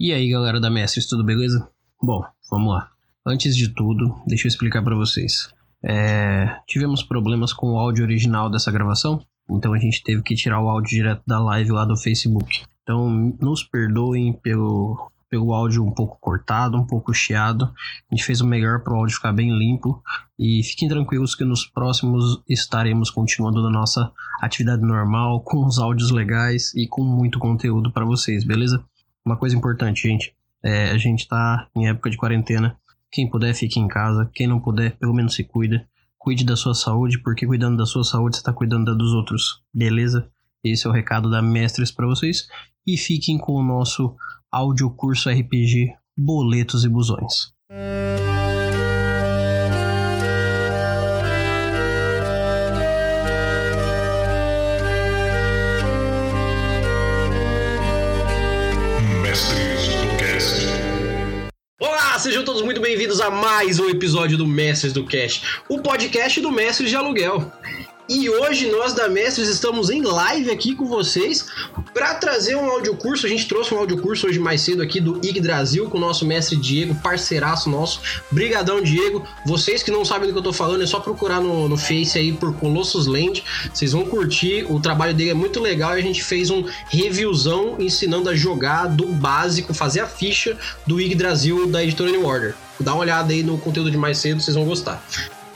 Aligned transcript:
E 0.00 0.12
aí, 0.12 0.30
galera 0.30 0.60
da 0.60 0.70
Mestres, 0.70 1.08
tudo 1.08 1.24
beleza? 1.24 1.68
Bom, 2.00 2.22
vamos 2.48 2.72
lá. 2.72 2.88
Antes 3.26 3.56
de 3.56 3.68
tudo, 3.74 4.14
deixa 4.28 4.46
eu 4.46 4.48
explicar 4.48 4.80
para 4.80 4.94
vocês. 4.94 5.52
É, 5.82 6.56
tivemos 6.68 7.02
problemas 7.02 7.52
com 7.52 7.72
o 7.72 7.78
áudio 7.80 8.04
original 8.04 8.48
dessa 8.48 8.70
gravação, 8.70 9.20
então 9.50 9.72
a 9.72 9.78
gente 9.78 10.04
teve 10.04 10.22
que 10.22 10.36
tirar 10.36 10.60
o 10.60 10.68
áudio 10.68 10.90
direto 10.90 11.22
da 11.26 11.40
live 11.40 11.72
lá 11.72 11.84
do 11.84 11.96
Facebook. 11.96 12.62
Então, 12.84 13.34
nos 13.40 13.64
perdoem 13.64 14.32
pelo, 14.34 15.10
pelo 15.28 15.52
áudio 15.52 15.84
um 15.84 15.90
pouco 15.90 16.16
cortado, 16.20 16.78
um 16.78 16.86
pouco 16.86 17.12
chiado. 17.12 17.64
A 18.08 18.14
gente 18.14 18.24
fez 18.24 18.40
o 18.40 18.46
melhor 18.46 18.84
para 18.84 18.94
o 18.94 18.98
áudio 18.98 19.16
ficar 19.16 19.32
bem 19.32 19.50
limpo. 19.50 20.00
E 20.38 20.62
fiquem 20.62 20.88
tranquilos 20.88 21.34
que 21.34 21.44
nos 21.44 21.66
próximos 21.66 22.40
estaremos 22.48 23.10
continuando 23.10 23.64
na 23.64 23.70
nossa 23.70 24.12
atividade 24.40 24.82
normal, 24.82 25.40
com 25.40 25.66
os 25.66 25.80
áudios 25.80 26.12
legais 26.12 26.72
e 26.76 26.86
com 26.86 27.02
muito 27.02 27.40
conteúdo 27.40 27.90
para 27.90 28.04
vocês, 28.04 28.44
beleza? 28.44 28.80
Uma 29.24 29.36
coisa 29.36 29.56
importante, 29.56 30.08
gente. 30.08 30.34
É, 30.62 30.90
a 30.90 30.98
gente 30.98 31.26
tá 31.28 31.68
em 31.76 31.88
época 31.88 32.10
de 32.10 32.16
quarentena. 32.16 32.76
Quem 33.10 33.28
puder, 33.28 33.54
fique 33.54 33.78
em 33.78 33.88
casa. 33.88 34.30
Quem 34.34 34.46
não 34.46 34.60
puder, 34.60 34.96
pelo 34.96 35.14
menos 35.14 35.34
se 35.34 35.44
cuida. 35.44 35.86
Cuide 36.18 36.44
da 36.44 36.56
sua 36.56 36.74
saúde, 36.74 37.18
porque 37.18 37.46
cuidando 37.46 37.76
da 37.76 37.86
sua 37.86 38.04
saúde, 38.04 38.36
você 38.36 38.40
está 38.40 38.52
cuidando 38.52 38.86
da 38.86 38.94
dos 38.94 39.12
outros. 39.12 39.62
Beleza? 39.72 40.28
Esse 40.62 40.86
é 40.86 40.90
o 40.90 40.92
recado 40.92 41.30
da 41.30 41.40
Mestres 41.40 41.90
para 41.90 42.06
vocês. 42.06 42.48
E 42.86 42.96
fiquem 42.96 43.38
com 43.38 43.52
o 43.52 43.62
nosso 43.62 44.16
áudio 44.50 44.90
curso 44.90 45.30
RPG 45.30 45.94
Boletos 46.16 46.84
e 46.84 46.88
Busões. 46.88 47.52
Sejam 62.18 62.44
todos 62.44 62.62
muito 62.62 62.80
bem-vindos 62.80 63.20
a 63.20 63.30
mais 63.30 63.78
um 63.78 63.88
episódio 63.88 64.36
do 64.36 64.44
Mestres 64.44 64.92
do 64.92 65.04
Cast, 65.04 65.60
o 65.68 65.80
podcast 65.80 66.40
do 66.40 66.50
Mestres 66.50 66.90
de 66.90 66.96
Aluguel. 66.96 67.52
E 68.08 68.30
hoje 68.30 68.70
nós 68.70 68.94
da 68.94 69.06
Mestres 69.06 69.50
estamos 69.50 69.90
em 69.90 70.00
live 70.00 70.50
aqui 70.50 70.74
com 70.74 70.86
vocês 70.86 71.44
para 71.92 72.14
trazer 72.14 72.56
um 72.56 72.64
audiocurso. 72.64 73.26
A 73.26 73.28
gente 73.28 73.46
trouxe 73.46 73.74
um 73.74 73.78
audiocurso 73.78 74.26
hoje 74.26 74.38
mais 74.38 74.62
cedo 74.62 74.80
aqui 74.80 74.98
do 74.98 75.18
Yggdrasil 75.22 75.90
com 75.90 75.98
o 75.98 76.00
nosso 76.00 76.24
mestre 76.24 76.56
Diego, 76.56 76.94
parceiraço 76.94 77.68
nosso. 77.68 78.00
Brigadão, 78.30 78.80
Diego. 78.80 79.28
Vocês 79.44 79.82
que 79.82 79.90
não 79.90 80.06
sabem 80.06 80.26
do 80.26 80.32
que 80.32 80.38
eu 80.38 80.42
tô 80.42 80.54
falando, 80.54 80.82
é 80.82 80.86
só 80.86 81.00
procurar 81.00 81.42
no, 81.42 81.68
no 81.68 81.76
Face 81.76 82.18
aí 82.18 82.32
por 82.32 82.54
Colossus 82.54 83.06
Land. 83.06 83.44
Vocês 83.74 83.92
vão 83.92 84.06
curtir. 84.06 84.64
O 84.70 84.80
trabalho 84.80 85.12
dele 85.12 85.30
é 85.30 85.34
muito 85.34 85.60
legal 85.60 85.94
e 85.94 86.00
a 86.00 86.02
gente 86.02 86.24
fez 86.24 86.48
um 86.48 86.64
reviewzão 86.88 87.76
ensinando 87.78 88.30
a 88.30 88.34
jogar 88.34 88.86
do 88.86 89.06
básico, 89.08 89.74
fazer 89.74 90.00
a 90.00 90.06
ficha 90.06 90.56
do 90.86 90.98
Yggdrasil 90.98 91.66
da 91.66 91.84
editora 91.84 92.10
New 92.10 92.24
Order. 92.24 92.54
Dá 92.80 92.94
uma 92.94 93.02
olhada 93.02 93.34
aí 93.34 93.42
no 93.42 93.58
conteúdo 93.58 93.90
de 93.90 93.98
mais 93.98 94.16
cedo, 94.16 94.40
vocês 94.40 94.56
vão 94.56 94.64
gostar. 94.64 95.04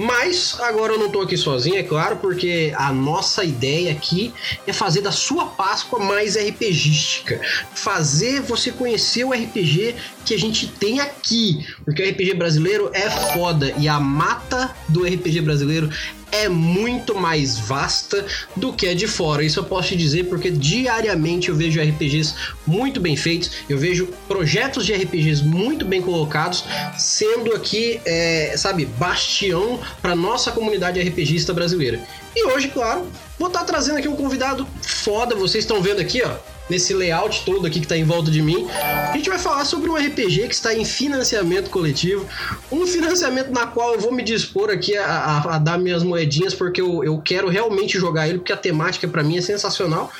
Mas 0.02 0.56
agora 0.58 0.94
eu 0.94 0.98
não 0.98 1.08
tô 1.08 1.20
aqui 1.20 1.36
sozinho, 1.36 1.76
é 1.76 1.82
claro, 1.84 2.16
porque 2.16 2.72
a 2.76 2.92
nossa 2.92 3.44
ideia 3.44 3.92
aqui 3.92 4.34
é 4.66 4.72
fazer 4.72 5.00
da 5.00 5.12
sua 5.12 5.46
Páscoa 5.46 6.00
mais 6.00 6.36
RPGística. 6.36 7.40
Fazer 7.72 8.40
você 8.40 8.72
conhecer 8.72 9.22
o 9.22 9.30
RPG 9.30 9.94
que 10.24 10.34
a 10.34 10.38
gente 10.38 10.66
tem 10.66 10.98
aqui. 10.98 11.64
Porque 11.84 12.02
o 12.02 12.10
RPG 12.10 12.34
brasileiro 12.34 12.90
é 12.92 13.08
foda 13.32 13.72
e 13.78 13.86
a 13.86 14.00
mata 14.00 14.74
do 14.88 15.04
RPG 15.04 15.40
brasileiro 15.40 15.88
é 16.32 16.48
muito 16.48 17.14
mais 17.14 17.58
vasta 17.58 18.24
do 18.56 18.72
que 18.72 18.88
a 18.88 18.94
de 18.94 19.06
fora. 19.06 19.44
Isso 19.44 19.60
eu 19.60 19.64
posso 19.64 19.88
te 19.88 19.96
dizer 19.96 20.24
porque 20.24 20.50
diariamente 20.50 21.50
eu 21.50 21.54
vejo 21.54 21.80
RPGs 21.80 22.34
muito 22.66 22.98
bem 22.98 23.16
feitos, 23.16 23.50
eu 23.68 23.78
vejo 23.78 24.08
projetos 24.26 24.86
de 24.86 24.94
RPGs 24.94 25.44
muito 25.44 25.84
bem 25.84 26.00
colocados, 26.00 26.64
sendo 26.98 27.54
aqui, 27.54 28.00
é, 28.04 28.54
sabe, 28.56 28.86
bastião 28.86 29.78
para 30.00 30.16
nossa 30.16 30.50
comunidade 30.50 31.00
RPGista 31.00 31.52
brasileira. 31.52 32.00
E 32.34 32.46
hoje, 32.46 32.68
claro, 32.68 33.06
vou 33.38 33.48
estar 33.48 33.64
trazendo 33.64 33.98
aqui 33.98 34.08
um 34.08 34.16
convidado 34.16 34.66
foda. 34.80 35.36
Vocês 35.36 35.64
estão 35.64 35.82
vendo 35.82 36.00
aqui, 36.00 36.22
ó 36.22 36.51
nesse 36.72 36.94
layout 36.94 37.44
todo 37.44 37.66
aqui 37.66 37.78
que 37.78 37.84
está 37.84 37.96
em 37.96 38.04
volta 38.04 38.30
de 38.30 38.40
mim. 38.40 38.66
A 38.70 39.14
gente 39.14 39.28
vai 39.28 39.38
falar 39.38 39.64
sobre 39.66 39.90
um 39.90 39.94
RPG 39.94 40.48
que 40.48 40.54
está 40.54 40.74
em 40.74 40.86
financiamento 40.86 41.68
coletivo, 41.68 42.26
um 42.70 42.86
financiamento 42.86 43.50
na 43.50 43.66
qual 43.66 43.92
eu 43.92 44.00
vou 44.00 44.10
me 44.10 44.22
dispor 44.22 44.70
aqui 44.70 44.96
a, 44.96 45.06
a, 45.06 45.56
a 45.56 45.58
dar 45.58 45.78
minhas 45.78 46.02
moedinhas, 46.02 46.54
porque 46.54 46.80
eu, 46.80 47.04
eu 47.04 47.20
quero 47.20 47.48
realmente 47.48 47.98
jogar 47.98 48.26
ele, 48.26 48.38
porque 48.38 48.54
a 48.54 48.56
temática 48.56 49.06
para 49.06 49.22
mim 49.22 49.36
é 49.36 49.42
sensacional. 49.42 50.10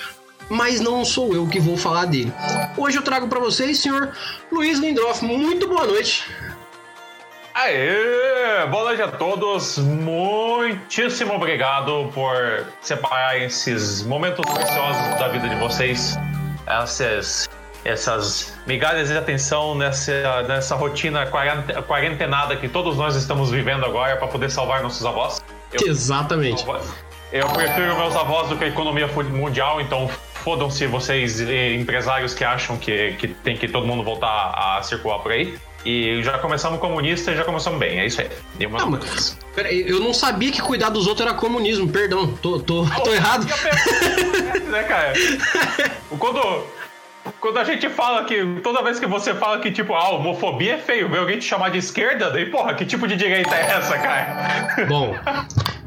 Mas 0.50 0.80
não 0.80 1.02
sou 1.04 1.34
eu 1.34 1.48
que 1.48 1.58
vou 1.58 1.78
falar 1.78 2.04
dele. 2.04 2.30
Hoje 2.76 2.98
eu 2.98 3.02
trago 3.02 3.28
para 3.28 3.40
vocês, 3.40 3.78
senhor 3.78 4.12
Luiz 4.50 4.78
Lindroff. 4.78 5.24
Muito 5.24 5.66
boa 5.66 5.86
noite. 5.86 6.24
Aê! 7.54 8.66
Boa 8.70 8.84
noite 8.84 9.02
a 9.02 9.08
todos. 9.08 9.78
Muitíssimo 9.78 11.34
obrigado 11.34 12.10
por 12.14 12.66
separar 12.80 13.38
esses 13.38 14.02
momentos 14.02 14.44
preciosos 14.50 15.18
da 15.18 15.28
vida 15.28 15.48
de 15.48 15.56
vocês, 15.56 16.16
essas, 16.80 17.48
essas 17.84 18.54
migalhas 18.66 19.08
de 19.08 19.16
atenção 19.16 19.74
nessa, 19.74 20.42
nessa 20.48 20.74
rotina 20.74 21.26
quarentenada 21.86 22.56
que 22.56 22.68
todos 22.68 22.96
nós 22.96 23.16
estamos 23.16 23.50
vivendo 23.50 23.84
agora 23.84 24.16
para 24.16 24.28
poder 24.28 24.50
salvar 24.50 24.82
nossos 24.82 25.04
avós. 25.04 25.42
Eu, 25.72 25.88
Exatamente. 25.88 26.64
Eu 27.32 27.48
prefiro 27.48 27.96
meus 27.96 28.14
avós 28.14 28.48
do 28.48 28.56
que 28.56 28.64
a 28.64 28.68
economia 28.68 29.06
mundial, 29.06 29.80
então 29.80 30.08
fodam-se 30.44 30.86
vocês 30.86 31.40
empresários 31.40 32.34
que 32.34 32.44
acham 32.44 32.76
que, 32.76 33.12
que 33.12 33.28
tem 33.28 33.56
que 33.56 33.68
todo 33.68 33.86
mundo 33.86 34.02
voltar 34.02 34.52
a 34.54 34.82
circular 34.82 35.18
por 35.20 35.32
aí. 35.32 35.58
E 35.84 36.22
já 36.22 36.38
começamos 36.38 36.78
comunista 36.78 37.32
e 37.32 37.36
já 37.36 37.44
começamos 37.44 37.78
bem, 37.78 37.98
é 37.98 38.06
isso 38.06 38.20
aí. 38.20 38.30
Não, 38.68 38.90
mas, 38.90 39.36
peraí, 39.54 39.88
eu 39.88 39.98
não 39.98 40.14
sabia 40.14 40.52
que 40.52 40.62
cuidar 40.62 40.90
dos 40.90 41.06
outros 41.08 41.26
era 41.26 41.36
comunismo, 41.36 41.88
perdão, 41.88 42.34
tô, 42.36 42.60
tô, 42.60 42.82
oh, 42.82 43.00
tô 43.00 43.12
errado. 43.12 43.44
né, 44.70 44.82
cara? 44.84 45.12
Quando, 46.18 46.64
quando 47.40 47.58
a 47.58 47.64
gente 47.64 47.88
fala 47.88 48.24
que. 48.24 48.60
Toda 48.62 48.80
vez 48.82 49.00
que 49.00 49.06
você 49.06 49.34
fala 49.34 49.58
que, 49.58 49.72
tipo, 49.72 49.92
ah, 49.92 50.10
homofobia 50.10 50.74
é 50.74 50.78
feio, 50.78 51.08
ver 51.08 51.18
alguém 51.18 51.40
te 51.40 51.46
chamar 51.46 51.70
de 51.70 51.78
esquerda, 51.78 52.30
daí, 52.30 52.46
porra, 52.46 52.74
que 52.74 52.86
tipo 52.86 53.08
de 53.08 53.16
direita 53.16 53.52
é 53.52 53.72
essa, 53.72 53.98
cara? 53.98 54.86
Bom, 54.88 55.16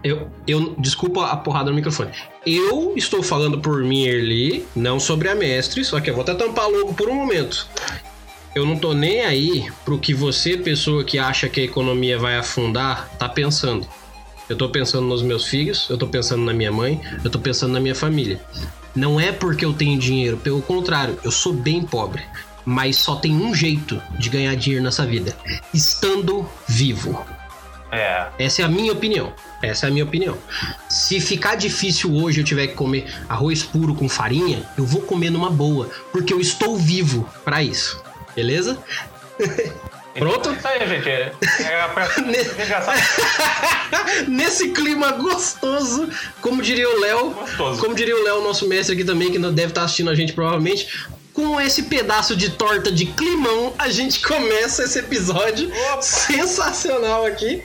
eu. 0.04 0.30
eu 0.46 0.76
desculpa 0.78 1.28
a 1.28 1.38
porrada 1.38 1.70
no 1.70 1.76
microfone. 1.76 2.12
Eu 2.46 2.94
estou 2.98 3.24
falando 3.24 3.60
por 3.60 3.82
mim, 3.82 4.06
Erli, 4.06 4.68
não 4.76 5.00
sobre 5.00 5.30
a 5.30 5.36
mestre, 5.36 5.86
só 5.86 6.02
que 6.02 6.10
eu 6.10 6.14
vou 6.14 6.24
até 6.24 6.36
tampar 6.36 6.68
logo 6.68 6.94
por 6.94 7.08
um 7.08 7.16
momento 7.16 7.66
eu 8.56 8.66
não 8.66 8.78
tô 8.78 8.94
nem 8.94 9.22
aí 9.22 9.70
pro 9.84 10.00
que 10.00 10.14
você, 10.14 10.56
pessoa 10.56 11.04
que 11.04 11.20
acha 11.20 11.50
que 11.50 11.60
a 11.60 11.64
economia 11.64 12.18
vai 12.18 12.38
afundar, 12.38 13.10
tá 13.20 13.28
pensando. 13.28 13.86
Eu 14.48 14.56
tô 14.56 14.70
pensando 14.70 15.06
nos 15.06 15.22
meus 15.22 15.46
filhos, 15.46 15.90
eu 15.90 15.98
tô 15.98 16.08
pensando 16.08 16.42
na 16.46 16.54
minha 16.54 16.72
mãe, 16.72 17.02
eu 17.22 17.30
tô 17.30 17.38
pensando 17.38 17.74
na 17.74 17.82
minha 17.82 17.94
família. 17.94 18.42
Não 18.96 19.20
é 19.20 19.34
porque 19.34 19.66
eu 19.66 19.74
tenho 19.74 20.00
dinheiro, 20.00 20.38
pelo 20.38 20.62
contrário, 20.62 21.20
eu 21.22 21.32
sou 21.32 21.52
bem 21.52 21.84
pobre. 21.84 22.24
Mas 22.64 22.96
só 22.96 23.18
tem 23.18 23.36
um 23.36 23.54
jeito 23.54 24.02
de 24.18 24.30
ganhar 24.30 24.56
dinheiro 24.56 24.84
nessa 24.84 25.06
vida: 25.06 25.36
estando 25.74 26.50
vivo. 26.66 27.24
É. 27.92 28.28
Essa 28.40 28.62
é 28.62 28.66
a 28.66 28.70
minha 28.70 28.92
opinião. 28.94 29.34
Essa 29.62 29.86
é 29.86 29.90
a 29.90 29.92
minha 29.92 30.06
opinião. 30.06 30.38
Se 30.90 31.20
ficar 31.20 31.56
difícil 31.56 32.16
hoje 32.16 32.42
eu 32.42 32.46
tiver 32.46 32.68
que 32.68 32.74
comer 32.74 33.06
arroz 33.30 33.64
puro 33.64 33.94
com 33.94 34.10
farinha, 34.10 34.64
eu 34.78 34.86
vou 34.86 35.02
comer 35.02 35.30
numa 35.30 35.50
boa, 35.50 35.90
porque 36.12 36.34
eu 36.34 36.40
estou 36.40 36.78
vivo 36.78 37.30
para 37.44 37.62
isso. 37.62 38.02
Beleza? 38.36 38.78
Pronto? 40.18 40.54
Isso 40.54 40.68
aí, 40.68 40.88
gente. 40.88 41.10
É, 41.10 41.34
é 41.62 41.88
pra... 41.90 42.08
Nesse 44.28 44.70
clima 44.70 45.12
gostoso, 45.12 46.10
como 46.42 46.62
diria 46.62 46.90
o 46.90 47.00
Léo, 47.00 47.36
como 47.80 47.94
diria 47.94 48.16
o 48.16 48.24
Léo, 48.24 48.42
nosso 48.42 48.68
mestre 48.68 48.96
aqui 48.96 49.04
também, 49.04 49.32
que 49.32 49.40
deve 49.40 49.68
estar 49.68 49.84
assistindo 49.84 50.10
a 50.10 50.16
gente 50.16 50.34
provavelmente, 50.34 51.08
com 51.34 51.60
esse 51.60 51.84
pedaço 51.84 52.36
de 52.36 52.52
torta 52.52 52.90
de 52.90 53.08
climão, 53.08 53.74
a 53.78 53.90
gente 53.90 54.22
começa 54.22 54.86
esse 54.86 55.00
episódio 55.00 55.70
Opa. 55.70 56.02
sensacional 56.02 57.26
aqui. 57.26 57.62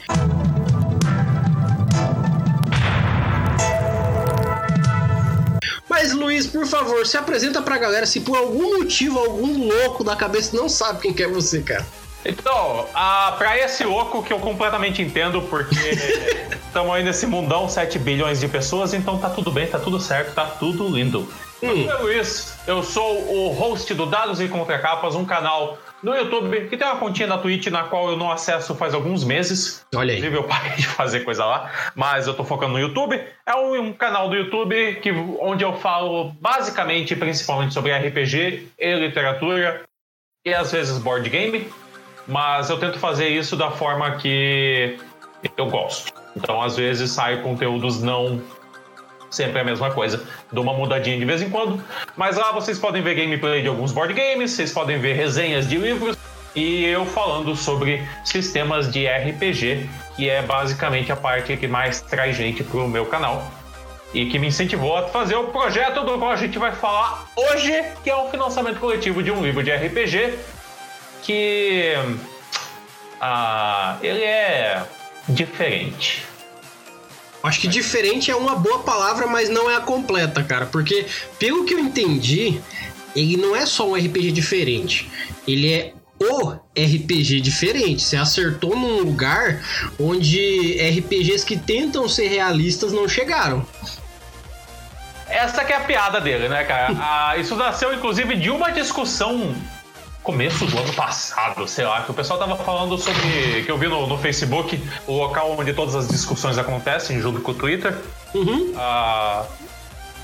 Mas, 6.01 6.15
Luiz, 6.15 6.47
por 6.47 6.67
favor, 6.67 7.07
se 7.07 7.19
apresenta 7.19 7.61
pra 7.61 7.77
galera 7.77 8.07
se 8.07 8.21
por 8.21 8.35
algum 8.35 8.79
motivo 8.79 9.19
algum 9.19 9.69
louco 9.69 10.03
da 10.03 10.17
cabeça 10.17 10.57
não 10.57 10.67
sabe 10.67 11.03
quem 11.03 11.13
que 11.13 11.23
é 11.23 11.29
você, 11.29 11.61
cara. 11.61 11.87
Então, 12.25 12.87
a, 12.95 13.35
pra 13.37 13.59
esse 13.59 13.85
louco 13.85 14.23
que 14.23 14.33
eu 14.33 14.39
completamente 14.39 15.03
entendo, 15.03 15.43
porque 15.43 15.77
estamos 16.67 16.95
aí 16.95 17.05
nesse 17.05 17.27
mundão, 17.27 17.69
7 17.69 17.99
bilhões 17.99 18.41
de 18.41 18.49
pessoas, 18.49 18.95
então 18.95 19.19
tá 19.19 19.29
tudo 19.29 19.51
bem, 19.51 19.67
tá 19.67 19.79
tudo 19.79 20.01
certo, 20.01 20.33
tá 20.33 20.47
tudo 20.47 20.89
lindo. 20.89 21.29
Hum. 21.63 21.67
Meu 21.67 21.77
nome 21.77 21.89
é 21.91 21.95
Luiz, 21.97 22.55
eu 22.67 22.83
sou 22.83 23.21
o 23.31 23.53
host 23.53 23.93
do 23.93 24.07
Dados 24.07 24.41
e 24.41 24.49
Contracapas, 24.49 25.15
um 25.15 25.27
canal 25.27 25.77
no 26.03 26.15
YouTube, 26.15 26.69
que 26.69 26.77
tem 26.77 26.87
uma 26.87 26.97
continha 26.97 27.29
na 27.29 27.39
Twitch 27.39 27.67
na 27.67 27.85
qual 27.85 28.11
eu 28.11 28.17
não 28.17 28.31
acesso 28.31 28.75
faz 28.75 28.95
alguns 28.95 29.25
meses. 29.25 29.85
Olha 29.95 30.13
aí. 30.13 30.19
Inclusive, 30.19 30.37
eu 30.37 30.45
parei 30.45 30.77
de 30.77 30.87
fazer 30.87 31.21
coisa 31.21 31.45
lá, 31.45 31.71
mas 31.95 32.27
eu 32.27 32.35
tô 32.35 32.45
focando 32.45 32.73
no 32.73 32.81
YouTube. 32.81 33.21
É 33.47 33.55
um, 33.55 33.81
um 33.81 33.93
canal 33.93 34.29
do 34.29 34.37
YouTube 34.37 34.97
que, 35.03 35.11
onde 35.41 35.65
eu 35.65 35.75
falo 35.75 36.33
basicamente, 36.41 37.15
principalmente 37.15 37.75
sobre 37.75 37.93
RPG 37.93 38.69
e 38.79 38.95
literatura. 38.95 39.83
e 40.45 40.55
às 40.55 40.73
vezes 40.73 40.99
board 40.99 41.29
game, 41.29 41.69
mas 42.27 42.71
eu 42.71 42.79
tento 42.79 42.99
fazer 42.99 43.29
isso 43.29 43.57
da 43.57 43.71
forma 43.71 44.17
que 44.17 44.99
eu 45.57 45.67
gosto. 45.67 46.13
Então, 46.37 46.63
às 46.63 46.77
vezes, 46.77 47.11
sai 47.11 47.43
conteúdos 47.43 48.03
não 48.03 48.41
sempre 49.31 49.61
a 49.61 49.65
mesma 49.65 49.91
coisa. 49.91 50.23
Dou 50.53 50.65
uma 50.65 50.75
mudadinha 50.75 51.19
de 51.19 51.25
vez 51.25 51.41
em 51.41 51.49
quando. 51.49 51.83
Mas 52.17 52.37
lá 52.37 52.53
vocês 52.53 52.79
podem 52.79 53.03
ver 53.03 53.15
gameplay 53.15 53.63
de 53.63 53.69
alguns 53.69 53.93
board 53.93 54.13
games, 54.13 54.51
vocês 54.53 54.73
podem 54.73 54.99
ver 54.99 55.15
resenhas 55.15 55.69
de 55.69 55.77
livros 55.77 56.17
e 56.55 56.85
eu 56.85 57.07
falando 57.07 57.55
sobre 57.55 58.03
sistemas 58.25 58.91
de 58.91 59.07
RPG, 59.07 59.89
que 60.17 60.29
é 60.29 60.43
basicamente 60.43 61.13
a 61.13 61.17
parte 61.17 61.57
que 61.57 61.69
mais 61.69 62.01
traz 62.01 62.37
gente 62.37 62.65
pro 62.65 62.89
meu 62.89 63.07
canal 63.07 63.49
e 64.13 64.27
que 64.27 64.39
me 64.39 64.49
incentivou 64.49 64.97
a 64.97 65.07
fazer 65.09 65.37
o 65.37 65.45
projeto 65.45 66.05
do 66.05 66.19
qual 66.19 66.33
a 66.33 66.37
gente 66.37 66.59
vai 66.59 66.73
falar 66.73 67.27
hoje, 67.37 67.85
que 68.03 68.11
é 68.11 68.17
um 68.17 68.29
financiamento 68.29 68.81
coletivo 68.81 69.23
de 69.23 69.31
um 69.31 69.41
livro 69.43 69.63
de 69.63 69.71
RPG 69.71 70.39
que 71.23 71.95
ah, 73.21 73.97
ele 74.03 74.23
é 74.23 74.83
diferente. 75.29 76.27
Acho 77.43 77.61
que 77.61 77.69
diferente 77.69 78.31
é 78.31 78.37
uma 78.37 78.55
boa 78.55 78.81
palavra, 78.81 79.27
mas 79.27 79.49
não 79.49 79.71
é 79.71 79.77
a 79.77 79.81
completa, 79.81 80.43
cara. 80.43 80.67
Porque, 80.67 81.07
pelo 81.39 81.65
que 81.65 81.75
eu 81.75 81.79
entendi, 81.79 82.61
ele 83.17 83.37
não 83.37 83.57
é 83.57 83.65
só 83.65 83.89
um 83.89 83.95
RPG 83.95 84.33
diferente. 84.33 85.11
Ele 85.49 85.73
é 85.73 85.95
o 86.19 86.51
RPG 86.51 87.41
diferente. 87.41 88.03
Você 88.03 88.17
acertou 88.17 88.77
num 88.77 89.01
lugar 89.01 89.63
onde 89.99 90.77
RPGs 90.79 91.45
que 91.47 91.57
tentam 91.57 92.07
ser 92.09 92.29
realistas 92.29 92.93
não 92.93 93.09
chegaram. 93.09 93.67
Essa 95.27 95.65
que 95.65 95.73
é 95.73 95.77
a 95.77 95.81
piada 95.81 96.21
dele, 96.21 96.49
né, 96.49 96.65
cara? 96.65 96.95
ah, 97.01 97.37
isso 97.39 97.57
nasceu, 97.57 97.95
inclusive, 97.95 98.37
de 98.37 98.51
uma 98.51 98.71
discussão 98.71 99.55
começo 100.23 100.67
do 100.67 100.79
ano 100.79 100.93
passado, 100.93 101.67
sei 101.67 101.85
lá, 101.85 102.03
que 102.03 102.11
o 102.11 102.15
pessoal 102.15 102.39
tava 102.39 102.57
falando 102.57 102.99
sobre. 102.99 103.63
que 103.65 103.71
eu 103.71 103.79
vi 103.79 103.89
no, 103.89 104.07
no 104.07 104.19
Facebook, 104.19 104.83
o 105.07 105.17
local 105.17 105.57
onde 105.59 105.73
todas 105.73 105.95
as 105.95 106.09
discussões 106.09 106.59
acontecem, 106.59 107.21
junto 107.21 107.41
com 107.41 107.53
o 107.53 107.55
Twitter. 107.55 107.97
Uhum. 108.35 108.73
Ah, 108.77 109.45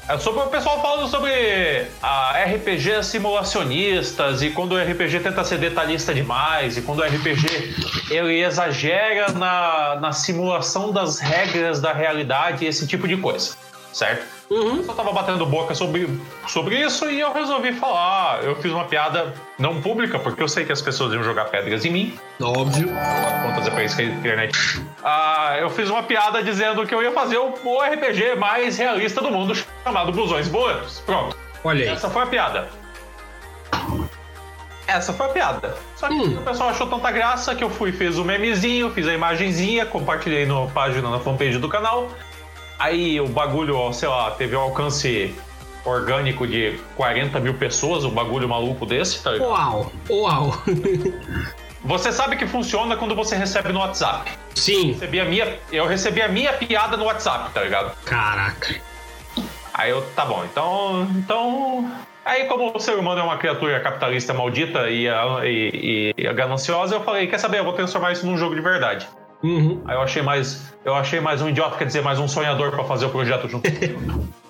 é 0.09 0.17
sobre 0.19 0.41
o 0.41 0.47
pessoal 0.47 0.81
falando 0.81 1.09
sobre 1.09 1.89
a 2.01 2.45
RPG 2.45 3.03
simulacionistas 3.03 4.41
e 4.41 4.51
quando 4.51 4.73
o 4.73 4.79
RPG 4.79 5.19
tenta 5.19 5.43
ser 5.43 5.59
detalhista 5.59 6.15
demais 6.15 6.77
e 6.77 6.83
quando 6.83 7.01
o 7.01 7.03
RPG 7.03 7.75
ele 8.09 8.41
exagera 8.41 9.33
na, 9.33 9.99
na 10.01 10.13
simulação 10.13 10.93
das 10.93 11.19
regras 11.19 11.81
da 11.81 11.93
realidade 11.93 12.65
e 12.65 12.69
esse 12.69 12.87
tipo 12.87 13.09
de 13.09 13.17
coisa, 13.17 13.57
certo? 13.97 14.27
Uhum. 14.51 14.77
Eu 14.77 14.85
só 14.85 14.93
tava 14.93 15.11
batendo 15.11 15.47
boca 15.47 15.75
sobre, 15.75 16.07
sobre 16.47 16.79
isso 16.79 17.09
e 17.09 17.19
eu 17.19 17.33
resolvi 17.33 17.73
falar. 17.73 18.45
Eu 18.45 18.55
fiz 18.57 18.71
uma 18.71 18.85
piada 18.85 19.33
não 19.59 19.81
pública, 19.81 20.19
porque 20.19 20.43
eu 20.43 20.49
sei 20.49 20.67
que 20.67 20.73
as 20.73 20.83
pessoas 20.83 21.15
iam 21.15 21.23
jogar 21.23 21.47
pedras 21.47 21.85
em 21.85 21.91
mim. 21.91 22.19
Óbvio. 22.41 22.89
Contas 23.43 23.67
é 23.67 23.71
pra 23.71 23.85
isso 23.85 23.97
que 23.97 24.03
a 24.03 24.05
internet. 24.05 24.83
Ah, 25.03 25.57
eu 25.59 25.71
fiz 25.71 25.89
uma 25.89 26.03
piada 26.03 26.43
dizendo 26.43 26.87
que 26.87 26.95
eu 26.95 27.03
ia 27.03 27.11
fazer 27.13 27.39
o, 27.39 27.55
RPG 27.81 28.35
mais 28.37 28.77
realista 28.77 29.23
do 29.23 29.31
mundo, 29.31 29.55
chamado 29.83 30.13
Blusões 30.13 30.47
Boletos. 30.47 31.01
Pronto. 31.01 31.35
Olha 31.65 31.85
aí. 31.85 31.89
Essa 31.89 32.11
foi 32.11 32.23
a 32.23 32.27
piada. 32.27 32.69
Essa 34.87 35.13
foi 35.13 35.27
a 35.27 35.29
piada. 35.31 35.77
Só 35.97 36.07
que 36.09 36.15
Hum. 36.15 36.39
o 36.39 36.43
pessoal 36.43 36.69
achou 36.71 36.87
tanta 36.87 37.11
graça 37.11 37.55
que 37.55 37.65
eu 37.65 37.71
fui, 37.71 37.91
fiz 37.91 38.19
o 38.19 38.25
memezinho, 38.25 38.91
fiz 38.91 39.09
a 39.09 39.15
imagenzinha, 39.15 39.85
compartilhei 39.85 40.47
na 40.47 40.67
página, 40.67 41.11
na 41.11 41.19
fanpage 41.19 41.59
do 41.59 41.69
canal. 41.69 42.09
Aí 42.79 43.21
o 43.21 43.27
bagulho, 43.27 43.93
sei 43.93 44.09
lá, 44.09 44.31
teve 44.33 44.57
um 44.57 44.61
alcance 44.61 45.35
orgânico 45.85 46.47
de 46.47 46.79
40 46.97 47.39
mil 47.41 47.55
pessoas, 47.55 48.05
um 48.05 48.11
bagulho 48.11 48.49
maluco 48.49 48.85
desse, 48.85 49.23
tá 49.23 49.33
ligado? 49.33 49.49
Uau, 49.49 49.93
uau. 50.11 50.63
Você 51.85 52.11
sabe 52.11 52.37
que 52.37 52.47
funciona 52.47 52.97
quando 52.97 53.15
você 53.15 53.37
recebe 53.37 53.73
no 53.73 53.79
WhatsApp. 53.79 54.33
Sim, 54.57 54.93
Recebi 54.93 55.21
a 55.21 55.25
minha, 55.25 55.57
eu 55.71 55.87
recebi 55.87 56.21
a 56.21 56.27
minha 56.27 56.53
piada 56.53 56.97
no 56.97 57.05
WhatsApp, 57.05 57.53
tá 57.53 57.63
ligado? 57.63 57.97
caraca. 58.05 58.75
Aí 59.73 59.91
eu, 59.91 60.03
tá 60.17 60.25
bom, 60.25 60.45
então. 60.45 61.07
Então. 61.17 61.91
Aí, 62.25 62.47
como 62.47 62.75
o 62.75 62.81
ser 62.81 62.97
humano 62.97 63.21
é 63.21 63.23
uma 63.23 63.37
criatura 63.37 63.79
capitalista 63.79 64.35
maldita 64.35 64.91
e, 64.91 65.07
e, 65.45 66.15
e 66.17 66.33
gananciosa, 66.33 66.97
eu 66.97 67.03
falei: 67.03 67.29
quer 67.29 67.39
saber? 67.39 67.59
Eu 67.59 67.65
vou 67.65 67.75
transformar 67.75 68.11
isso 68.11 68.27
num 68.27 68.37
jogo 68.37 68.55
de 68.55 68.63
verdade. 68.63 69.07
Uhum. 69.43 69.83
Aí 69.85 69.95
eu 69.95 70.03
achei 70.03 70.23
mais. 70.23 70.73
Eu 70.85 70.95
achei 70.95 71.21
mais 71.21 71.43
um 71.43 71.49
idiota, 71.49 71.77
quer 71.77 71.87
dizer, 71.87 72.03
mais 72.03 72.19
um 72.19 72.29
sonhador 72.29 72.71
pra 72.71 72.85
fazer 72.85 73.07
o 73.07 73.11
projeto 73.11 73.49
junto 73.49 73.71
comigo. 73.71 74.29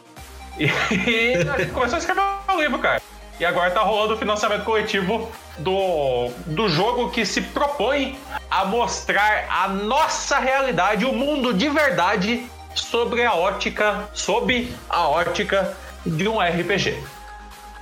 E, 0.59 0.65
e 0.65 1.35
a 1.35 1.59
gente 1.59 1.71
começou 1.73 1.97
a 1.97 1.99
escrever 1.99 2.23
o 2.49 2.59
livro, 2.59 2.79
cara. 2.79 3.03
E 3.39 3.45
agora 3.45 3.71
tá 3.71 3.83
rolando 3.83 4.15
o 4.15 4.17
financiamento 4.17 4.65
coletivo 4.65 5.31
do, 5.59 6.31
do 6.47 6.67
jogo 6.67 7.11
que 7.11 7.27
se 7.27 7.43
propõe 7.43 8.19
a 8.51 8.65
mostrar 8.65 9.47
a 9.51 9.69
nossa 9.69 10.39
realidade, 10.39 11.05
o 11.05 11.13
mundo 11.13 11.53
de 11.53 11.69
verdade, 11.69 12.47
sobre 12.75 13.23
a 13.23 13.35
ótica, 13.35 14.09
sob 14.15 14.73
a 14.89 15.09
ótica 15.09 15.77
de 16.07 16.27
um 16.27 16.41
RPG. 16.41 16.99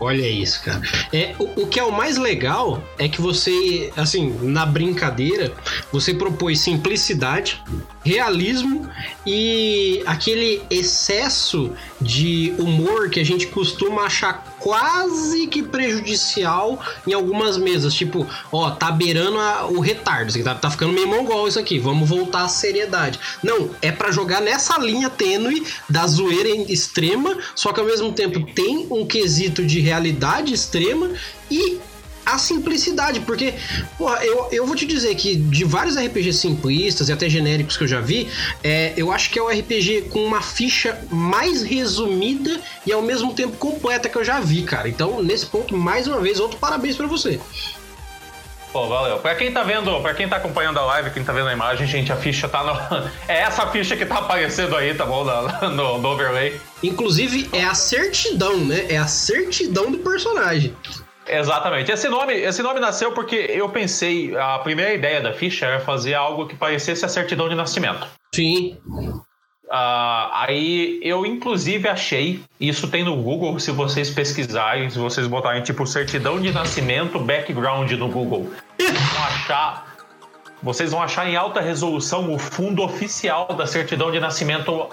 Olha 0.05 0.29
isso, 0.29 0.62
cara. 0.62 0.83
É, 1.11 1.35
o, 1.39 1.62
o 1.62 1.67
que 1.67 1.81
é 1.81 1.83
o 1.83 1.91
mais 1.91 2.19
legal 2.19 2.85
é 2.99 3.09
que 3.09 3.23
você, 3.23 3.91
assim, 3.97 4.37
na 4.43 4.67
brincadeira, 4.67 5.51
você 5.91 6.12
propôs 6.12 6.61
simplicidade, 6.61 7.62
realismo 8.05 8.87
e 9.27 10.03
aquele 10.05 10.61
excesso 10.69 11.73
de 11.99 12.53
humor 12.59 13.09
que 13.09 13.19
a 13.19 13.25
gente 13.25 13.47
costuma 13.47 14.03
achar 14.03 14.54
quase 14.65 15.47
que 15.47 15.63
prejudicial 15.63 16.83
em 17.07 17.13
algumas 17.13 17.59
mesas. 17.59 17.93
Tipo, 17.93 18.27
ó, 18.51 18.71
tá 18.71 18.91
beirando 18.91 19.39
a- 19.39 19.67
o 19.67 19.79
retardo, 19.79 20.31
isso 20.31 20.43
tá, 20.43 20.55
tá 20.55 20.71
ficando 20.71 20.95
meio 20.95 21.07
mongol 21.07 21.47
isso 21.47 21.59
aqui, 21.59 21.79
vamos 21.79 22.09
voltar 22.09 22.45
à 22.45 22.49
seriedade. 22.49 23.21
Não, 23.43 23.69
é 23.83 23.93
pra 23.93 24.11
jogar 24.11 24.41
nessa 24.41 24.79
linha 24.79 25.11
tênue 25.11 25.67
da 25.87 26.07
zoeira 26.07 26.49
em- 26.49 26.73
extrema, 26.73 27.37
só 27.55 27.75
que 27.75 27.81
ao 27.81 27.85
mesmo 27.85 28.11
tempo 28.15 28.41
tem 28.55 28.87
um 28.91 29.05
quesito 29.05 29.63
de 29.67 29.81
realidade 29.81 30.55
extrema 30.55 31.11
e 31.51 31.79
a 32.26 32.38
simplicidade, 32.38 33.21
porque, 33.21 33.55
porra, 33.99 34.25
eu, 34.25 34.49
eu 34.53 34.67
vou 34.67 34.75
te 34.75 34.87
dizer 34.87 35.15
que 35.15 35.37
de 35.37 35.65
vários 35.65 35.97
RPGs 35.97 36.38
simplistas 36.38 37.09
e 37.09 37.12
até 37.12 37.29
genéricos 37.29 37.76
que 37.76 37.85
eu 37.85 37.88
já 37.88 38.00
vi, 38.00 38.29
é, 38.62 38.93
eu 38.97 39.12
acho 39.12 39.31
que 39.31 39.38
é 39.38 39.43
o 39.43 39.49
RPG 39.49 40.09
com 40.11 40.25
uma 40.25 40.41
ficha 40.41 40.99
mais 41.11 41.62
resumida 41.62 42.61
e 42.87 42.93
ao 42.93 43.03
mesmo 43.03 43.35
tempo 43.35 43.56
completa 43.56 44.09
que 44.09 44.17
eu 44.17 44.25
já 44.25 44.41
vi, 44.41 44.62
cara. 44.62 44.88
Então, 44.88 45.23
nesse 45.23 45.47
ponto, 45.47 45.76
mais 45.76 46.06
uma 46.06 46.21
vez, 46.21 46.41
outro 46.41 46.59
parabéns 46.59 46.97
pra 46.97 47.06
você. 47.06 47.41
Pô, 48.73 48.88
valeu. 48.88 49.19
Pra 49.19 49.37
quem 49.37 49.53
tá 49.53 49.62
vendo, 49.62 50.00
pra 50.00 50.15
quem 50.15 50.29
tá 50.29 50.34
acompanhando 50.37 50.79
a 50.81 50.84
live, 50.84 51.10
quem 51.10 51.22
tá 51.22 51.32
vendo 51.32 51.46
a 51.46 51.53
imagem, 51.53 51.87
gente, 51.87 52.10
a 52.10 52.17
ficha 52.17 52.49
tá 52.49 52.65
no. 52.65 52.72
É 53.29 53.43
essa 53.43 53.69
ficha 53.69 53.96
que 53.96 54.05
tá 54.05 54.17
aparecendo 54.19 54.75
aí, 54.77 54.93
tá 54.94 55.06
bom? 55.06 55.25
Na- 55.25 55.69
No, 55.70 55.99
no 55.99 56.08
overlay. 56.08 56.60
Inclusive, 56.82 57.49
é 57.53 57.63
a 57.63 57.72
certidão, 57.75 58.56
né? 58.65 58.87
É 58.89 58.96
a 58.96 59.06
certidão 59.06 59.93
do 59.93 59.99
personagem. 59.99 60.75
Exatamente. 61.27 61.91
Esse 61.91 62.09
nome, 62.09 62.35
esse 62.35 62.63
nome 62.63 62.81
nasceu 62.81 63.13
porque 63.13 63.37
eu 63.37 63.69
pensei, 63.69 64.37
a 64.37 64.59
primeira 64.59 64.93
ideia 64.93 65.21
da 65.21 65.33
ficha 65.33 65.67
era 65.67 65.81
fazer 65.81 66.15
algo 66.15 66.47
que 66.47 66.57
parecesse 66.57 67.05
a 67.05 67.09
certidão 67.09 67.49
de 67.49 67.55
nascimento. 67.55 68.07
Sim. 68.35 68.77
Ah, 69.71 70.45
aí 70.45 71.01
eu 71.03 71.25
inclusive 71.25 71.89
achei, 71.89 72.41
isso 72.61 72.89
tem 72.89 73.03
no 73.03 73.17
Google, 73.17 73.59
se 73.59 73.71
vocês 73.71 74.11
pesquisarem, 74.11 74.91
se 74.91 74.99
vocês 74.99 75.27
botarem 75.27 75.63
tipo 75.63 75.87
certidão 75.87 76.41
de 76.41 76.53
nascimento, 76.53 77.19
background 77.19 77.91
no 77.93 78.09
Google, 78.09 78.51
vão 78.79 79.25
achar, 79.25 79.94
vocês 80.65 80.93
vão 80.93 81.03
achar 81.03 81.29
em 81.29 81.37
alta 81.37 81.61
resolução 81.61 82.33
o 82.33 82.39
fundo 82.39 82.83
oficial 82.83 83.49
da 83.49 83.67
certidão 83.67 84.11
de 84.11 84.19
nascimento 84.19 84.89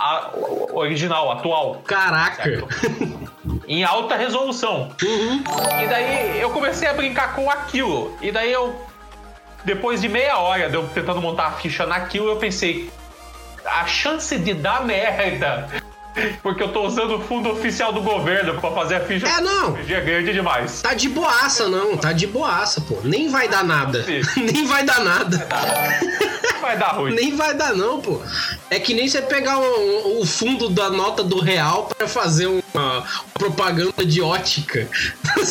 original, 0.74 1.32
atual, 1.32 1.82
Caraca. 1.88 2.44
em 3.66 3.82
alta 3.82 4.18
resolução. 4.18 4.90
Uhum. 5.02 5.44
E 5.82 5.88
daí 5.88 6.42
eu 6.42 6.50
comecei 6.50 6.90
a 6.90 6.94
brincar 6.94 7.34
com 7.36 7.50
aquilo. 7.50 8.14
E 8.22 8.34
daí 8.34 8.52
eu, 8.52 8.76
depois 9.64 10.02
de 10.02 10.10
meia 10.10 10.38
hora 10.38 10.70
de 10.70 10.76
eu 10.76 10.86
tentando 10.90 11.22
montar 11.22 11.48
a 11.48 11.52
ficha 11.52 11.86
naquilo, 11.86 12.28
eu 12.28 12.36
pensei, 12.36 12.92
a 13.66 13.88
chance 13.88 14.38
de 14.38 14.54
dar 14.54 14.84
merda, 14.86 15.70
porque 16.44 16.62
eu 16.64 16.70
tô 16.74 16.86
usando 16.86 17.16
o 17.16 17.22
fundo 17.22 17.50
oficial 17.50 17.94
do 17.94 18.02
governo 18.02 18.60
pra 18.60 18.72
fazer 18.72 18.96
a 18.96 19.00
ficha 19.02 19.28
É, 19.28 19.42
não. 19.42 19.78
é 19.78 20.02
grande 20.02 20.34
demais. 20.34 20.82
Tá 20.82 20.94
de 20.94 21.10
boaça, 21.10 21.68
não. 21.68 21.98
Tá 21.98 22.12
de 22.12 22.28
boaça, 22.28 22.82
pô. 22.82 23.00
Nem 23.04 23.30
vai 23.30 23.48
dar 23.48 23.64
nada. 23.64 24.06
Nem 24.36 24.66
vai 24.66 24.84
dar 24.84 25.00
nada. 25.02 25.48
Vai 26.62 26.78
dar 26.78 26.90
ruim. 26.90 27.14
Nem 27.16 27.36
vai 27.36 27.54
dar, 27.56 27.74
não, 27.74 28.00
pô. 28.02 28.22
É 28.70 28.80
que 28.80 28.94
nem 28.94 29.08
você 29.08 29.22
pegar 29.22 29.58
o, 29.58 30.22
o 30.22 30.26
fundo 30.26 30.70
da 30.70 30.90
nota 30.90 31.24
do 31.24 31.40
real 31.40 31.90
pra 31.98 32.08
fazer 32.08 32.48
uma 32.48 33.04
propaganda 33.34 34.06
de 34.06 34.22
ótica. 34.22 34.88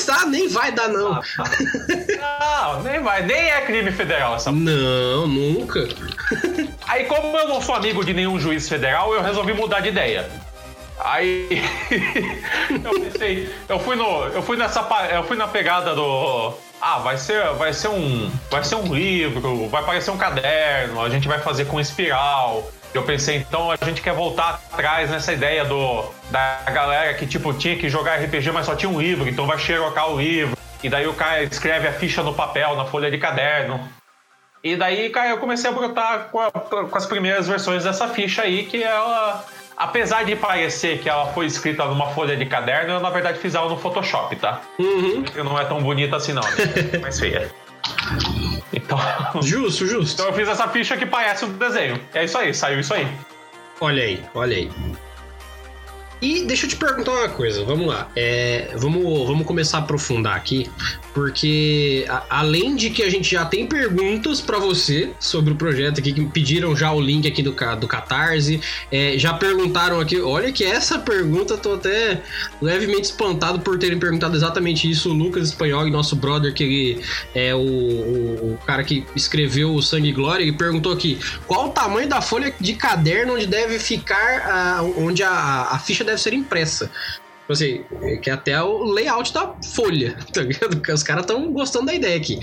Tá? 0.07 0.25
Nem 0.27 0.49
vai 0.49 0.73
dar, 0.73 0.89
não. 0.89 1.21
Não, 1.21 2.83
nem 2.83 3.01
vai, 3.01 3.23
nem 3.25 3.51
é 3.51 3.61
crime 3.63 3.91
federal 3.91 4.37
essa. 4.37 4.51
Não, 4.53 5.27
nunca. 5.27 5.89
Aí, 6.87 7.05
como 7.05 7.37
eu 7.37 7.49
não 7.49 7.61
sou 7.61 7.75
amigo 7.75 8.05
de 8.05 8.13
nenhum 8.13 8.39
juiz 8.39 8.69
federal, 8.69 9.15
eu 9.15 9.23
resolvi 9.23 9.53
mudar 9.53 9.81
de 9.81 9.89
ideia. 9.89 10.29
Aí 11.05 11.49
eu 12.85 13.01
pensei, 13.01 13.55
eu 13.69 13.79
fui 13.79 13.97
no, 13.97 14.27
eu 14.27 14.43
fui 14.43 14.57
nessa, 14.57 14.87
eu 15.13 15.25
fui 15.25 15.37
na 15.37 15.49
pegada 15.49 15.95
do 15.95 16.55
ah, 16.81 16.99
vai 16.99 17.19
ser, 17.19 17.45
vai 17.55 17.73
ser 17.73 17.89
um, 17.89 18.31
vai 18.51 18.65
ser 18.65 18.77
um 18.77 18.95
livro, 18.95 19.69
vai 19.69 19.85
parecer 19.85 20.11
um 20.11 20.17
caderno, 20.17 21.03
a 21.03 21.11
gente 21.11 21.29
vai 21.29 21.39
fazer 21.39 21.67
com 21.67 21.79
espiral. 21.79 22.71
Eu 22.93 23.03
pensei, 23.05 23.37
então 23.37 23.71
a 23.71 23.77
gente 23.85 24.03
quer 24.03 24.15
voltar 24.15 24.61
atrás 24.73 25.11
nessa 25.11 25.33
ideia 25.33 25.65
do 25.65 26.05
da 26.31 26.63
galera 26.73 27.15
que 27.15 27.27
tipo 27.27 27.53
tinha 27.53 27.77
que 27.77 27.89
jogar 27.89 28.17
RPG, 28.17 28.51
mas 28.51 28.67
só 28.67 28.75
tinha 28.75 28.91
um 28.91 29.01
livro, 29.01 29.29
então 29.29 29.47
vai 29.47 29.59
xerocar 29.59 30.11
o 30.11 30.19
livro. 30.19 30.57
E 30.83 30.89
daí 30.89 31.07
o 31.07 31.15
cara 31.15 31.43
escreve 31.43 31.87
a 31.87 31.93
ficha 31.93 32.23
no 32.23 32.35
papel, 32.35 32.75
na 32.75 32.87
folha 32.87 33.11
de 33.11 33.19
caderno. 33.19 33.87
E 34.65 34.77
daí, 34.77 35.11
cara, 35.11 35.31
eu 35.31 35.39
comecei 35.39 35.71
a 35.71 35.73
brotar 35.73 36.29
com, 36.31 36.41
a, 36.41 36.51
com 36.51 36.99
as 36.99 37.07
primeiras 37.07 37.47
versões 37.47 37.85
dessa 37.85 38.09
ficha 38.09 38.43
aí, 38.43 38.65
que 38.65 38.83
ela 38.83 39.45
apesar 39.81 40.25
de 40.25 40.37
parecer 40.37 40.99
que 40.99 41.09
ela 41.09 41.27
foi 41.33 41.47
escrita 41.47 41.87
numa 41.87 42.09
folha 42.11 42.37
de 42.37 42.45
caderno, 42.45 42.93
eu 42.95 43.01
na 43.01 43.09
verdade 43.09 43.39
fiz 43.39 43.55
ela 43.55 43.67
no 43.67 43.79
Photoshop, 43.79 44.37
tá? 44.37 44.61
Uhum. 44.79 45.25
Não 45.43 45.59
é 45.59 45.65
tão 45.65 45.83
bonita 45.83 46.17
assim, 46.17 46.35
não. 46.35 46.43
Né? 46.43 46.99
mais 47.01 47.19
feia. 47.19 47.51
Então. 48.73 48.99
Justo, 49.43 49.87
justo. 49.87 50.21
Então 50.21 50.27
eu 50.27 50.33
fiz 50.35 50.49
essa 50.49 50.69
ficha 50.69 50.97
que 50.97 51.07
parece 51.07 51.47
um 51.47 51.53
desenho. 51.53 51.99
É 52.13 52.25
isso 52.25 52.37
aí, 52.37 52.53
saiu 52.53 52.81
isso 52.81 52.93
aí. 52.93 53.09
Olha 53.81 54.03
aí, 54.03 54.23
olha 54.35 54.57
aí. 54.57 54.71
E 56.21 56.45
deixa 56.45 56.67
eu 56.67 56.71
te 56.71 56.77
perguntar 56.77 57.13
uma 57.13 57.29
coisa, 57.31 57.65
vamos 57.65 57.87
lá. 57.87 58.09
É, 58.15 58.75
vamos, 58.77 59.03
vamos 59.27 59.47
começar 59.47 59.79
a 59.79 59.81
aprofundar 59.81 60.37
aqui, 60.37 60.71
porque 61.15 62.05
a, 62.09 62.25
além 62.41 62.77
de 62.77 62.91
que 62.91 63.03
a 63.03 63.09
gente 63.09 63.31
já 63.31 63.47
tem 63.47 63.67
perguntas 63.67 64.41
para 64.41 64.59
você 64.59 65.11
sobre 65.19 65.55
o 65.55 65.57
projeto 65.57 65.99
aqui, 65.99 66.13
que 66.13 66.23
pediram 66.27 66.77
já 66.77 66.93
o 66.93 67.01
link 67.01 67.27
aqui 67.27 67.43
do, 67.43 67.55
do 67.79 67.89
Catarse, 67.89 68.61
é, 68.93 69.17
já 69.17 69.33
perguntaram 69.33 69.99
aqui, 69.99 70.21
olha 70.21 70.53
que 70.53 70.63
essa 70.63 70.99
pergunta 70.99 71.57
tô 71.57 71.75
até 71.75 72.21
levemente 72.61 73.05
espantado 73.05 73.61
por 73.61 73.79
terem 73.79 73.99
perguntado 73.99 74.37
exatamente 74.37 74.91
isso. 74.91 75.11
O 75.11 75.15
Lucas 75.15 75.49
Espanhol, 75.49 75.87
nosso 75.87 76.17
brother, 76.17 76.53
que 76.53 76.63
ele 76.63 77.05
é 77.35 77.55
o, 77.55 77.59
o, 77.59 78.53
o 78.53 78.59
cara 78.67 78.85
que 78.85 79.07
escreveu 79.17 79.75
o 79.75 79.83
Sangue 79.83 80.11
e 80.11 80.13
Glória, 80.13 80.43
ele 80.43 80.53
perguntou 80.53 80.93
aqui, 80.93 81.19
qual 81.47 81.69
o 81.69 81.71
tamanho 81.71 82.09
da 82.09 82.21
folha 82.21 82.55
de 82.61 82.75
caderno 82.75 83.35
onde 83.35 83.47
deve 83.47 83.79
ficar, 83.79 84.83
onde 84.99 85.23
a, 85.23 85.69
a 85.71 85.79
ficha 85.79 86.05
deve 86.11 86.21
ser 86.21 86.33
impressa. 86.33 86.91
Tipo 87.41 87.53
assim, 87.53 87.85
que 88.23 88.31
é 88.31 88.33
até 88.33 88.63
o 88.63 88.85
layout 88.85 89.33
da 89.33 89.55
folha, 89.75 90.17
tá 90.33 90.43
ligado? 90.43 90.81
Os 90.93 91.03
caras 91.03 91.25
estão 91.25 91.53
gostando 91.53 91.87
da 91.87 91.95
ideia 91.95 92.17
aqui. 92.17 92.39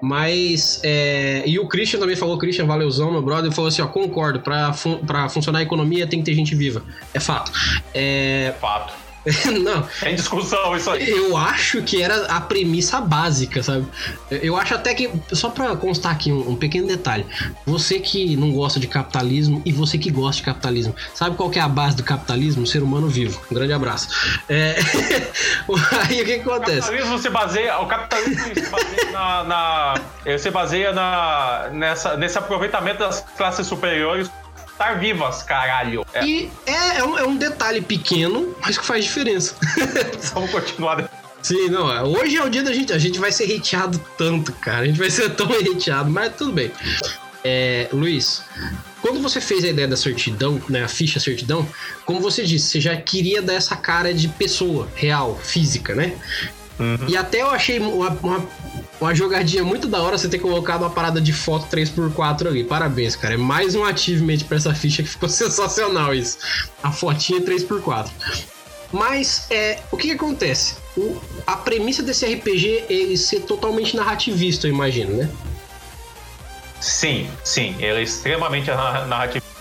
Mas, 0.00 0.80
é, 0.84 1.42
e 1.44 1.58
o 1.58 1.66
Christian 1.66 1.98
também 1.98 2.14
falou, 2.14 2.38
Christian 2.38 2.66
Valeuzão, 2.66 3.10
meu 3.10 3.22
brother, 3.22 3.50
falou 3.50 3.68
assim, 3.68 3.82
ó, 3.82 3.88
concordo, 3.88 4.40
pra, 4.40 4.72
fun 4.72 4.98
pra 4.98 5.28
funcionar 5.28 5.58
a 5.58 5.62
economia 5.62 6.06
tem 6.06 6.20
que 6.20 6.24
ter 6.24 6.34
gente 6.34 6.54
viva. 6.54 6.84
É 7.12 7.18
fato. 7.18 7.50
É... 7.92 8.54
Fato. 8.60 9.07
não. 9.62 9.86
É 10.02 10.12
em 10.12 10.14
discussão 10.14 10.76
isso 10.76 10.90
aí. 10.90 11.08
Eu 11.08 11.36
acho 11.36 11.82
que 11.82 12.02
era 12.02 12.26
a 12.26 12.40
premissa 12.40 13.00
básica, 13.00 13.62
sabe? 13.62 13.86
Eu 14.30 14.56
acho 14.56 14.74
até 14.74 14.94
que, 14.94 15.10
só 15.32 15.50
pra 15.50 15.74
constar 15.76 16.12
aqui 16.12 16.32
um, 16.32 16.50
um, 16.50 16.56
pequeno 16.56 16.86
detalhe. 16.86 17.26
Você 17.66 17.98
que 17.98 18.36
não 18.36 18.52
gosta 18.52 18.78
de 18.78 18.86
capitalismo 18.86 19.62
e 19.64 19.72
você 19.72 19.98
que 19.98 20.10
gosta 20.10 20.40
de 20.40 20.44
capitalismo, 20.44 20.94
sabe 21.14 21.36
qual 21.36 21.50
que 21.50 21.58
é 21.58 21.62
a 21.62 21.68
base 21.68 21.96
do 21.96 22.04
capitalismo? 22.04 22.62
O 22.62 22.66
ser 22.66 22.82
humano 22.82 23.08
vivo. 23.08 23.40
Um 23.50 23.54
grande 23.54 23.72
abraço. 23.72 24.08
É... 24.48 24.76
aí 26.08 26.22
o 26.22 26.24
que, 26.24 26.38
que 26.38 26.48
acontece? 26.48 26.78
O 26.78 26.82
capitalismo 26.82 27.18
se 27.18 27.30
baseia, 27.30 27.78
o 27.78 27.86
capitalismo 27.86 28.54
se 28.54 28.70
baseia 28.70 29.12
na, 29.12 29.44
na 29.44 29.94
se 30.38 30.50
baseia 30.50 30.92
na, 30.92 31.70
nessa, 31.72 32.16
nesse 32.16 32.36
aproveitamento 32.38 32.98
das 32.98 33.20
classes 33.36 33.66
superiores 33.66 34.30
estar 34.78 34.94
vivas, 34.98 35.42
caralho. 35.42 36.06
É. 36.14 36.24
E 36.24 36.50
é, 36.64 36.98
é, 36.98 37.04
um, 37.04 37.18
é 37.18 37.24
um 37.26 37.36
detalhe 37.36 37.80
pequeno, 37.80 38.54
mas 38.60 38.78
que 38.78 38.86
faz 38.86 39.04
diferença. 39.04 39.54
Vamos 40.32 40.50
continuar. 40.50 41.10
Sim, 41.42 41.68
não. 41.68 41.92
É, 41.92 42.02
hoje 42.02 42.36
é 42.36 42.44
o 42.44 42.48
dia 42.48 42.62
da 42.62 42.72
gente. 42.72 42.92
A 42.92 42.98
gente 42.98 43.18
vai 43.18 43.32
ser 43.32 43.52
hateado 43.52 44.00
tanto, 44.16 44.52
cara. 44.52 44.82
A 44.82 44.86
gente 44.86 44.98
vai 44.98 45.10
ser 45.10 45.30
tão 45.34 45.48
hateado, 45.50 46.10
mas 46.10 46.34
tudo 46.36 46.52
bem. 46.52 46.70
É, 47.44 47.88
Luiz, 47.92 48.42
quando 49.00 49.20
você 49.20 49.40
fez 49.40 49.64
a 49.64 49.68
ideia 49.68 49.88
da 49.88 49.96
certidão, 49.96 50.60
né, 50.68 50.84
a 50.84 50.88
ficha 50.88 51.20
certidão, 51.20 51.68
como 52.04 52.20
você 52.20 52.44
disse, 52.44 52.66
você 52.66 52.80
já 52.80 52.96
queria 52.96 53.40
dar 53.42 53.54
essa 53.54 53.76
cara 53.76 54.12
de 54.12 54.28
pessoa 54.28 54.88
real, 54.94 55.38
física, 55.42 55.94
né? 55.94 56.16
Uhum. 56.78 57.08
E 57.08 57.16
até 57.16 57.42
eu 57.42 57.50
achei 57.50 57.78
uma, 57.78 58.10
uma, 58.10 58.48
uma, 59.00 59.14
jogadinha 59.14 59.64
muito 59.64 59.88
da 59.88 60.02
hora 60.02 60.18
você 60.18 60.28
ter 60.28 60.38
colocado 60.38 60.82
uma 60.82 60.90
parada 60.90 61.20
de 61.20 61.32
foto 61.32 61.66
3x4 61.74 62.46
ali. 62.46 62.64
Parabéns, 62.64 63.16
cara. 63.16 63.34
É 63.34 63.36
mais 63.36 63.74
um 63.74 63.84
achievement 63.84 64.38
pra 64.46 64.56
essa 64.56 64.74
ficha 64.74 65.02
que 65.02 65.08
ficou 65.08 65.28
sensacional 65.30 66.14
isso. 66.14 66.38
A 66.82 66.90
fotinha 66.92 67.40
3x4. 67.40 68.10
Mas 68.92 69.46
é, 69.50 69.78
o 69.92 69.96
que, 69.96 70.08
que 70.08 70.14
acontece? 70.14 70.76
O, 70.96 71.20
a 71.46 71.56
premissa 71.56 72.02
desse 72.02 72.26
RPG 72.26 72.84
é 72.88 72.92
ele 72.92 73.16
ser 73.16 73.40
totalmente 73.40 73.94
narrativista, 73.94 74.66
eu 74.66 74.72
imagino, 74.72 75.14
né? 75.14 75.28
Sim, 76.80 77.28
sim. 77.44 77.74
Ele 77.78 77.98
é 77.98 78.02
extremamente 78.02 78.68
narrativista 78.68 79.57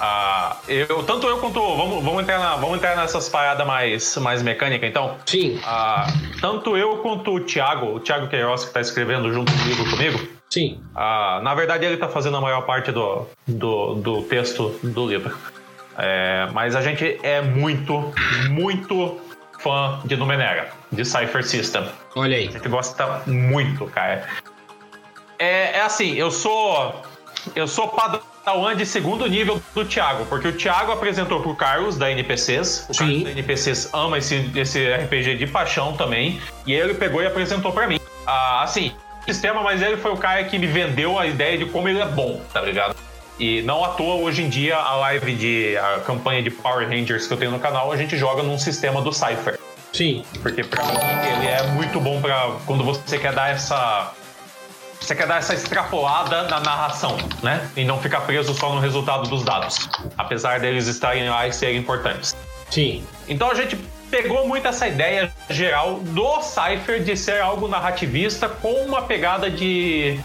ah, 0.00 0.56
eu, 0.68 1.02
tanto 1.02 1.26
eu 1.26 1.38
quanto. 1.38 1.60
Vamos, 1.60 2.04
vamos, 2.04 2.22
entrar 2.22 2.38
na, 2.38 2.56
vamos 2.56 2.76
entrar 2.76 2.96
nessas 2.96 3.28
paradas 3.28 3.66
mais, 3.66 4.16
mais 4.16 4.42
mecânicas, 4.42 4.88
então? 4.88 5.16
Sim. 5.26 5.60
Ah, 5.64 6.06
tanto 6.40 6.76
eu 6.76 6.98
quanto 6.98 7.34
o 7.34 7.40
Thiago, 7.40 7.96
o 7.96 8.00
Thiago 8.00 8.28
Queiroz, 8.28 8.62
que 8.62 8.68
está 8.68 8.80
escrevendo 8.80 9.32
junto 9.32 9.52
comigo, 9.52 9.90
comigo. 9.90 10.28
Sim. 10.50 10.80
Ah, 10.94 11.40
na 11.42 11.54
verdade, 11.54 11.84
ele 11.84 11.94
está 11.94 12.08
fazendo 12.08 12.36
a 12.36 12.40
maior 12.40 12.62
parte 12.62 12.92
do, 12.92 13.26
do, 13.46 13.94
do 13.94 14.22
texto 14.22 14.78
do 14.82 15.06
livro. 15.06 15.36
É, 15.98 16.48
mas 16.52 16.76
a 16.76 16.80
gente 16.80 17.18
é 17.24 17.42
muito, 17.42 18.12
muito 18.50 19.20
fã 19.58 20.00
de 20.04 20.16
Numenera, 20.16 20.70
de 20.92 21.04
Cypher 21.04 21.44
System. 21.44 21.88
Olha 22.14 22.36
aí. 22.36 22.48
A 22.48 22.52
gente 22.52 22.68
gosta 22.68 23.22
muito, 23.26 23.84
cara. 23.86 24.26
É, 25.38 25.78
é 25.78 25.80
assim, 25.82 26.14
eu 26.14 26.30
sou. 26.30 27.02
Eu 27.54 27.66
sou 27.66 27.88
padrão 27.88 28.27
Tauan 28.48 28.74
de 28.74 28.86
segundo 28.86 29.26
nível 29.26 29.60
do 29.74 29.84
Thiago, 29.84 30.24
porque 30.24 30.48
o 30.48 30.52
Thiago 30.52 30.90
apresentou 30.90 31.42
pro 31.42 31.54
Carlos 31.54 31.98
da 31.98 32.10
NPCs. 32.10 32.86
O 32.88 32.94
Sim. 32.94 32.98
Carlos 32.98 33.24
da 33.24 33.30
NPCs 33.32 33.90
ama 33.92 34.16
esse, 34.16 34.50
esse 34.56 34.90
RPG 34.90 35.34
de 35.36 35.46
paixão 35.46 35.92
também. 35.92 36.40
E 36.66 36.72
ele 36.72 36.94
pegou 36.94 37.20
e 37.22 37.26
apresentou 37.26 37.72
para 37.72 37.86
mim. 37.86 38.00
Ah, 38.26 38.62
assim, 38.62 38.92
sistema, 39.26 39.62
mas 39.62 39.82
ele 39.82 39.98
foi 39.98 40.12
o 40.12 40.16
cara 40.16 40.42
que 40.44 40.58
me 40.58 40.66
vendeu 40.66 41.18
a 41.18 41.26
ideia 41.26 41.58
de 41.58 41.66
como 41.66 41.90
ele 41.90 42.00
é 42.00 42.06
bom, 42.06 42.40
tá 42.50 42.62
ligado? 42.62 42.96
E 43.38 43.60
não 43.62 43.84
à 43.84 43.88
toa, 43.88 44.14
hoje 44.14 44.42
em 44.42 44.48
dia, 44.48 44.76
a 44.76 44.96
live 44.96 45.34
de. 45.34 45.76
a 45.76 46.00
campanha 46.00 46.42
de 46.42 46.50
Power 46.50 46.88
Rangers 46.88 47.26
que 47.26 47.34
eu 47.34 47.36
tenho 47.36 47.50
no 47.50 47.58
canal, 47.58 47.92
a 47.92 47.98
gente 47.98 48.16
joga 48.16 48.42
num 48.42 48.56
sistema 48.56 49.02
do 49.02 49.12
Cypher. 49.12 49.58
Sim. 49.92 50.24
Porque 50.40 50.64
pra 50.64 50.84
mim 50.84 50.92
ele 51.36 51.46
é 51.46 51.62
muito 51.74 52.00
bom 52.00 52.18
para 52.20 52.52
quando 52.64 52.82
você 52.82 53.18
quer 53.18 53.34
dar 53.34 53.50
essa 53.50 54.14
você 55.08 55.14
quer 55.14 55.26
dar 55.26 55.38
essa 55.38 55.54
extrapolada 55.54 56.42
na 56.42 56.60
narração, 56.60 57.16
né? 57.42 57.66
E 57.74 57.82
não 57.82 57.98
ficar 57.98 58.20
preso 58.20 58.52
só 58.52 58.74
no 58.74 58.78
resultado 58.78 59.26
dos 59.26 59.42
dados, 59.42 59.88
apesar 60.18 60.60
deles 60.60 60.86
estarem 60.86 61.30
lá 61.30 61.48
e 61.48 61.52
serem 61.52 61.78
importantes. 61.78 62.36
Sim. 62.68 63.06
Então 63.26 63.50
a 63.50 63.54
gente 63.54 63.74
pegou 64.10 64.46
muito 64.46 64.68
essa 64.68 64.86
ideia 64.86 65.32
geral 65.48 66.00
do 66.00 66.42
Cypher 66.42 67.02
de 67.02 67.16
ser 67.16 67.40
algo 67.40 67.66
narrativista 67.68 68.50
com 68.50 68.84
uma 68.84 69.00
pegada 69.00 69.50
de 69.50 70.20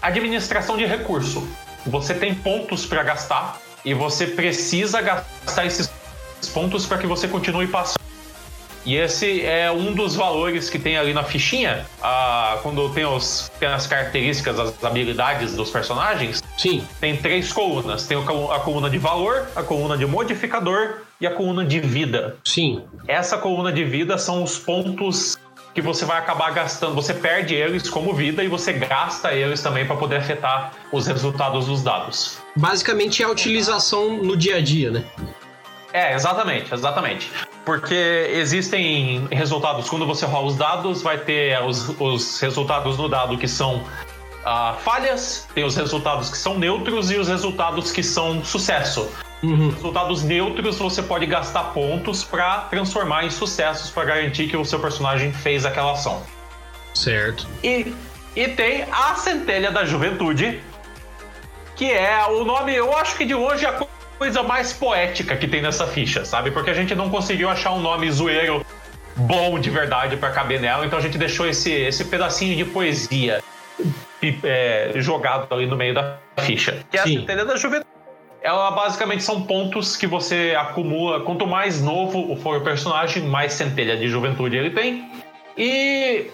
administração 0.00 0.78
de 0.78 0.86
recurso. 0.86 1.46
Você 1.84 2.14
tem 2.14 2.34
pontos 2.34 2.86
para 2.86 3.02
gastar 3.02 3.58
e 3.84 3.92
você 3.92 4.26
precisa 4.26 5.02
gastar 5.02 5.66
esses 5.66 5.90
pontos 6.54 6.86
para 6.86 6.96
que 6.96 7.06
você 7.06 7.28
continue 7.28 7.66
passando. 7.66 8.03
E 8.84 8.96
esse 8.96 9.40
é 9.42 9.70
um 9.72 9.92
dos 9.92 10.14
valores 10.14 10.68
que 10.68 10.78
tem 10.78 10.96
ali 10.96 11.14
na 11.14 11.24
fichinha, 11.24 11.86
quando 12.62 12.88
tem, 12.90 13.04
os, 13.04 13.50
tem 13.58 13.68
as 13.68 13.86
características, 13.86 14.60
as 14.60 14.84
habilidades 14.84 15.56
dos 15.56 15.70
personagens. 15.70 16.42
Sim. 16.58 16.86
Tem 17.00 17.16
três 17.16 17.52
colunas. 17.52 18.06
Tem 18.06 18.16
a 18.18 18.60
coluna 18.60 18.90
de 18.90 18.98
valor, 18.98 19.48
a 19.56 19.62
coluna 19.62 19.96
de 19.96 20.06
modificador 20.06 20.98
e 21.20 21.26
a 21.26 21.30
coluna 21.30 21.64
de 21.64 21.80
vida. 21.80 22.36
Sim. 22.44 22.82
Essa 23.08 23.38
coluna 23.38 23.72
de 23.72 23.84
vida 23.84 24.18
são 24.18 24.42
os 24.42 24.58
pontos 24.58 25.36
que 25.74 25.80
você 25.80 26.04
vai 26.04 26.18
acabar 26.18 26.52
gastando. 26.52 26.94
Você 26.94 27.14
perde 27.14 27.54
eles 27.54 27.88
como 27.88 28.14
vida 28.14 28.44
e 28.44 28.48
você 28.48 28.72
gasta 28.72 29.32
eles 29.32 29.60
também 29.60 29.86
para 29.86 29.96
poder 29.96 30.16
afetar 30.16 30.72
os 30.92 31.06
resultados 31.06 31.66
dos 31.66 31.82
dados. 31.82 32.38
Basicamente 32.54 33.22
é 33.22 33.26
a 33.26 33.30
utilização 33.30 34.22
no 34.22 34.36
dia 34.36 34.56
a 34.56 34.60
dia, 34.60 34.90
né? 34.90 35.04
É, 35.94 36.12
exatamente, 36.12 36.74
exatamente. 36.74 37.30
Porque 37.64 38.28
existem 38.34 39.28
resultados, 39.30 39.88
quando 39.88 40.04
você 40.04 40.26
rola 40.26 40.48
os 40.48 40.56
dados, 40.56 41.02
vai 41.02 41.18
ter 41.18 41.56
os, 41.62 41.88
os 42.00 42.40
resultados 42.40 42.98
no 42.98 43.08
dado 43.08 43.38
que 43.38 43.46
são 43.46 43.76
uh, 43.76 44.74
falhas, 44.80 45.48
tem 45.54 45.62
os 45.62 45.76
resultados 45.76 46.30
que 46.30 46.36
são 46.36 46.58
neutros 46.58 47.12
e 47.12 47.16
os 47.16 47.28
resultados 47.28 47.92
que 47.92 48.02
são 48.02 48.44
sucesso. 48.44 49.08
Uhum. 49.40 49.70
Resultados 49.70 50.24
neutros 50.24 50.78
você 50.78 51.00
pode 51.00 51.26
gastar 51.26 51.62
pontos 51.72 52.24
para 52.24 52.62
transformar 52.62 53.24
em 53.24 53.30
sucessos 53.30 53.88
para 53.88 54.04
garantir 54.04 54.48
que 54.48 54.56
o 54.56 54.64
seu 54.64 54.80
personagem 54.80 55.32
fez 55.32 55.64
aquela 55.64 55.92
ação. 55.92 56.24
Certo. 56.92 57.46
E, 57.62 57.94
e 58.34 58.48
tem 58.48 58.84
a 58.90 59.14
Centelha 59.14 59.70
da 59.70 59.84
Juventude, 59.84 60.60
que 61.76 61.92
é 61.92 62.26
o 62.26 62.44
nome, 62.44 62.74
eu 62.74 62.96
acho 62.96 63.16
que 63.16 63.24
de 63.24 63.34
longe 63.34 63.64
a 63.64 63.72
coisa 64.18 64.42
mais 64.42 64.72
poética 64.72 65.36
que 65.36 65.46
tem 65.46 65.62
nessa 65.62 65.86
ficha, 65.86 66.24
sabe? 66.24 66.50
Porque 66.50 66.70
a 66.70 66.74
gente 66.74 66.94
não 66.94 67.10
conseguiu 67.10 67.48
achar 67.48 67.72
um 67.72 67.80
nome 67.80 68.10
zoeiro 68.10 68.64
bom 69.16 69.58
de 69.58 69.70
verdade 69.70 70.16
para 70.16 70.30
caber 70.30 70.60
nela, 70.60 70.84
então 70.84 70.98
a 70.98 71.02
gente 71.02 71.16
deixou 71.16 71.46
esse, 71.46 71.70
esse 71.70 72.04
pedacinho 72.04 72.56
de 72.56 72.64
poesia 72.64 73.42
é, 74.42 74.92
jogado 74.96 75.52
ali 75.52 75.66
no 75.66 75.76
meio 75.76 75.94
da 75.94 76.18
ficha. 76.38 76.84
Que 76.90 76.96
é 76.96 77.00
a 77.00 77.04
centelha 77.04 77.44
da 77.44 77.56
juventude. 77.56 77.88
Ela 78.42 78.70
basicamente 78.72 79.22
são 79.22 79.42
pontos 79.42 79.96
que 79.96 80.06
você 80.06 80.54
acumula. 80.58 81.20
Quanto 81.20 81.46
mais 81.46 81.80
novo 81.80 82.36
for 82.36 82.58
o 82.58 82.60
personagem, 82.60 83.22
mais 83.22 83.54
centelha 83.54 83.96
de 83.96 84.06
juventude 84.06 84.56
ele 84.56 84.70
tem. 84.70 85.10
E 85.56 86.30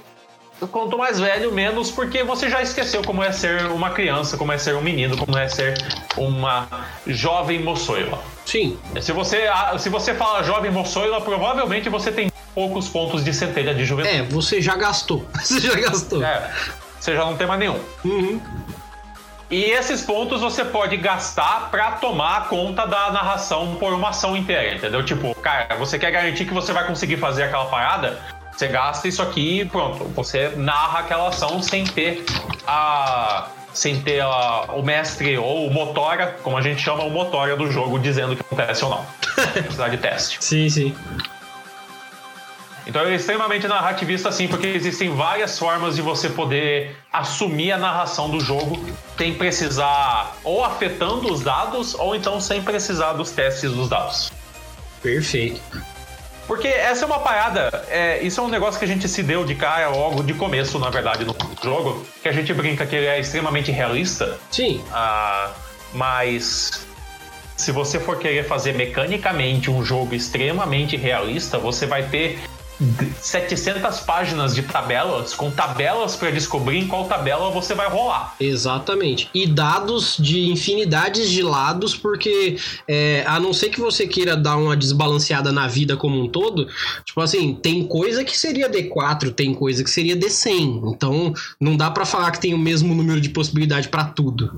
quanto 0.68 0.98
mais 0.98 1.18
velho, 1.18 1.52
menos, 1.52 1.90
porque 1.90 2.22
você 2.22 2.48
já 2.48 2.62
esqueceu 2.62 3.02
como 3.02 3.22
é 3.22 3.32
ser 3.32 3.66
uma 3.66 3.90
criança, 3.90 4.36
como 4.36 4.52
é 4.52 4.58
ser 4.58 4.74
um 4.74 4.80
menino, 4.80 5.16
como 5.16 5.36
é 5.36 5.48
ser 5.48 5.74
uma 6.16 6.66
jovem 7.06 7.60
moçoila. 7.62 8.18
Sim. 8.44 8.78
Se 9.00 9.12
você, 9.12 9.44
se 9.78 9.88
você 9.88 10.14
fala 10.14 10.42
jovem 10.42 10.70
moçoila, 10.70 11.20
provavelmente 11.20 11.88
você 11.88 12.10
tem 12.10 12.30
poucos 12.54 12.88
pontos 12.88 13.24
de 13.24 13.32
centelha 13.32 13.74
de 13.74 13.84
juventude. 13.84 14.16
É, 14.16 14.22
você 14.24 14.60
já 14.60 14.76
gastou. 14.76 15.24
Você 15.40 15.60
já 15.60 15.74
gastou. 15.74 16.22
É, 16.22 16.50
você 16.98 17.14
já 17.14 17.24
não 17.24 17.36
tem 17.36 17.46
mais 17.46 17.58
nenhum. 17.58 17.80
Uhum. 18.04 18.40
E 19.50 19.64
esses 19.64 20.02
pontos 20.02 20.42
você 20.42 20.64
pode 20.64 20.96
gastar 20.96 21.70
para 21.70 21.92
tomar 21.92 22.48
conta 22.48 22.86
da 22.86 23.10
narração 23.10 23.74
por 23.80 23.92
uma 23.92 24.10
ação 24.10 24.36
inteira, 24.36 24.74
entendeu? 24.74 25.04
Tipo, 25.04 25.34
cara, 25.34 25.74
você 25.76 25.98
quer 25.98 26.12
garantir 26.12 26.44
que 26.44 26.54
você 26.54 26.72
vai 26.72 26.86
conseguir 26.86 27.16
fazer 27.16 27.44
aquela 27.44 27.66
parada? 27.66 28.20
Você 28.60 28.68
gasta 28.68 29.08
isso 29.08 29.22
aqui 29.22 29.60
e 29.60 29.64
pronto. 29.64 30.04
Você 30.08 30.50
narra 30.50 30.98
aquela 30.98 31.28
ação 31.28 31.62
sem 31.62 31.82
ter 31.82 32.22
a. 32.66 33.48
Sem 33.72 34.02
ter 34.02 34.20
a, 34.20 34.64
o 34.74 34.82
mestre 34.82 35.38
ou 35.38 35.66
o 35.66 35.72
motora, 35.72 36.36
como 36.42 36.58
a 36.58 36.60
gente 36.60 36.82
chama 36.82 37.04
o 37.04 37.10
motora 37.10 37.56
do 37.56 37.70
jogo, 37.70 37.98
dizendo 37.98 38.36
que 38.36 38.42
acontece 38.42 38.84
ou 38.84 38.90
não. 38.90 39.06
Precisar 39.54 39.88
de 39.88 39.96
teste. 39.96 40.44
Sim, 40.44 40.68
sim. 40.68 40.94
Então 42.86 43.00
ele 43.02 43.12
é 43.12 43.14
extremamente 43.14 43.66
narrativista, 43.66 44.30
sim, 44.30 44.46
porque 44.46 44.66
existem 44.66 45.14
várias 45.14 45.58
formas 45.58 45.96
de 45.96 46.02
você 46.02 46.28
poder 46.28 46.94
assumir 47.10 47.72
a 47.72 47.78
narração 47.78 48.28
do 48.28 48.40
jogo 48.40 48.84
sem 49.16 49.32
precisar 49.36 50.36
ou 50.44 50.62
afetando 50.62 51.32
os 51.32 51.40
dados 51.40 51.94
ou 51.94 52.14
então 52.14 52.38
sem 52.40 52.60
precisar 52.62 53.14
dos 53.14 53.30
testes 53.30 53.72
dos 53.72 53.88
dados. 53.88 54.30
Perfeito. 55.00 55.62
Porque 56.50 56.66
essa 56.66 57.04
é 57.04 57.06
uma 57.06 57.20
parada, 57.20 57.86
é, 57.88 58.20
isso 58.24 58.40
é 58.40 58.42
um 58.42 58.48
negócio 58.48 58.76
que 58.76 58.84
a 58.84 58.88
gente 58.88 59.08
se 59.08 59.22
deu 59.22 59.44
de 59.44 59.54
cara 59.54 59.88
logo 59.88 60.20
de 60.20 60.34
começo, 60.34 60.80
na 60.80 60.90
verdade, 60.90 61.24
no 61.24 61.32
jogo, 61.62 62.04
que 62.20 62.28
a 62.28 62.32
gente 62.32 62.52
brinca 62.52 62.84
que 62.84 62.96
ele 62.96 63.06
é 63.06 63.20
extremamente 63.20 63.70
realista. 63.70 64.36
Sim. 64.50 64.82
Ah, 64.90 65.52
mas 65.94 66.88
se 67.56 67.70
você 67.70 68.00
for 68.00 68.18
querer 68.18 68.48
fazer 68.48 68.74
mecanicamente 68.74 69.70
um 69.70 69.84
jogo 69.84 70.12
extremamente 70.12 70.96
realista, 70.96 71.56
você 71.56 71.86
vai 71.86 72.02
ter 72.02 72.40
700 73.20 74.00
páginas 74.00 74.54
de 74.54 74.62
tabelas, 74.62 75.34
com 75.34 75.50
tabelas 75.50 76.16
para 76.16 76.30
descobrir 76.30 76.78
em 76.78 76.86
qual 76.86 77.06
tabela 77.06 77.50
você 77.50 77.74
vai 77.74 77.88
rolar. 77.88 78.34
Exatamente. 78.40 79.28
E 79.34 79.46
dados 79.46 80.16
de 80.18 80.50
infinidades 80.50 81.30
de 81.30 81.42
lados, 81.42 81.94
porque 81.94 82.56
é, 82.88 83.24
a 83.26 83.38
não 83.38 83.52
ser 83.52 83.68
que 83.68 83.80
você 83.80 84.06
queira 84.06 84.36
dar 84.36 84.56
uma 84.56 84.76
desbalanceada 84.76 85.52
na 85.52 85.66
vida 85.66 85.96
como 85.96 86.20
um 86.20 86.28
todo, 86.28 86.68
tipo 87.04 87.20
assim, 87.20 87.54
tem 87.54 87.86
coisa 87.86 88.24
que 88.24 88.36
seria 88.36 88.70
D4, 88.70 89.32
tem 89.32 89.54
coisa 89.54 89.84
que 89.84 89.90
seria 89.90 90.16
D100. 90.16 90.94
Então 90.94 91.32
não 91.60 91.76
dá 91.76 91.90
para 91.90 92.06
falar 92.06 92.30
que 92.30 92.40
tem 92.40 92.54
o 92.54 92.58
mesmo 92.58 92.94
número 92.94 93.20
de 93.20 93.28
possibilidade 93.28 93.88
para 93.88 94.04
tudo. 94.04 94.50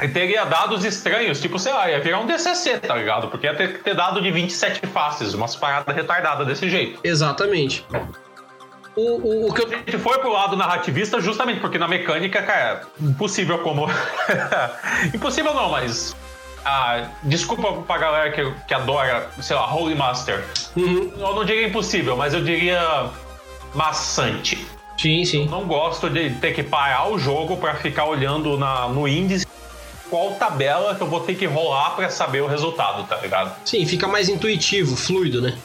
E 0.00 0.08
teria 0.08 0.44
dados 0.44 0.84
estranhos, 0.84 1.40
tipo, 1.40 1.58
sei 1.58 1.72
lá, 1.72 1.88
ia 1.88 2.00
virar 2.00 2.18
um 2.20 2.26
DCC, 2.26 2.78
tá 2.78 2.96
ligado? 2.96 3.28
Porque 3.28 3.46
ia 3.46 3.54
ter, 3.54 3.80
ter 3.80 3.94
dado 3.94 4.20
de 4.20 4.30
27 4.30 4.86
faces, 4.88 5.34
umas 5.34 5.54
paradas 5.54 5.94
retardadas 5.94 6.46
desse 6.46 6.68
jeito. 6.68 7.00
Exatamente. 7.04 7.86
O, 8.96 9.00
o, 9.00 9.48
o, 9.48 9.54
que 9.54 9.62
eu... 9.62 9.66
A 9.66 9.76
gente 9.76 9.98
foi 9.98 10.18
pro 10.18 10.32
lado 10.32 10.56
narrativista 10.56 11.20
justamente 11.20 11.60
porque 11.60 11.78
na 11.78 11.88
mecânica, 11.88 12.42
cara, 12.42 12.82
impossível 13.00 13.58
como. 13.58 13.88
impossível 15.12 15.54
não, 15.54 15.70
mas. 15.70 16.14
Ah, 16.64 17.08
desculpa 17.22 17.82
pra 17.82 17.98
galera 17.98 18.30
que, 18.32 18.50
que 18.66 18.72
adora, 18.72 19.28
sei 19.40 19.54
lá, 19.54 19.72
Holy 19.72 19.94
Master. 19.94 20.44
Uhum. 20.76 21.12
Eu 21.18 21.34
não 21.34 21.44
diria 21.44 21.66
impossível, 21.66 22.16
mas 22.16 22.32
eu 22.32 22.42
diria 22.42 23.10
maçante. 23.74 24.66
Sim, 24.96 25.24
sim. 25.24 25.44
Eu 25.44 25.50
não 25.50 25.66
gosto 25.66 26.08
de 26.08 26.30
ter 26.30 26.54
que 26.54 26.62
parar 26.62 27.08
o 27.08 27.18
jogo 27.18 27.56
para 27.56 27.74
ficar 27.74 28.06
olhando 28.06 28.56
na, 28.56 28.88
no 28.88 29.06
índice 29.06 29.44
qual 30.14 30.30
tabela 30.34 30.94
que 30.94 31.00
eu 31.00 31.08
vou 31.08 31.18
ter 31.18 31.34
que 31.34 31.44
rolar 31.44 31.90
para 31.96 32.08
saber 32.08 32.40
o 32.40 32.46
resultado, 32.46 33.02
tá 33.02 33.16
ligado? 33.16 33.52
Sim, 33.64 33.84
fica 33.84 34.06
mais 34.06 34.28
intuitivo, 34.28 34.94
fluido, 34.94 35.42
né? 35.42 35.58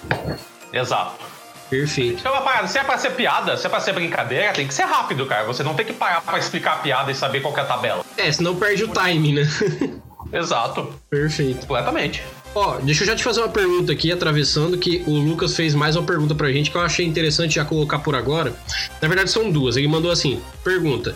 Exato. 0.74 1.24
Perfeito. 1.70 2.22
Então, 2.22 2.32
parada, 2.42 2.68
se 2.68 2.80
é 2.80 2.84
pra 2.84 2.98
ser 2.98 3.12
piada, 3.12 3.56
se 3.56 3.68
é 3.68 3.70
pra 3.70 3.80
ser 3.80 3.94
brincadeira, 3.94 4.52
tem 4.52 4.68
que 4.68 4.74
ser 4.74 4.86
rápido, 4.86 5.28
cara. 5.28 5.46
Você 5.46 5.62
não 5.62 5.76
tem 5.76 5.86
que 5.86 5.94
parar 5.94 6.22
pra 6.22 6.40
explicar 6.40 6.74
a 6.74 6.78
piada 6.78 7.12
e 7.12 7.16
saber 7.16 7.42
qual 7.42 7.56
é 7.56 7.60
a 7.60 7.66
tabela. 7.66 8.04
É, 8.18 8.32
senão 8.32 8.56
perde 8.56 8.86
o 8.86 8.88
time, 8.88 9.34
né? 9.34 9.44
Exato. 10.34 10.96
Perfeito. 11.12 11.60
Completamente. 11.60 12.24
Ó, 12.56 12.78
deixa 12.80 13.04
eu 13.04 13.08
já 13.08 13.16
te 13.16 13.24
fazer 13.24 13.42
uma 13.42 13.50
pergunta 13.50 13.92
aqui, 13.92 14.12
atravessando, 14.12 14.78
que 14.78 15.04
o 15.06 15.18
Lucas 15.18 15.56
fez 15.56 15.76
mais 15.76 15.96
uma 15.96 16.06
pergunta 16.06 16.34
pra 16.34 16.52
gente 16.52 16.72
que 16.72 16.78
eu 16.78 16.82
achei 16.82 17.06
interessante 17.06 17.56
já 17.56 17.66
colocar 17.66 18.00
por 18.00 18.16
agora. 18.16 18.54
Na 19.02 19.08
verdade, 19.08 19.30
são 19.30 19.52
duas. 19.52 19.78
Ele 19.78 19.88
mandou 19.88 20.12
assim: 20.12 20.42
pergunta. 20.64 21.16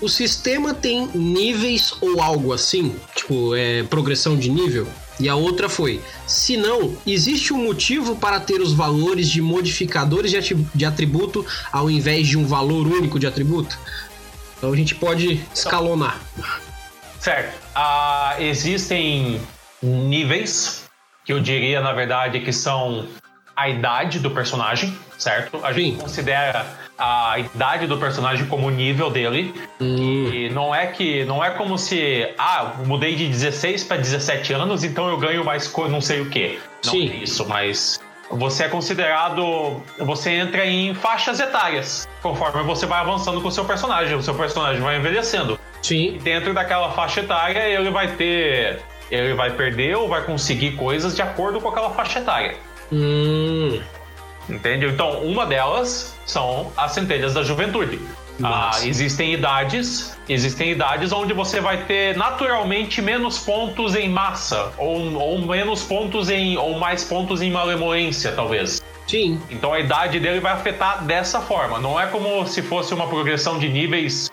O 0.00 0.08
sistema 0.08 0.74
tem 0.74 1.08
níveis 1.14 1.94
ou 2.00 2.20
algo 2.20 2.52
assim? 2.52 2.96
Tipo, 3.14 3.54
é, 3.54 3.84
progressão 3.84 4.36
de 4.36 4.50
nível? 4.50 4.88
E 5.20 5.28
a 5.28 5.36
outra 5.36 5.68
foi: 5.68 6.00
se 6.26 6.56
não, 6.56 6.96
existe 7.06 7.52
um 7.52 7.64
motivo 7.64 8.16
para 8.16 8.40
ter 8.40 8.60
os 8.60 8.72
valores 8.72 9.28
de 9.28 9.40
modificadores 9.40 10.32
de 10.74 10.84
atributo 10.84 11.46
ao 11.70 11.88
invés 11.88 12.26
de 12.26 12.36
um 12.36 12.44
valor 12.44 12.88
único 12.88 13.20
de 13.20 13.26
atributo? 13.26 13.78
Então 14.58 14.72
a 14.72 14.76
gente 14.76 14.96
pode 14.96 15.40
escalonar. 15.54 16.20
Certo. 17.20 17.54
Uh, 17.76 18.42
existem 18.42 19.40
níveis, 19.82 20.88
que 21.24 21.32
eu 21.32 21.40
diria, 21.40 21.80
na 21.80 21.92
verdade, 21.92 22.40
que 22.40 22.52
são 22.52 23.06
a 23.56 23.68
idade 23.68 24.18
do 24.18 24.30
personagem, 24.30 24.96
certo? 25.18 25.60
A 25.62 25.72
gente 25.72 25.96
Sim. 25.96 26.00
considera 26.00 26.66
a 26.98 27.38
idade 27.38 27.86
do 27.86 27.98
personagem 27.98 28.46
como 28.46 28.68
o 28.68 28.70
nível 28.70 29.10
dele. 29.10 29.54
Hum. 29.80 30.30
E 30.32 30.50
não 30.50 30.74
é 30.74 30.86
que 30.86 31.24
não 31.24 31.44
é 31.44 31.50
como 31.50 31.76
se 31.76 32.32
ah, 32.38 32.74
mudei 32.86 33.14
de 33.14 33.28
16 33.28 33.84
para 33.84 33.96
17 33.96 34.52
anos, 34.52 34.84
então 34.84 35.08
eu 35.08 35.18
ganho 35.18 35.44
mais 35.44 35.68
coisa, 35.68 35.90
não 35.90 36.00
sei 36.00 36.20
o 36.20 36.30
quê. 36.30 36.58
Não 36.84 36.92
Sim. 36.92 37.10
é 37.10 37.16
isso, 37.16 37.46
mas 37.48 38.00
você 38.30 38.64
é 38.64 38.68
considerado, 38.68 39.82
você 39.98 40.30
entra 40.30 40.64
em 40.64 40.94
faixas 40.94 41.38
etárias, 41.38 42.08
conforme 42.22 42.62
você 42.62 42.86
vai 42.86 43.00
avançando 43.00 43.40
com 43.40 43.48
o 43.48 43.52
seu 43.52 43.64
personagem, 43.64 44.16
o 44.16 44.22
seu 44.22 44.34
personagem 44.34 44.80
vai 44.80 44.96
envelhecendo. 44.96 45.58
Sim. 45.82 46.14
E 46.14 46.18
dentro 46.18 46.54
daquela 46.54 46.92
faixa 46.92 47.20
etária, 47.20 47.68
ele 47.68 47.90
vai 47.90 48.08
ter 48.08 48.80
ele 49.12 49.34
vai 49.34 49.50
perder 49.50 49.96
ou 49.96 50.08
vai 50.08 50.22
conseguir 50.22 50.72
coisas 50.72 51.14
de 51.14 51.20
acordo 51.20 51.60
com 51.60 51.68
aquela 51.68 51.90
faixa 51.90 52.18
etária. 52.18 52.56
Hum. 52.90 53.80
Entende? 54.48 54.86
Então, 54.86 55.22
uma 55.22 55.44
delas 55.46 56.16
são 56.24 56.72
as 56.76 56.92
centelhas 56.92 57.34
da 57.34 57.42
juventude. 57.42 58.00
Ah, 58.42 58.72
existem 58.82 59.34
idades, 59.34 60.18
existem 60.26 60.70
idades 60.70 61.12
onde 61.12 61.34
você 61.34 61.60
vai 61.60 61.84
ter 61.84 62.16
naturalmente 62.16 63.02
menos 63.02 63.38
pontos 63.38 63.94
em 63.94 64.08
massa 64.08 64.72
ou, 64.78 65.14
ou 65.14 65.38
menos 65.40 65.84
pontos 65.84 66.30
em 66.30 66.56
ou 66.56 66.78
mais 66.78 67.04
pontos 67.04 67.42
em 67.42 67.50
malemolência, 67.50 68.32
talvez. 68.32 68.82
Sim. 69.06 69.38
Então 69.50 69.74
a 69.74 69.78
idade 69.78 70.18
dele 70.18 70.40
vai 70.40 70.52
afetar 70.52 71.04
dessa 71.04 71.40
forma. 71.40 71.78
Não 71.78 72.00
é 72.00 72.06
como 72.06 72.46
se 72.46 72.62
fosse 72.62 72.94
uma 72.94 73.06
progressão 73.06 73.58
de 73.58 73.68
níveis 73.68 74.30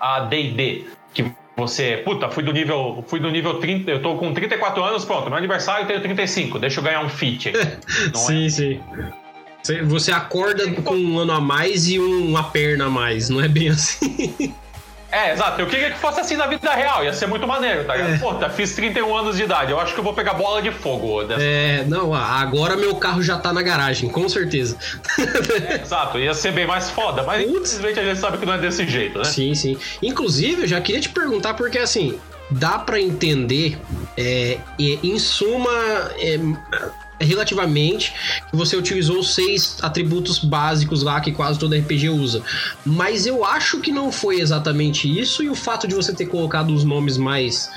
a 0.00 0.20
D&D, 0.20 0.84
que 1.12 1.30
você, 1.56 2.02
puta, 2.04 2.28
fui 2.28 2.42
do 2.42 2.52
nível, 2.52 3.02
fui 3.06 3.18
do 3.18 3.30
nível 3.30 3.54
30, 3.54 3.90
eu 3.90 4.02
tô 4.02 4.16
com 4.16 4.34
34 4.34 4.84
anos, 4.84 5.04
pronto, 5.04 5.28
meu 5.28 5.38
aniversário 5.38 5.84
eu 5.84 5.86
tenho 5.86 6.00
35, 6.00 6.58
deixa 6.58 6.80
eu 6.80 6.84
ganhar 6.84 7.00
um 7.00 7.08
fit. 7.08 7.50
sim, 8.14 8.46
é? 8.46 8.48
sim. 8.50 8.80
Você 9.86 10.12
acorda 10.12 10.70
com 10.82 10.94
um 10.94 11.18
ano 11.18 11.32
a 11.32 11.40
mais 11.40 11.88
e 11.88 11.98
uma 11.98 12.44
perna 12.44 12.86
a 12.86 12.90
mais, 12.90 13.28
não 13.28 13.40
é 13.40 13.48
bem 13.48 13.70
assim. 13.70 14.54
É, 15.10 15.32
exato. 15.32 15.60
Eu 15.60 15.66
queria 15.66 15.90
que 15.90 15.98
fosse 15.98 16.20
assim 16.20 16.36
na 16.36 16.46
vida 16.46 16.70
real, 16.72 17.04
ia 17.04 17.12
ser 17.12 17.26
muito 17.26 17.46
maneiro, 17.46 17.84
tá 17.84 17.94
ligado? 17.94 18.14
É. 18.14 18.18
Pô, 18.18 18.34
tá, 18.34 18.50
fiz 18.50 18.74
31 18.74 19.16
anos 19.16 19.36
de 19.36 19.44
idade, 19.44 19.70
eu 19.70 19.78
acho 19.78 19.94
que 19.94 20.00
eu 20.00 20.04
vou 20.04 20.14
pegar 20.14 20.34
bola 20.34 20.60
de 20.60 20.70
fogo. 20.70 21.24
Dessa... 21.24 21.42
É, 21.42 21.84
não, 21.86 22.12
agora 22.12 22.76
meu 22.76 22.94
carro 22.96 23.22
já 23.22 23.38
tá 23.38 23.52
na 23.52 23.62
garagem, 23.62 24.08
com 24.08 24.28
certeza. 24.28 24.76
É, 25.68 25.82
exato, 25.82 26.18
ia 26.18 26.34
ser 26.34 26.52
bem 26.52 26.66
mais 26.66 26.90
foda, 26.90 27.22
mas 27.22 27.42
infelizmente 27.42 28.00
a 28.00 28.04
gente 28.04 28.18
sabe 28.18 28.38
que 28.38 28.46
não 28.46 28.54
é 28.54 28.58
desse 28.58 28.86
jeito, 28.86 29.18
né? 29.18 29.24
Sim, 29.24 29.54
sim. 29.54 29.78
Inclusive, 30.02 30.62
eu 30.62 30.68
já 30.68 30.80
queria 30.80 31.00
te 31.00 31.08
perguntar, 31.08 31.54
porque 31.54 31.78
assim, 31.78 32.18
dá 32.50 32.78
para 32.78 33.00
entender, 33.00 33.78
é, 34.16 34.58
em 34.78 35.18
suma, 35.18 35.70
é, 36.18 36.38
relativamente 37.20 38.12
que 38.50 38.56
você 38.56 38.76
utilizou 38.76 39.22
seis 39.22 39.78
atributos 39.82 40.38
básicos 40.38 41.02
lá 41.02 41.20
que 41.20 41.32
quase 41.32 41.58
todo 41.58 41.74
RPG 41.74 42.08
usa. 42.10 42.42
Mas 42.84 43.26
eu 43.26 43.44
acho 43.44 43.80
que 43.80 43.90
não 43.90 44.12
foi 44.12 44.40
exatamente 44.40 45.08
isso, 45.08 45.42
e 45.42 45.48
o 45.48 45.54
fato 45.54 45.86
de 45.86 45.94
você 45.94 46.12
ter 46.12 46.26
colocado 46.26 46.74
os 46.74 46.84
nomes 46.84 47.16
mais 47.16 47.70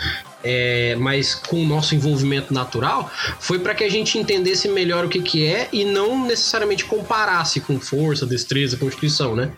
é, 0.44 0.96
mas 0.96 1.36
com 1.36 1.62
o 1.62 1.66
nosso 1.66 1.94
envolvimento 1.96 2.54
natural, 2.54 3.12
foi 3.40 3.60
para 3.60 3.76
que 3.76 3.84
a 3.84 3.90
gente 3.90 4.18
entendesse 4.18 4.68
melhor 4.70 5.06
o 5.06 5.10
que, 5.10 5.22
que 5.22 5.46
é 5.46 5.68
e 5.72 5.84
não 5.84 6.26
necessariamente 6.26 6.86
comparasse 6.86 7.60
com 7.60 7.80
força, 7.80 8.26
destreza, 8.26 8.78
constituição, 8.78 9.36
né? 9.36 9.52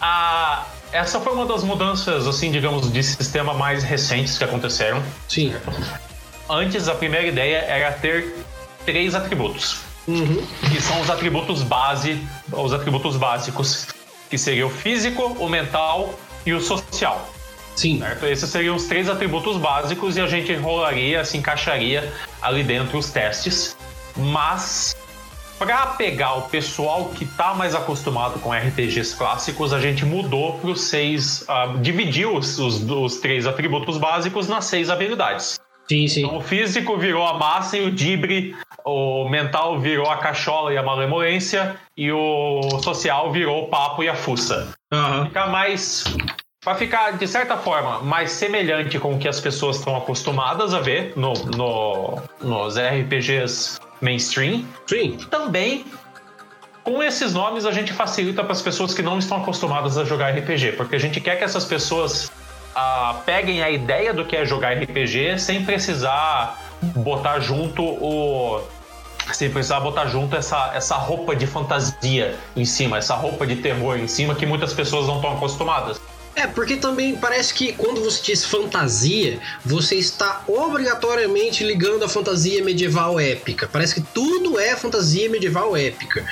Ah, 0.00 0.66
essa 0.92 1.20
foi 1.20 1.32
uma 1.32 1.46
das 1.46 1.62
mudanças, 1.62 2.26
assim, 2.26 2.50
digamos, 2.50 2.90
de 2.92 3.02
sistema 3.02 3.54
mais 3.54 3.82
recentes 3.82 4.38
que 4.38 4.44
aconteceram. 4.44 5.02
Sim. 5.28 5.54
Antes, 6.48 6.88
a 6.88 6.94
primeira 6.94 7.26
ideia 7.26 7.58
era 7.58 7.92
ter 7.92 8.34
três 8.84 9.14
atributos. 9.14 9.80
Uhum. 10.06 10.46
Que 10.70 10.80
são 10.80 11.00
os 11.00 11.10
atributos 11.10 11.62
base, 11.62 12.20
os 12.52 12.72
atributos 12.72 13.16
básicos, 13.16 13.88
que 14.30 14.38
seria 14.38 14.66
o 14.66 14.70
físico, 14.70 15.22
o 15.40 15.48
mental 15.48 16.14
e 16.44 16.52
o 16.52 16.60
social. 16.60 17.28
Sim. 17.74 17.98
Certo? 17.98 18.26
Esses 18.26 18.48
seriam 18.48 18.76
os 18.76 18.84
três 18.84 19.08
atributos 19.08 19.58
básicos 19.58 20.16
e 20.16 20.20
a 20.20 20.26
gente 20.26 20.52
enrolaria, 20.52 21.24
se 21.24 21.36
encaixaria 21.36 22.12
ali 22.40 22.62
dentro 22.62 22.98
os 22.98 23.10
testes. 23.10 23.76
Mas 24.16 24.96
para 25.58 25.86
pegar 25.88 26.34
o 26.34 26.42
pessoal 26.42 27.06
que 27.14 27.24
está 27.24 27.54
mais 27.54 27.74
acostumado 27.74 28.38
com 28.40 28.52
RPGs 28.52 29.16
clássicos, 29.16 29.72
a 29.72 29.80
gente 29.80 30.04
mudou 30.04 30.54
para 30.58 30.70
os 30.70 30.82
seis, 30.82 31.42
uh, 31.42 31.78
dividiu 31.78 32.36
os, 32.36 32.58
os, 32.58 32.82
os, 32.82 33.16
três 33.16 33.46
atributos 33.46 33.98
básicos 33.98 34.48
nas 34.48 34.66
seis 34.66 34.90
habilidades. 34.90 35.58
Sim, 35.88 36.08
sim. 36.08 36.24
Então, 36.24 36.38
o 36.38 36.40
físico 36.40 36.96
virou 36.96 37.26
a 37.26 37.34
massa 37.34 37.76
e 37.78 37.86
o 37.86 37.90
dibre, 37.90 38.54
o 38.84 39.28
mental 39.28 39.78
virou 39.78 40.10
a 40.10 40.16
cachola 40.16 40.72
e 40.72 40.76
a 40.76 40.82
malemolência, 40.82 41.76
e 41.96 42.10
o 42.10 42.60
social 42.82 43.30
virou 43.32 43.64
o 43.64 43.68
papo 43.68 44.02
e 44.02 44.08
a 44.08 44.14
fuça. 44.14 44.74
Uhum. 44.92 45.26
Ficar 45.26 45.46
mais 45.48 46.04
para 46.66 46.74
ficar, 46.74 47.12
de 47.12 47.28
certa 47.28 47.56
forma, 47.56 48.00
mais 48.00 48.32
semelhante 48.32 48.98
com 48.98 49.14
o 49.14 49.18
que 49.18 49.28
as 49.28 49.38
pessoas 49.38 49.76
estão 49.76 49.96
acostumadas 49.96 50.74
a 50.74 50.80
ver 50.80 51.12
no, 51.14 51.32
no, 51.32 52.20
nos 52.42 52.76
RPGs 52.76 53.78
mainstream. 54.00 54.64
Sim. 54.84 55.16
Também, 55.30 55.84
com 56.82 57.00
esses 57.00 57.32
nomes, 57.32 57.64
a 57.66 57.70
gente 57.70 57.92
facilita 57.92 58.42
para 58.42 58.52
as 58.52 58.62
pessoas 58.62 58.92
que 58.92 59.00
não 59.00 59.16
estão 59.16 59.36
acostumadas 59.36 59.96
a 59.96 60.04
jogar 60.04 60.30
RPG, 60.30 60.72
porque 60.72 60.96
a 60.96 60.98
gente 60.98 61.20
quer 61.20 61.36
que 61.36 61.44
essas 61.44 61.64
pessoas 61.64 62.32
ah, 62.76 63.22
peguem 63.24 63.62
a 63.62 63.70
ideia 63.70 64.12
do 64.12 64.24
que 64.26 64.36
é 64.36 64.44
jogar 64.44 64.76
RPG 64.76 65.38
sem 65.38 65.64
precisar 65.64 66.62
botar 66.94 67.40
junto 67.40 67.82
o 67.82 68.62
sem 69.32 69.50
precisar 69.50 69.80
botar 69.80 70.06
junto 70.06 70.36
essa, 70.36 70.72
essa 70.74 70.94
roupa 70.94 71.34
de 71.34 71.46
fantasia 71.46 72.36
em 72.54 72.64
cima, 72.64 72.98
essa 72.98 73.14
roupa 73.14 73.46
de 73.46 73.56
terror 73.56 73.98
em 73.98 74.06
cima 74.06 74.34
que 74.34 74.46
muitas 74.46 74.72
pessoas 74.72 75.06
não 75.06 75.16
estão 75.16 75.32
acostumadas. 75.32 75.98
É, 76.36 76.46
porque 76.46 76.76
também 76.76 77.16
parece 77.16 77.52
que 77.54 77.72
quando 77.72 78.04
você 78.04 78.22
diz 78.22 78.44
fantasia, 78.44 79.40
você 79.64 79.96
está 79.96 80.44
obrigatoriamente 80.46 81.64
ligando 81.64 82.04
a 82.04 82.08
fantasia 82.08 82.62
medieval 82.62 83.18
épica. 83.18 83.66
Parece 83.66 83.94
que 83.94 84.00
tudo 84.02 84.60
é 84.60 84.76
fantasia 84.76 85.30
medieval 85.30 85.74
épica. 85.74 86.24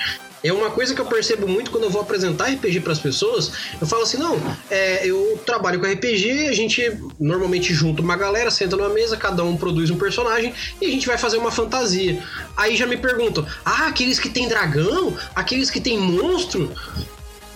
É 0.44 0.52
uma 0.52 0.70
coisa 0.70 0.94
que 0.94 1.00
eu 1.00 1.06
percebo 1.06 1.48
muito 1.48 1.70
quando 1.70 1.84
eu 1.84 1.90
vou 1.90 2.02
apresentar 2.02 2.50
RPG 2.50 2.80
para 2.80 2.92
as 2.92 2.98
pessoas. 2.98 3.50
Eu 3.80 3.86
falo 3.86 4.02
assim: 4.02 4.18
não, 4.18 4.38
é, 4.70 5.06
eu 5.06 5.40
trabalho 5.46 5.80
com 5.80 5.86
RPG, 5.86 6.48
a 6.48 6.52
gente 6.52 6.98
normalmente 7.18 7.72
junta 7.72 8.02
uma 8.02 8.14
galera, 8.14 8.50
senta 8.50 8.76
numa 8.76 8.90
mesa, 8.90 9.16
cada 9.16 9.42
um 9.42 9.56
produz 9.56 9.90
um 9.90 9.96
personagem 9.96 10.52
e 10.82 10.86
a 10.86 10.90
gente 10.90 11.06
vai 11.06 11.16
fazer 11.16 11.38
uma 11.38 11.50
fantasia. 11.50 12.22
Aí 12.54 12.76
já 12.76 12.86
me 12.86 12.98
perguntam: 12.98 13.46
ah, 13.64 13.86
aqueles 13.86 14.20
que 14.20 14.28
tem 14.28 14.46
dragão? 14.46 15.16
Aqueles 15.34 15.70
que 15.70 15.80
tem 15.80 15.96
monstro? 15.96 16.70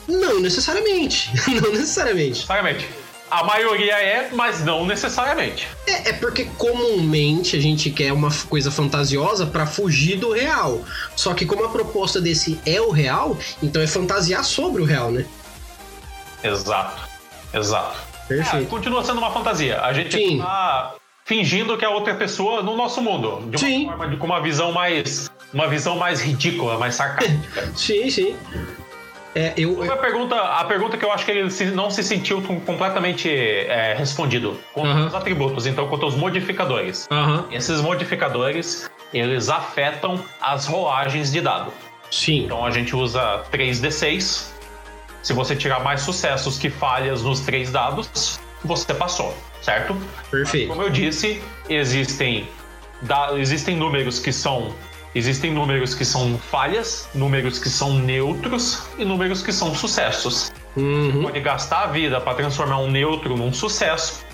Não 0.08 0.40
necessariamente. 0.40 1.30
não 1.60 1.70
necessariamente. 1.70 2.30
Necessariamente. 2.30 2.88
A 3.30 3.44
maioria 3.44 3.94
é, 4.00 4.30
mas 4.32 4.64
não 4.64 4.86
necessariamente. 4.86 5.68
É, 5.86 6.10
é 6.10 6.12
porque 6.14 6.46
comumente 6.56 7.56
a 7.56 7.60
gente 7.60 7.90
quer 7.90 8.12
uma 8.12 8.30
coisa 8.48 8.70
fantasiosa 8.70 9.46
para 9.46 9.66
fugir 9.66 10.16
do 10.16 10.32
real. 10.32 10.82
Só 11.14 11.34
que 11.34 11.44
como 11.44 11.64
a 11.64 11.68
proposta 11.68 12.20
desse 12.20 12.58
é 12.64 12.80
o 12.80 12.90
real, 12.90 13.36
então 13.62 13.82
é 13.82 13.86
fantasiar 13.86 14.44
sobre 14.44 14.80
o 14.80 14.84
real, 14.84 15.10
né? 15.10 15.26
Exato. 16.42 17.02
Exato. 17.52 17.96
Perfeito. 18.26 18.66
É, 18.66 18.68
continua 18.68 19.04
sendo 19.04 19.18
uma 19.18 19.30
fantasia. 19.30 19.80
A 19.80 19.92
gente 19.92 20.16
Sim. 20.16 20.38
tá 20.38 20.94
fingindo 21.24 21.76
que 21.76 21.84
é 21.84 21.88
outra 21.88 22.14
pessoa 22.14 22.62
no 22.62 22.76
nosso 22.76 23.02
mundo. 23.02 23.40
De 23.50 23.56
uma 23.56 23.58
Sim. 23.58 23.86
forma, 23.86 24.08
de, 24.08 24.16
com 24.16 24.26
uma 24.26 24.40
visão 24.40 24.72
mais. 24.72 25.30
Uma 25.52 25.66
visão 25.66 25.96
mais 25.96 26.20
ridícula, 26.20 26.78
mais 26.78 26.94
sarcástica. 26.94 27.72
sim, 27.76 28.10
sim. 28.10 28.36
É, 29.34 29.52
eu, 29.56 29.82
A 29.92 29.96
pergunta, 29.96 30.34
a 30.36 30.64
pergunta 30.64 30.96
que 30.96 31.04
eu 31.04 31.12
acho 31.12 31.24
que 31.24 31.30
ele 31.30 31.50
se- 31.50 31.66
não 31.66 31.90
se 31.90 32.02
sentiu 32.02 32.40
com- 32.42 32.58
completamente 32.60 33.28
é, 33.30 33.94
respondido 33.96 34.58
quanto 34.72 34.88
Aham. 34.90 35.04
aos 35.04 35.14
atributos, 35.14 35.66
então 35.66 35.86
quanto 35.88 36.04
aos 36.04 36.14
modificadores. 36.16 37.06
Aham, 37.10 37.44
Esses 37.50 37.80
modificadores, 37.80 38.90
eles 39.12 39.48
afetam 39.48 40.22
as 40.40 40.66
rolagens 40.66 41.30
de 41.30 41.40
dado. 41.40 41.72
sim. 42.10 42.44
Então 42.46 42.64
a 42.64 42.70
gente 42.70 42.96
usa 42.96 43.42
3d6. 43.52 44.50
Se 45.22 45.32
você 45.34 45.54
tirar 45.54 45.80
mais 45.80 46.00
sucessos 46.00 46.58
que 46.58 46.70
falhas 46.70 47.22
nos 47.22 47.40
três 47.40 47.70
dados, 47.70 48.40
você 48.64 48.94
passou, 48.94 49.36
certo? 49.60 49.94
Perfeito. 50.30 50.68
Como 50.68 50.82
eu 50.82 50.88
disse, 50.90 51.42
existem, 51.68 52.48
da- 53.02 53.32
existem 53.38 53.76
números 53.76 54.18
que 54.18 54.32
são 54.32 54.72
existem 55.14 55.52
números 55.52 55.94
que 55.94 56.04
são 56.04 56.38
falhas, 56.38 57.08
números 57.14 57.58
que 57.58 57.68
são 57.68 57.94
neutros 57.94 58.86
e 58.98 59.04
números 59.04 59.42
que 59.42 59.52
são 59.52 59.74
sucessos. 59.74 60.52
Uhum. 60.76 61.22
Pode 61.22 61.40
gastar 61.40 61.84
a 61.84 61.86
vida 61.86 62.20
para 62.20 62.34
transformar 62.34 62.78
um 62.78 62.90
neutro 62.90 63.36
num 63.36 63.52
sucesso, 63.52 64.24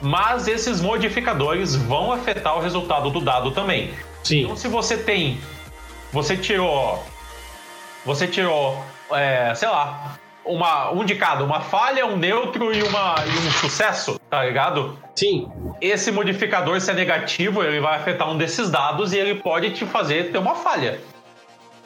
mas 0.00 0.48
esses 0.48 0.80
modificadores 0.80 1.74
vão 1.76 2.12
afetar 2.12 2.56
o 2.56 2.60
resultado 2.60 3.10
do 3.10 3.20
dado 3.20 3.50
também. 3.52 3.94
Sim. 4.22 4.44
Então, 4.44 4.56
se 4.56 4.68
você 4.68 4.96
tem. 4.96 5.40
Você 6.12 6.36
tirou. 6.36 7.04
Você 8.04 8.26
tirou. 8.26 8.82
é, 9.12 9.54
sei 9.54 9.68
lá. 9.68 10.18
Uma, 10.44 10.90
um 10.90 11.06
de 11.06 11.14
cada, 11.14 11.42
uma 11.42 11.62
falha, 11.62 12.04
um 12.04 12.18
neutro 12.18 12.70
e, 12.70 12.82
uma, 12.82 13.14
e 13.24 13.48
um 13.48 13.50
sucesso, 13.52 14.20
tá 14.34 14.44
ligado? 14.44 14.98
Sim. 15.14 15.48
Esse 15.80 16.10
modificador, 16.10 16.80
se 16.80 16.90
é 16.90 16.94
negativo, 16.94 17.62
ele 17.62 17.78
vai 17.78 17.96
afetar 17.96 18.28
um 18.28 18.36
desses 18.36 18.68
dados 18.68 19.12
e 19.12 19.18
ele 19.18 19.36
pode 19.36 19.70
te 19.70 19.86
fazer 19.86 20.32
ter 20.32 20.38
uma 20.38 20.56
falha. 20.56 20.98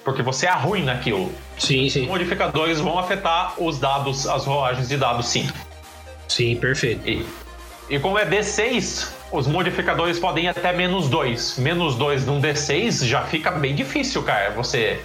Porque 0.03 0.23
você 0.23 0.47
é 0.47 0.53
ruim 0.53 0.83
naquilo. 0.83 1.31
Sim, 1.59 1.91
sim. 1.91 2.07
Modificadores 2.07 2.81
vão 2.81 2.99
afetar 2.99 3.53
os 3.63 3.79
dados, 3.79 4.27
as 4.27 4.47
rolagens 4.47 4.89
de 4.89 4.97
dados, 4.97 5.27
sim. 5.27 5.47
Sim, 6.27 6.57
perfeito. 6.57 7.07
E, 7.07 7.27
e 7.91 7.99
como 7.99 8.19
é 8.19 8.25
D6, 8.25 9.13
os 9.31 9.47
modificadores 9.47 10.19
podem 10.19 10.47
ir 10.47 10.49
até 10.49 10.73
menos 10.73 11.11
2. 11.11 11.59
Menos 11.59 11.97
2 11.97 12.25
num 12.25 12.41
D6 12.41 13.05
já 13.05 13.25
fica 13.25 13.51
bem 13.51 13.75
difícil, 13.75 14.23
cara. 14.23 14.53
Você 14.53 14.99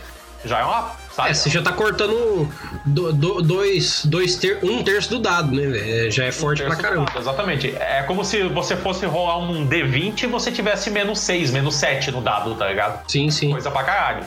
já 0.46 0.60
é 0.60 0.64
uma. 0.64 0.92
Sabe? 1.16 1.30
É, 1.30 1.34
você 1.36 1.50
já 1.50 1.62
tá 1.62 1.72
cortando 1.72 2.50
do- 2.86 3.14
do- 3.14 3.42
dois, 3.44 4.04
dois 4.04 4.36
ter, 4.36 4.58
um 4.64 4.82
terço 4.84 5.10
do 5.12 5.20
dado, 5.20 5.52
né? 5.56 5.68
velho? 5.68 6.08
É, 6.08 6.10
Já 6.10 6.26
é 6.26 6.32
forte 6.32 6.64
pra 6.64 6.72
Terço 6.72 6.82
do 6.82 6.84
caramba. 6.90 7.06
dado, 7.06 7.20
Exatamente. 7.20 7.76
É 7.78 8.02
como 8.08 8.26
se 8.26 8.42
você 8.50 8.76
fosse 8.76 9.06
rolar 9.06 9.38
um 9.38 9.68
D20 9.68 10.24
e 10.24 10.28
você 10.28 10.52
tivesse 10.52 10.90
menos 10.90 11.20
6, 11.20 11.52
menos 11.52 11.76
7 11.76 12.10
no 12.12 12.20
dado, 12.20 12.56
tá 12.56 12.68
ligado? 12.68 13.00
Sim, 13.08 13.30
sim. 13.30 13.52
Coisa 13.52 13.70
pra 13.70 13.84
caralho. 13.84 14.24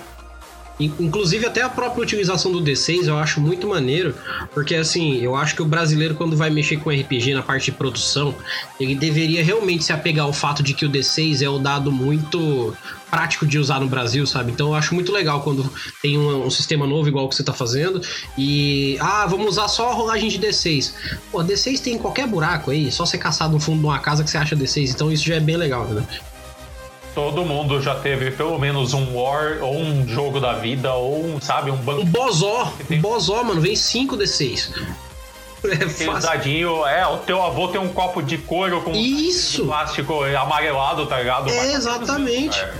In- 0.78 0.92
Inclusive, 1.00 1.46
até 1.46 1.62
a 1.62 1.68
própria 1.68 2.02
utilização 2.02 2.52
do 2.52 2.60
D6 2.62 3.06
eu 3.06 3.16
acho 3.16 3.40
muito 3.40 3.66
maneiro, 3.66 4.14
porque 4.52 4.74
assim, 4.74 5.16
eu 5.22 5.34
acho 5.34 5.54
que 5.54 5.62
o 5.62 5.64
brasileiro, 5.64 6.14
quando 6.14 6.36
vai 6.36 6.50
mexer 6.50 6.76
com 6.76 6.90
RPG 6.90 7.32
na 7.34 7.42
parte 7.42 7.66
de 7.66 7.72
produção, 7.72 8.34
ele 8.78 8.94
deveria 8.94 9.42
realmente 9.42 9.84
se 9.84 9.92
apegar 9.92 10.26
ao 10.26 10.32
fato 10.34 10.62
de 10.62 10.74
que 10.74 10.84
o 10.84 10.90
D6 10.90 11.40
é 11.42 11.48
o 11.48 11.58
dado 11.58 11.90
muito 11.90 12.76
prático 13.10 13.46
de 13.46 13.58
usar 13.58 13.80
no 13.80 13.86
Brasil, 13.86 14.26
sabe? 14.26 14.52
Então 14.52 14.68
eu 14.68 14.74
acho 14.74 14.94
muito 14.94 15.12
legal 15.12 15.40
quando 15.40 15.72
tem 16.02 16.18
um, 16.18 16.44
um 16.46 16.50
sistema 16.50 16.86
novo 16.86 17.08
igual 17.08 17.24
o 17.24 17.28
que 17.28 17.36
você 17.36 17.42
tá 17.44 17.52
fazendo 17.54 18.02
e, 18.36 18.98
ah, 19.00 19.24
vamos 19.26 19.46
usar 19.46 19.68
só 19.68 19.88
a 19.90 19.94
rolagem 19.94 20.28
de 20.28 20.38
D6. 20.38 20.92
Pô, 21.32 21.38
D6 21.42 21.80
tem 21.80 21.94
em 21.94 21.98
qualquer 21.98 22.26
buraco 22.26 22.70
aí, 22.70 22.90
só 22.92 23.06
você 23.06 23.16
caçar 23.16 23.48
no 23.48 23.58
fundo 23.60 23.78
de 23.80 23.86
uma 23.86 23.98
casa 24.00 24.22
que 24.22 24.28
você 24.30 24.36
acha 24.36 24.54
D6, 24.56 24.90
então 24.90 25.10
isso 25.10 25.24
já 25.24 25.36
é 25.36 25.40
bem 25.40 25.56
legal, 25.56 25.86
né? 25.86 26.04
Todo 27.16 27.46
mundo 27.46 27.80
já 27.80 27.94
teve 27.94 28.30
pelo 28.30 28.58
menos 28.58 28.92
um 28.92 29.16
War, 29.16 29.56
ou 29.62 29.78
um 29.80 30.06
jogo 30.06 30.38
da 30.38 30.52
vida, 30.52 30.92
ou 30.92 31.24
um, 31.24 31.40
sabe, 31.40 31.70
um 31.70 31.74
Um 31.74 31.78
banco. 31.78 32.04
bozó, 32.04 32.74
um 32.90 33.00
bozó, 33.00 33.42
mano, 33.42 33.58
vem 33.58 33.74
5 33.74 34.18
D6. 34.18 34.70
É 35.64 35.88
fácil. 35.88 36.86
é, 36.86 37.04
o 37.08 37.16
teu 37.16 37.42
avô 37.42 37.66
tem 37.68 37.80
um 37.80 37.88
copo 37.88 38.22
de 38.22 38.38
couro 38.38 38.82
com 38.82 38.92
Isso! 38.92 39.62
de 39.62 39.66
plástico 39.66 40.22
amarelado, 40.22 41.06
tá 41.06 41.18
ligado? 41.18 41.48
É, 41.48 41.72
exatamente. 41.72 42.60
é. 42.60 42.74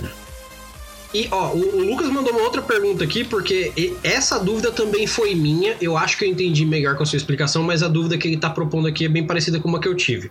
E 1.15 1.27
ó, 1.33 1.49
o, 1.49 1.85
Lucas 1.85 2.09
mandou 2.11 2.33
uma 2.33 2.43
outra 2.43 2.61
pergunta 2.61 3.03
aqui, 3.03 3.25
porque 3.25 3.73
essa 4.05 4.39
dúvida 4.39 4.71
também 4.71 5.07
foi 5.07 5.35
minha. 5.35 5.75
Eu 5.81 5.97
acho 5.97 6.19
que 6.19 6.27
eu 6.27 6.29
entendi 6.29 6.65
melhor 6.67 6.95
com 6.97 7.03
a 7.03 7.07
sua 7.07 7.17
explicação, 7.17 7.63
mas 7.63 7.83
a 7.83 7.89
dúvida 7.89 8.19
que 8.19 8.29
ele 8.29 8.37
tá 8.37 8.51
propondo 8.51 8.87
aqui 8.87 9.07
é 9.07 9.09
bem 9.09 9.27
parecida 9.27 9.59
com 9.59 9.67
uma 9.67 9.81
que 9.81 9.89
eu 9.89 9.95
tive. 9.97 10.31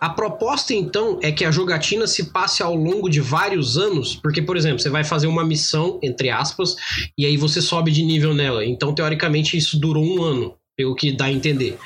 A 0.00 0.08
proposta, 0.08 0.72
então, 0.72 1.18
é 1.22 1.32
que 1.32 1.44
a 1.44 1.50
jogatina 1.50 2.06
se 2.06 2.26
passe 2.26 2.62
ao 2.62 2.74
longo 2.74 3.08
de 3.08 3.20
vários 3.20 3.76
anos, 3.76 4.14
porque, 4.14 4.40
por 4.40 4.56
exemplo, 4.56 4.78
você 4.78 4.88
vai 4.88 5.02
fazer 5.02 5.26
uma 5.26 5.44
missão, 5.44 5.98
entre 6.02 6.30
aspas, 6.30 6.76
e 7.16 7.26
aí 7.26 7.36
você 7.36 7.60
sobe 7.60 7.90
de 7.90 8.02
nível 8.04 8.32
nela. 8.32 8.64
Então, 8.64 8.94
teoricamente, 8.94 9.56
isso 9.56 9.78
durou 9.78 10.04
um 10.04 10.22
ano, 10.22 10.54
pelo 10.76 10.94
que 10.94 11.10
dá 11.10 11.24
a 11.24 11.32
entender. 11.32 11.76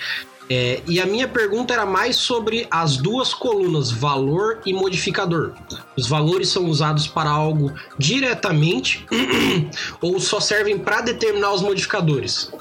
É, 0.51 0.83
e 0.87 1.01
a 1.01 1.07
minha 1.07 1.27
pergunta 1.27 1.73
era 1.73 1.87
mais 1.87 2.17
sobre 2.17 2.67
as 2.71 2.99
duas 2.99 3.33
colunas, 3.33 3.91
valor 3.91 4.61
e 4.67 4.75
modificador. 4.75 5.55
Os 5.97 6.07
valores 6.07 6.49
são 6.49 6.67
usados 6.67 7.07
para 7.07 7.31
algo 7.31 7.73
diretamente 7.99 9.07
ou 10.03 10.21
só 10.21 10.41
servem 10.41 10.79
para 10.79 11.01
determinar 11.01 11.55
os 11.55 11.63
modificadores? 11.63 12.53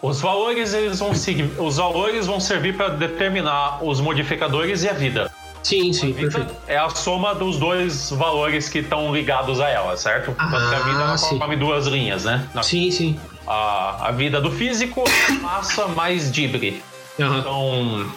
Os 0.00 0.20
valores 0.20 0.74
eles 0.74 0.98
vão 1.00 1.14
seguir, 1.14 1.50
os 1.58 1.76
valores 1.76 2.26
vão 2.26 2.38
servir 2.38 2.76
para 2.76 2.88
determinar 2.90 3.82
os 3.84 4.00
modificadores 4.00 4.84
e 4.84 4.88
a 4.88 4.92
vida. 4.92 5.30
Sim, 5.62 5.92
sim, 5.92 6.12
perfeito. 6.12 6.54
É 6.68 6.78
a 6.78 6.88
soma 6.88 7.34
dos 7.34 7.56
dois 7.58 8.10
valores 8.10 8.68
que 8.68 8.78
estão 8.78 9.12
ligados 9.12 9.60
a 9.60 9.68
ela, 9.68 9.96
certo? 9.96 10.34
Ah, 10.38 10.44
a 10.46 10.78
vida 10.80 11.02
ela 11.02 11.18
forma 11.18 11.56
duas 11.56 11.86
linhas, 11.86 12.24
né? 12.24 12.48
Sim, 12.62 12.90
sim. 12.92 13.20
A, 13.46 14.08
a 14.08 14.10
vida 14.12 14.40
do 14.40 14.52
físico, 14.52 15.02
massa 15.42 15.88
mais 15.88 16.30
dibre. 16.30 16.80
Aham. 17.18 17.38
Então, 17.38 18.12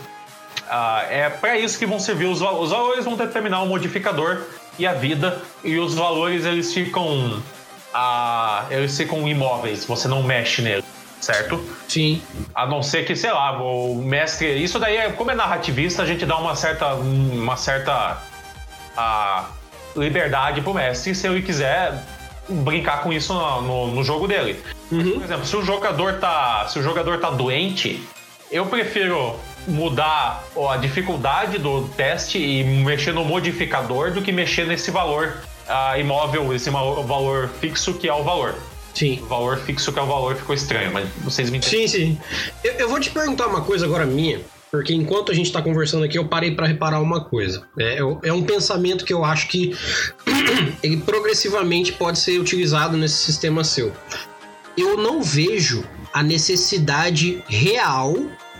é 1.10 1.30
para 1.30 1.58
isso 1.58 1.80
que 1.80 1.86
vão 1.88 2.00
servir 2.00 2.26
os, 2.26 2.40
val- 2.40 2.62
os 2.62 2.70
valores 2.70 3.04
vão 3.06 3.16
determinar 3.16 3.62
o 3.64 3.68
modificador 3.68 4.44
e 4.78 4.86
a 4.86 4.94
vida 4.94 5.42
e 5.64 5.80
os 5.80 5.96
valores 5.96 6.46
eles 6.46 6.72
ficam 6.74 7.42
eles 8.70 8.96
ficam 8.96 9.28
imóveis, 9.28 9.84
você 9.86 10.08
não 10.08 10.24
mexe 10.24 10.62
nele, 10.62 10.84
certo? 11.22 11.64
Sim. 11.88 12.22
A 12.54 12.66
não 12.66 12.82
ser 12.84 13.06
que, 13.06 13.16
sei 13.16 13.32
lá, 13.32 13.62
o 13.62 13.96
mestre. 13.96 14.62
Isso 14.62 14.78
daí, 14.80 14.98
é, 14.98 15.12
como 15.12 15.32
é 15.32 15.36
narrativista, 15.36 16.02
a 16.04 16.06
gente 16.06 16.26
dá 16.26 16.38
uma 16.38 16.56
certa. 16.56 16.94
uma 16.96 17.56
certa. 17.56 18.22
ah, 18.98 19.46
liberdade 19.96 20.62
pro 20.62 20.74
mestre 20.74 21.14
se 21.14 21.28
ele 21.28 21.42
quiser 21.42 21.94
brincar 22.48 23.04
com 23.04 23.12
isso 23.12 23.34
no, 23.34 23.62
no- 23.62 23.88
no 23.88 24.04
jogo 24.04 24.28
dele. 24.28 24.62
Uhum. 24.92 25.14
Por 25.16 25.24
exemplo, 25.24 25.46
se 25.46 25.56
o 25.56 25.64
jogador 25.64 26.14
tá. 26.20 26.66
Se 26.70 26.80
o 26.80 26.84
jogador 26.84 27.20
tá 27.20 27.30
doente, 27.30 28.02
eu 28.52 28.66
prefiro 28.66 29.38
mudar 29.68 30.44
ó, 30.56 30.72
a 30.72 30.78
dificuldade 30.78 31.58
do 31.58 31.88
teste 31.90 32.38
e 32.38 32.64
mexer 32.64 33.14
no 33.14 33.24
modificador 33.24 34.12
do 34.12 34.22
que 34.22 34.32
mexer 34.32 34.66
nesse 34.66 34.90
valor 34.92 35.38
ah, 35.68 35.98
imóvel, 36.00 36.54
esse 36.54 36.70
valor 36.70 37.50
fixo 37.60 37.94
que 37.94 38.08
é 38.10 38.14
o 38.14 38.24
valor. 38.24 38.56
Sim. 38.94 39.20
O 39.22 39.26
valor 39.26 39.58
fixo 39.58 39.92
que 39.92 40.00
é 40.00 40.02
o 40.02 40.06
valor 40.06 40.36
ficou 40.36 40.54
estranho, 40.56 40.92
mas 40.92 41.08
vocês 41.24 41.50
me 41.50 41.58
entendem. 41.58 41.88
Sim, 41.88 41.98
sim. 42.00 42.18
Eu, 42.64 42.74
eu 42.74 42.90
vou 42.90 43.00
te 43.00 43.10
perguntar 43.10 43.48
uma 43.48 43.62
coisa 43.62 43.86
agora 43.86 44.06
minha, 44.06 44.42
porque 44.70 44.94
enquanto 44.94 45.32
a 45.32 45.36
gente 45.36 45.52
tá 45.52 45.62
conversando 45.62 46.04
aqui, 46.04 46.18
eu 46.18 46.26
parei 46.28 46.52
pra 46.56 46.68
reparar 46.68 47.00
uma 47.02 47.24
coisa. 47.24 47.64
É, 47.80 48.00
é- 48.00 48.30
é 48.30 48.34
um 48.34 48.44
pensamento 48.44 49.06
que 49.06 49.14
eu 49.14 49.24
acho 49.24 49.48
que 49.48 49.76
ele 50.84 50.98
progressivamente 50.98 51.94
pode 51.94 52.20
ser 52.20 52.40
utilizado 52.40 52.98
nesse 52.98 53.16
sistema 53.16 53.64
seu. 53.64 53.92
Eu 54.78 54.98
não 54.98 55.22
vejo 55.22 55.84
a 56.14 56.24
necessidade 56.24 57.44
real 57.48 58.16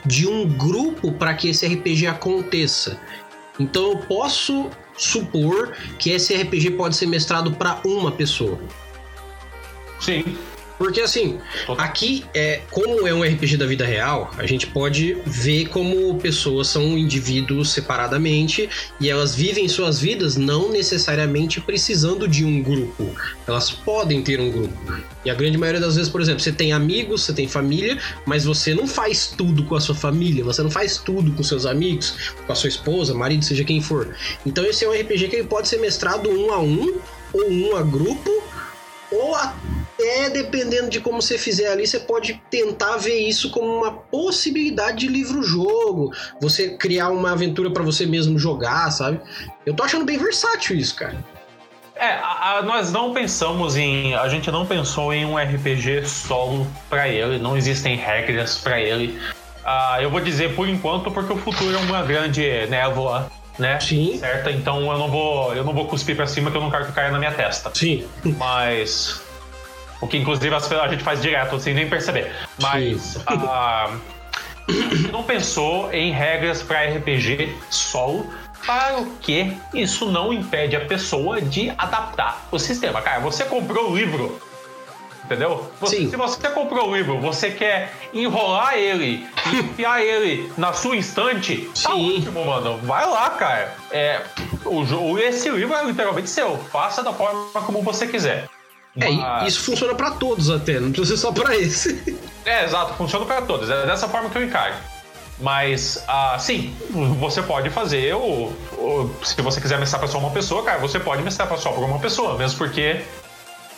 de 0.06 0.28
um 0.28 0.48
grupo 0.48 1.12
para 1.12 1.34
que 1.34 1.50
esse 1.50 1.66
RPG 1.66 2.08
aconteça. 2.08 3.00
Então 3.60 3.92
eu 3.92 3.98
posso 3.98 4.70
supor 4.98 5.74
que 6.00 6.10
esse 6.12 6.34
RPG 6.36 6.72
pode 6.72 6.96
ser 6.96 7.06
mestrado 7.06 7.52
para 7.54 7.80
uma 7.86 8.12
pessoa. 8.12 8.60
Sim. 10.02 10.24
Porque 10.82 11.00
assim, 11.00 11.38
aqui 11.78 12.26
é 12.34 12.62
como 12.72 13.08
é 13.08 13.14
um 13.14 13.22
RPG 13.22 13.56
da 13.56 13.68
vida 13.68 13.86
real, 13.86 14.32
a 14.36 14.48
gente 14.48 14.66
pode 14.66 15.16
ver 15.28 15.68
como 15.68 16.18
pessoas 16.18 16.70
são 16.70 16.98
indivíduos 16.98 17.70
separadamente 17.70 18.68
e 19.00 19.08
elas 19.08 19.36
vivem 19.36 19.70
suas 19.70 20.00
vidas 20.00 20.38
não 20.38 20.72
necessariamente 20.72 21.62
precisando 21.62 22.28
de 22.28 22.44
um 22.44 22.64
grupo. 22.64 23.16
Elas 23.46 23.70
podem 23.70 24.24
ter 24.24 24.40
um 24.40 24.50
grupo. 24.50 24.76
E 25.24 25.30
a 25.30 25.36
grande 25.36 25.56
maioria 25.56 25.80
das 25.80 25.98
vezes, 25.98 26.10
por 26.10 26.20
exemplo, 26.20 26.42
você 26.42 26.52
tem 26.52 26.74
amigos, 26.74 27.26
você 27.26 27.34
tem 27.34 27.48
família, 27.48 28.00
mas 28.26 28.46
você 28.46 28.74
não 28.74 28.88
faz 28.88 29.28
tudo 29.28 29.64
com 29.66 29.76
a 29.76 29.80
sua 29.80 29.94
família, 29.94 30.44
você 30.44 30.64
não 30.64 30.72
faz 30.72 30.98
tudo 30.98 31.32
com 31.34 31.44
seus 31.44 31.68
amigos, 31.68 32.34
com 32.48 32.52
a 32.52 32.56
sua 32.56 32.70
esposa, 32.70 33.14
marido, 33.14 33.46
seja 33.46 33.64
quem 33.64 33.84
for. 33.84 34.16
Então 34.44 34.66
esse 34.66 34.84
é 34.84 34.90
um 34.90 34.94
RPG 34.94 35.28
que 35.28 35.36
ele 35.36 35.48
pode 35.48 35.68
ser 35.68 35.78
mestrado 35.78 36.28
um 36.28 36.52
a 36.52 36.60
um 36.60 37.00
ou 37.32 37.52
um 37.52 37.76
a 37.76 37.84
grupo 37.84 38.32
ou 39.12 39.36
até 40.02 40.30
dependendo 40.30 40.90
de 40.90 41.00
como 41.00 41.22
você 41.22 41.38
fizer 41.38 41.68
ali, 41.72 41.86
você 41.86 42.00
pode 42.00 42.42
tentar 42.50 42.98
ver 42.98 43.20
isso 43.20 43.52
como 43.52 43.68
uma 43.68 43.92
possibilidade 43.92 45.00
de 45.00 45.08
livro-jogo, 45.08 46.12
você 46.40 46.70
criar 46.78 47.10
uma 47.10 47.32
aventura 47.32 47.70
pra 47.72 47.84
você 47.84 48.06
mesmo 48.06 48.38
jogar, 48.40 48.90
sabe? 48.92 49.20
Eu 49.66 49.74
tô 49.76 49.84
achando 49.84 50.06
bem 50.06 50.18
versátil 50.18 50.76
isso, 50.76 50.96
cara. 50.96 51.16
É, 51.96 52.14
a- 52.14 52.58
a- 52.58 52.62
nós 52.64 52.92
não 52.92 53.14
pensamos 53.14 53.78
em. 53.78 54.16
A 54.16 54.28
gente 54.28 54.50
não 54.50 54.66
pensou 54.66 55.14
em 55.14 55.24
um 55.24 55.38
RPG 55.38 56.06
solo 56.08 56.66
pra 56.90 57.08
ele, 57.08 57.38
não 57.38 57.56
existem 57.56 57.96
regras 57.96 58.58
pra 58.58 58.80
ele. 58.82 59.20
Ah, 59.64 60.00
eu 60.02 60.10
vou 60.10 60.20
dizer 60.20 60.56
por 60.56 60.68
enquanto 60.68 61.12
porque 61.12 61.32
o 61.32 61.38
futuro 61.38 61.76
é 61.76 61.80
uma 61.80 62.02
grande 62.02 62.66
névoa, 62.68 63.32
né? 63.60 63.80
Sim. 63.80 64.18
Certa? 64.18 64.50
Então 64.52 64.92
eu 64.92 64.98
não 64.98 65.10
vou, 65.12 65.54
eu 65.54 65.64
não 65.64 65.74
vou 65.74 65.86
cuspir 65.88 66.16
pra 66.16 66.26
cima 66.26 66.50
que 66.50 66.58
eu 66.58 66.62
não 66.62 66.72
quero 66.72 66.88
que 66.88 66.92
caia 66.94 67.12
na 67.12 67.20
minha 67.20 67.32
testa. 67.32 67.70
Sim. 67.76 68.04
Mas. 68.38 69.22
O 70.02 70.08
que 70.08 70.18
inclusive 70.18 70.54
a 70.54 70.88
gente 70.88 71.04
faz 71.04 71.22
direto, 71.22 71.60
sem 71.60 71.74
nem 71.74 71.88
perceber. 71.88 72.32
Mas. 72.60 73.18
gente 74.68 75.12
não 75.12 75.24
pensou 75.24 75.92
em 75.94 76.12
regras 76.12 76.62
para 76.64 76.84
RPG 76.86 77.56
solo. 77.70 78.32
Para 78.66 79.00
o 79.00 79.06
que 79.18 79.58
isso 79.74 80.06
não 80.12 80.32
impede 80.32 80.76
a 80.76 80.86
pessoa 80.86 81.42
de 81.42 81.72
adaptar 81.78 82.46
o 82.52 82.60
sistema. 82.60 83.02
Cara, 83.02 83.20
você 83.20 83.44
comprou 83.44 83.90
o 83.92 83.96
livro. 83.96 84.40
Entendeu? 85.26 85.72
Você- 85.80 85.98
Sim. 85.98 86.10
Se 86.10 86.16
você 86.16 86.50
comprou 86.50 86.90
o 86.90 86.96
livro, 86.96 87.18
você 87.20 87.52
quer 87.52 87.92
enrolar 88.14 88.76
ele 88.76 89.26
e 89.52 89.56
enfiar 89.58 90.02
ele 90.04 90.52
na 90.58 90.74
sua 90.74 90.96
estante, 90.98 91.70
tá 91.82 91.92
Sim. 91.92 92.18
ótimo, 92.18 92.46
mano. 92.46 92.78
Vai 92.84 93.08
lá, 93.10 93.30
cara. 93.32 93.74
É, 93.92 94.22
o, 94.66 95.18
esse 95.18 95.50
livro 95.50 95.74
é 95.76 95.84
literalmente 95.86 96.30
seu. 96.30 96.58
Faça 96.58 97.02
da 97.02 97.14
forma 97.14 97.50
como 97.66 97.82
você 97.82 98.06
quiser. 98.08 98.48
É, 99.00 99.48
isso 99.48 99.62
funciona 99.62 99.96
pra 99.96 100.12
todos 100.12 100.50
até, 100.50 100.80
não 100.80 100.92
precisa 100.92 101.16
ser 101.16 101.22
só 101.22 101.32
pra 101.32 101.56
esse. 101.56 102.20
É, 102.44 102.66
exato, 102.66 102.96
funciona 102.96 103.24
para 103.24 103.44
todos. 103.44 103.70
É 103.70 103.86
dessa 103.86 104.08
forma 104.10 104.28
que 104.32 104.36
eu 104.36 104.44
encaro. 104.44 104.74
Mas, 105.40 106.04
ah, 106.08 106.38
sim, 106.40 106.76
você 107.20 107.40
pode 107.44 107.70
fazer 107.70 108.16
o, 108.16 108.52
o- 108.74 109.12
Se 109.24 109.40
você 109.44 109.62
quiser 109.62 109.78
mestrar 109.80 110.00
para 110.00 110.10
só 110.10 110.18
uma 110.18 110.32
pessoa, 110.32 110.64
cara, 110.64 110.80
você 110.80 111.00
pode 111.00 111.22
mestrar 111.22 111.48
para 111.48 111.58
só 111.58 111.72
para 111.72 111.84
uma 111.86 112.00
pessoa, 112.00 112.36
mesmo 112.40 112.58
porque 112.58 113.02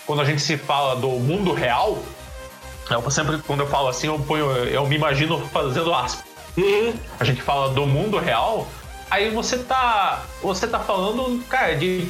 quando 0.05 0.21
a 0.21 0.25
gente 0.25 0.41
se 0.41 0.55
fala 0.55 0.95
do 0.95 1.09
mundo 1.09 1.51
real, 1.53 1.97
eu 2.89 3.11
sempre, 3.11 3.37
quando 3.39 3.59
eu 3.59 3.67
falo 3.67 3.89
assim, 3.89 4.07
eu, 4.07 4.17
ponho, 4.19 4.49
eu 4.65 4.85
me 4.87 4.95
imagino 4.95 5.37
fazendo 5.49 5.93
aspas. 5.93 6.23
A 7.19 7.23
gente 7.25 7.41
fala 7.41 7.69
do 7.73 7.85
mundo 7.85 8.17
real, 8.17 8.65
aí 9.11 9.29
você 9.29 9.57
tá. 9.57 10.23
Você 10.41 10.67
tá 10.67 10.79
falando, 10.79 11.43
cara, 11.49 11.75
de 11.75 12.07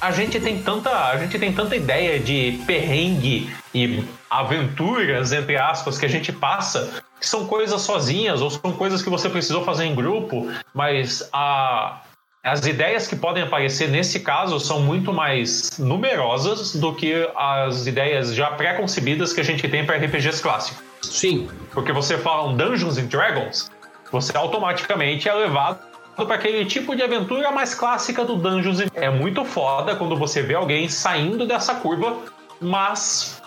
a 0.00 0.10
gente 0.10 0.40
tem 0.40 0.62
tanta 0.62 0.90
a 0.90 1.16
gente 1.18 1.38
tem 1.38 1.52
tanta 1.52 1.76
ideia 1.76 2.18
de 2.18 2.60
perrengue 2.66 3.54
e 3.74 4.02
aventuras 4.28 5.32
entre 5.32 5.56
aspas 5.56 5.98
que 5.98 6.06
a 6.06 6.08
gente 6.08 6.32
passa 6.32 7.02
que 7.20 7.26
são 7.26 7.46
coisas 7.46 7.80
sozinhas 7.82 8.40
ou 8.40 8.50
são 8.50 8.72
coisas 8.72 9.02
que 9.02 9.10
você 9.10 9.28
precisou 9.28 9.64
fazer 9.64 9.84
em 9.84 9.94
grupo 9.94 10.48
mas 10.74 11.28
a 11.32 12.00
as 12.42 12.64
ideias 12.64 13.06
que 13.06 13.14
podem 13.14 13.42
aparecer 13.42 13.90
nesse 13.90 14.20
caso 14.20 14.58
são 14.58 14.80
muito 14.80 15.12
mais 15.12 15.78
numerosas 15.78 16.74
do 16.74 16.94
que 16.94 17.28
as 17.36 17.86
ideias 17.86 18.34
já 18.34 18.50
pré-concebidas 18.52 19.34
que 19.34 19.40
a 19.40 19.44
gente 19.44 19.68
tem 19.68 19.84
para 19.84 19.96
RPGs 19.98 20.40
clássicos. 20.40 20.82
Sim. 21.02 21.50
Porque 21.70 21.92
você 21.92 22.16
fala 22.16 22.48
um 22.48 22.56
Dungeons 22.56 22.96
and 22.96 23.08
Dragons, 23.08 23.70
você 24.10 24.34
automaticamente 24.34 25.28
é 25.28 25.34
levado 25.34 25.89
para 26.26 26.36
aquele 26.36 26.64
tipo 26.64 26.94
de 26.94 27.02
aventura 27.02 27.50
mais 27.50 27.74
clássica 27.74 28.24
do 28.24 28.36
Dungeons. 28.36 28.78
É 28.94 29.10
muito 29.10 29.44
foda 29.44 29.96
quando 29.96 30.16
você 30.16 30.42
vê 30.42 30.54
alguém 30.54 30.88
saindo 30.88 31.46
dessa 31.46 31.74
curva, 31.74 32.16
mas 32.60 33.40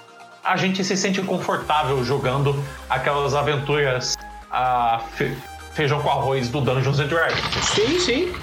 a 0.43 0.57
gente 0.57 0.83
se 0.83 0.97
sente 0.97 1.21
confortável 1.21 2.03
jogando 2.03 2.61
aquelas 2.89 3.33
aventuras 3.33 4.17
a 4.51 4.99
fe- 5.15 5.35
feijão 5.73 6.01
com 6.01 6.09
arroz 6.09 6.49
do 6.49 6.61
Dungeons 6.61 6.99
and 6.99 7.07
Dragons. 7.07 7.39
Sim, 7.73 7.99
sim. 7.99 8.33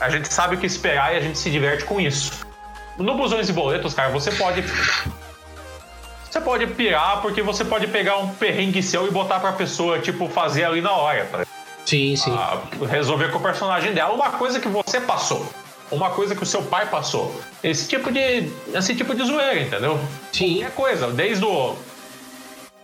A 0.00 0.08
gente 0.08 0.32
sabe 0.32 0.56
o 0.56 0.58
que 0.58 0.66
esperar 0.66 1.12
e 1.14 1.18
a 1.18 1.20
gente 1.20 1.38
se 1.38 1.50
diverte 1.50 1.84
com 1.84 2.00
isso. 2.00 2.46
No 2.96 3.14
Busões 3.16 3.48
e 3.48 3.52
Boletos, 3.52 3.94
cara, 3.94 4.10
você 4.10 4.30
pode. 4.30 4.62
Você 6.30 6.40
pode 6.40 6.66
pirar 6.68 7.20
porque 7.22 7.42
você 7.42 7.64
pode 7.64 7.88
pegar 7.88 8.18
um 8.18 8.28
perrengue 8.34 8.82
seu 8.82 9.06
e 9.08 9.10
botar 9.10 9.40
pra 9.40 9.52
pessoa, 9.52 9.98
tipo, 9.98 10.28
fazer 10.28 10.64
ali 10.64 10.80
na 10.80 10.92
hora, 10.92 11.24
tá? 11.24 11.46
Sim, 11.86 12.16
sim. 12.16 12.32
Ah, 12.32 12.60
resolver 12.88 13.30
com 13.30 13.38
o 13.38 13.42
personagem 13.42 13.92
dela 13.92 14.14
uma 14.14 14.30
coisa 14.30 14.60
que 14.60 14.68
você 14.68 15.00
passou. 15.00 15.46
Uma 15.90 16.10
coisa 16.10 16.36
que 16.36 16.42
o 16.42 16.46
seu 16.46 16.62
pai 16.62 16.86
passou. 16.86 17.34
Esse 17.62 17.88
tipo 17.88 18.12
de. 18.12 18.48
Esse 18.72 18.94
tipo 18.94 19.14
de 19.14 19.24
zoeira, 19.24 19.60
entendeu? 19.60 19.98
Sim. 20.32 20.58
Qualquer 20.58 20.74
coisa. 20.74 21.06
Desde 21.08 21.44
o. 21.44 21.74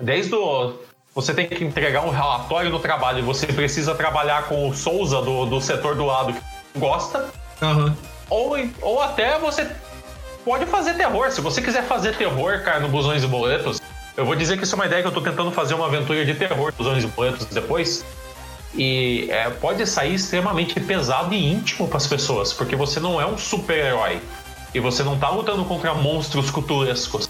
Desde 0.00 0.34
o. 0.34 0.74
Você 1.14 1.32
tem 1.32 1.46
que 1.46 1.64
entregar 1.64 2.02
um 2.02 2.10
relatório 2.10 2.68
no 2.68 2.78
trabalho 2.78 3.20
e 3.20 3.22
você 3.22 3.46
precisa 3.46 3.94
trabalhar 3.94 4.48
com 4.48 4.68
o 4.68 4.74
Souza 4.74 5.22
do, 5.22 5.46
do 5.46 5.60
setor 5.60 5.94
do 5.94 6.04
lado 6.04 6.32
que 6.32 6.78
gosta. 6.78 7.30
Aham. 7.62 7.96
Ou, 8.28 8.56
ou 8.82 9.00
até 9.00 9.38
você 9.38 9.70
pode 10.44 10.66
fazer 10.66 10.94
terror. 10.94 11.30
Se 11.30 11.40
você 11.40 11.62
quiser 11.62 11.84
fazer 11.84 12.16
terror, 12.16 12.62
cara, 12.62 12.80
no 12.80 12.88
Busões 12.88 13.22
e 13.22 13.26
Boletos, 13.26 13.80
Eu 14.16 14.24
vou 14.24 14.34
dizer 14.34 14.56
que 14.56 14.64
isso 14.64 14.74
é 14.74 14.76
uma 14.76 14.86
ideia 14.86 15.02
que 15.02 15.08
eu 15.08 15.12
tô 15.12 15.20
tentando 15.20 15.50
fazer 15.52 15.74
uma 15.74 15.86
aventura 15.86 16.24
de 16.24 16.34
terror 16.34 16.72
dos 16.72 16.86
anos 16.86 17.04
boletos 17.04 17.44
depois. 17.46 18.04
E 18.76 19.28
é, 19.30 19.48
pode 19.48 19.86
sair 19.86 20.14
extremamente 20.14 20.78
pesado 20.80 21.34
e 21.34 21.52
íntimo 21.52 21.88
para 21.88 21.96
as 21.96 22.06
pessoas, 22.06 22.52
porque 22.52 22.76
você 22.76 23.00
não 23.00 23.20
é 23.20 23.26
um 23.26 23.38
super-herói. 23.38 24.20
E 24.74 24.80
você 24.80 25.02
não 25.02 25.18
tá 25.18 25.30
lutando 25.30 25.64
contra 25.64 25.94
monstros 25.94 26.50
culturescos. 26.50 27.28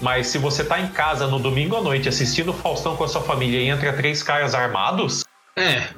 Mas 0.00 0.28
se 0.28 0.38
você 0.38 0.64
tá 0.64 0.80
em 0.80 0.88
casa 0.88 1.26
no 1.26 1.38
domingo 1.38 1.76
à 1.76 1.82
noite 1.82 2.08
assistindo 2.08 2.52
Faustão 2.52 2.96
com 2.96 3.04
a 3.04 3.08
sua 3.08 3.20
família 3.20 3.60
e 3.60 3.68
entra 3.68 3.92
três 3.92 4.22
caras 4.22 4.54
armados. 4.54 5.24
É. 5.56 5.88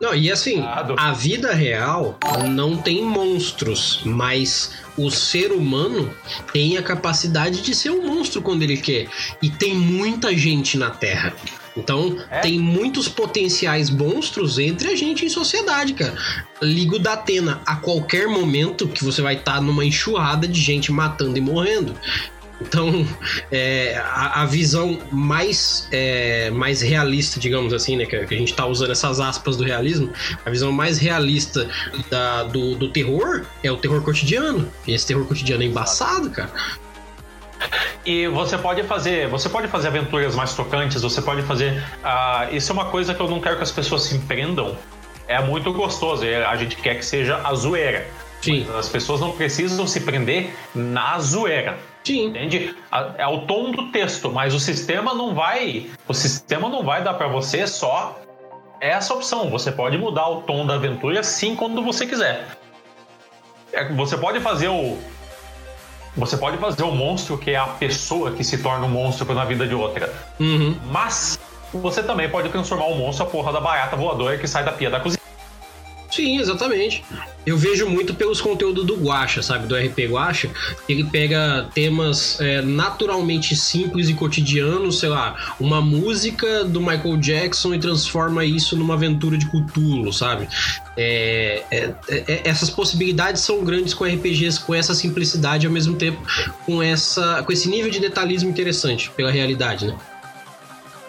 Não, 0.00 0.14
e 0.14 0.32
assim, 0.32 0.64
a 0.96 1.12
vida 1.12 1.52
real 1.52 2.18
não 2.48 2.76
tem 2.76 3.04
monstros, 3.04 4.00
mas 4.04 4.72
o 4.96 5.10
ser 5.10 5.52
humano 5.52 6.12
tem 6.52 6.76
a 6.76 6.82
capacidade 6.82 7.62
de 7.62 7.72
ser 7.74 7.90
um 7.90 8.12
monstro 8.12 8.42
quando 8.42 8.62
ele 8.62 8.76
quer. 8.76 9.08
E 9.40 9.48
tem 9.48 9.74
muita 9.74 10.36
gente 10.36 10.76
na 10.76 10.90
Terra. 10.90 11.32
Então, 11.76 12.18
é. 12.30 12.40
tem 12.40 12.58
muitos 12.58 13.08
potenciais 13.08 13.88
monstros 13.90 14.58
entre 14.58 14.88
a 14.88 14.96
gente 14.96 15.24
em 15.24 15.28
sociedade, 15.28 15.94
cara. 15.94 16.14
Ligo 16.60 16.98
da 16.98 17.14
Atena 17.14 17.60
a 17.64 17.76
qualquer 17.76 18.28
momento 18.28 18.88
que 18.88 19.04
você 19.04 19.22
vai 19.22 19.34
estar 19.34 19.54
tá 19.54 19.60
numa 19.60 19.84
enxurrada 19.84 20.46
de 20.46 20.60
gente 20.60 20.92
matando 20.92 21.38
e 21.38 21.40
morrendo. 21.40 21.96
Então, 22.60 23.06
é, 23.50 23.96
a, 23.96 24.42
a, 24.42 24.46
visão 24.46 24.98
mais, 25.10 25.88
é, 25.90 26.50
mais 26.50 26.80
realista, 26.80 27.40
digamos 27.40 27.72
assim, 27.72 27.96
né? 27.96 28.06
Que, 28.06 28.16
a 28.16 28.26
gente 28.26 28.50
está 28.50 28.66
usando 28.66 28.92
essas 28.92 29.18
aspas 29.18 29.56
do 29.56 29.64
realismo, 29.64 30.12
a 30.44 30.50
visão 30.50 30.70
mais 30.70 30.98
realista 30.98 31.68
da, 32.10 32.44
do, 32.44 32.74
do 32.76 32.88
terror 32.90 33.44
é 33.62 33.72
o 33.72 33.76
terror 33.76 34.02
cotidiano. 34.02 34.70
E 34.86 34.92
esse 34.92 35.06
terror 35.06 35.24
cotidiano 35.26 35.62
é 35.62 35.66
embaçado, 35.66 36.30
cara. 36.30 36.52
E 38.04 38.26
você 38.26 38.58
pode 38.58 38.82
fazer, 38.82 39.28
você 39.28 39.48
pode 39.48 39.68
fazer 39.68 39.88
aventuras 39.88 40.34
mais 40.34 40.54
tocantes, 40.54 41.02
você 41.02 41.22
pode 41.22 41.42
fazer. 41.42 41.82
Uh, 42.02 42.54
isso 42.54 42.72
é 42.72 42.74
uma 42.74 42.86
coisa 42.86 43.14
que 43.14 43.20
eu 43.20 43.28
não 43.28 43.40
quero 43.40 43.56
que 43.56 43.62
as 43.62 43.70
pessoas 43.70 44.02
se 44.02 44.16
empreendam. 44.16 44.76
É 45.28 45.40
muito 45.40 45.72
gostoso, 45.72 46.24
a 46.24 46.56
gente 46.56 46.76
quer 46.76 46.96
que 46.96 47.04
seja 47.04 47.40
a 47.44 47.54
zoeira. 47.54 48.06
Sim. 48.40 48.64
Mas 48.66 48.76
as 48.76 48.88
pessoas 48.88 49.20
não 49.20 49.30
precisam 49.32 49.86
se 49.86 50.00
prender 50.00 50.52
na 50.74 51.18
zoeira. 51.20 51.78
Sim. 52.02 52.26
Entende? 52.26 52.74
É 53.16 53.26
o 53.26 53.42
tom 53.42 53.70
do 53.70 53.90
texto, 53.92 54.30
mas 54.30 54.52
o 54.52 54.58
sistema 54.58 55.14
não 55.14 55.32
vai. 55.32 55.86
O 56.08 56.12
sistema 56.12 56.68
não 56.68 56.82
vai 56.82 57.04
dar 57.04 57.14
para 57.14 57.28
você 57.28 57.66
só 57.68 58.20
essa 58.80 59.14
opção. 59.14 59.48
Você 59.50 59.70
pode 59.70 59.96
mudar 59.96 60.28
o 60.28 60.42
tom 60.42 60.66
da 60.66 60.74
aventura 60.74 61.22
sim 61.22 61.54
quando 61.54 61.82
você 61.82 62.04
quiser. 62.04 62.48
É, 63.72 63.88
você 63.92 64.18
pode 64.18 64.40
fazer 64.40 64.68
o. 64.68 64.98
Você 66.16 66.36
pode 66.36 66.58
fazer 66.58 66.82
o 66.82 66.90
monstro 66.90 67.38
que 67.38 67.52
é 67.52 67.56
a 67.56 67.66
pessoa 67.66 68.32
que 68.32 68.44
se 68.44 68.58
torna 68.58 68.84
um 68.84 68.90
monstro 68.90 69.32
na 69.34 69.44
vida 69.44 69.66
de 69.66 69.74
outra. 69.74 70.12
Uhum. 70.38 70.76
Mas 70.90 71.38
você 71.72 72.02
também 72.02 72.28
pode 72.28 72.50
transformar 72.50 72.86
o 72.86 72.94
monstro 72.94 73.26
a 73.26 73.28
porra 73.30 73.52
da 73.52 73.60
barata 73.60 73.96
voadora 73.96 74.36
que 74.36 74.46
sai 74.46 74.62
da 74.62 74.72
pia 74.72 74.90
da 74.90 75.00
cozinha. 75.00 75.21
Sim, 76.12 76.38
exatamente. 76.38 77.02
Eu 77.46 77.56
vejo 77.56 77.88
muito 77.88 78.12
pelos 78.12 78.38
conteúdos 78.38 78.84
do 78.84 78.96
Guacha, 78.96 79.42
sabe? 79.42 79.66
Do 79.66 79.74
RP 79.74 80.10
Guacha. 80.10 80.50
Ele 80.86 81.04
pega 81.04 81.66
temas 81.74 82.38
é, 82.38 82.60
naturalmente 82.60 83.56
simples 83.56 84.10
e 84.10 84.14
cotidianos, 84.14 84.98
sei 84.98 85.08
lá, 85.08 85.54
uma 85.58 85.80
música 85.80 86.64
do 86.64 86.80
Michael 86.80 87.16
Jackson 87.16 87.72
e 87.72 87.78
transforma 87.78 88.44
isso 88.44 88.76
numa 88.76 88.92
aventura 88.92 89.38
de 89.38 89.46
Cthulhu, 89.46 90.12
sabe? 90.12 90.46
É, 90.98 91.64
é, 91.70 91.94
é 92.10 92.42
essas 92.44 92.68
possibilidades 92.68 93.40
são 93.40 93.64
grandes 93.64 93.94
com 93.94 94.04
RPGs 94.04 94.60
com 94.60 94.74
essa 94.74 94.94
simplicidade 94.94 95.66
ao 95.66 95.72
mesmo 95.72 95.96
tempo 95.96 96.20
com, 96.66 96.82
essa, 96.82 97.42
com 97.42 97.50
esse 97.50 97.70
nível 97.70 97.90
de 97.90 97.98
detalhismo 97.98 98.50
interessante 98.50 99.10
pela 99.16 99.30
realidade, 99.30 99.86
né? 99.86 99.96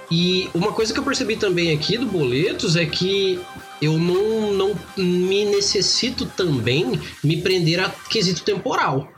E 0.10 0.50
uma 0.54 0.72
coisa 0.72 0.94
que 0.94 1.00
eu 1.00 1.04
percebi 1.04 1.36
também 1.36 1.74
aqui 1.74 1.98
do 1.98 2.06
Boletos 2.06 2.76
é 2.76 2.86
que 2.86 3.42
eu 3.84 4.00
não, 4.00 4.54
não 4.54 4.80
me 4.96 5.46
necessito 5.46 6.26
também 6.26 7.00
me 7.24 7.38
prender 7.38 7.80
a 7.80 7.90
quesito 7.90 8.44
temporal. 8.44 9.12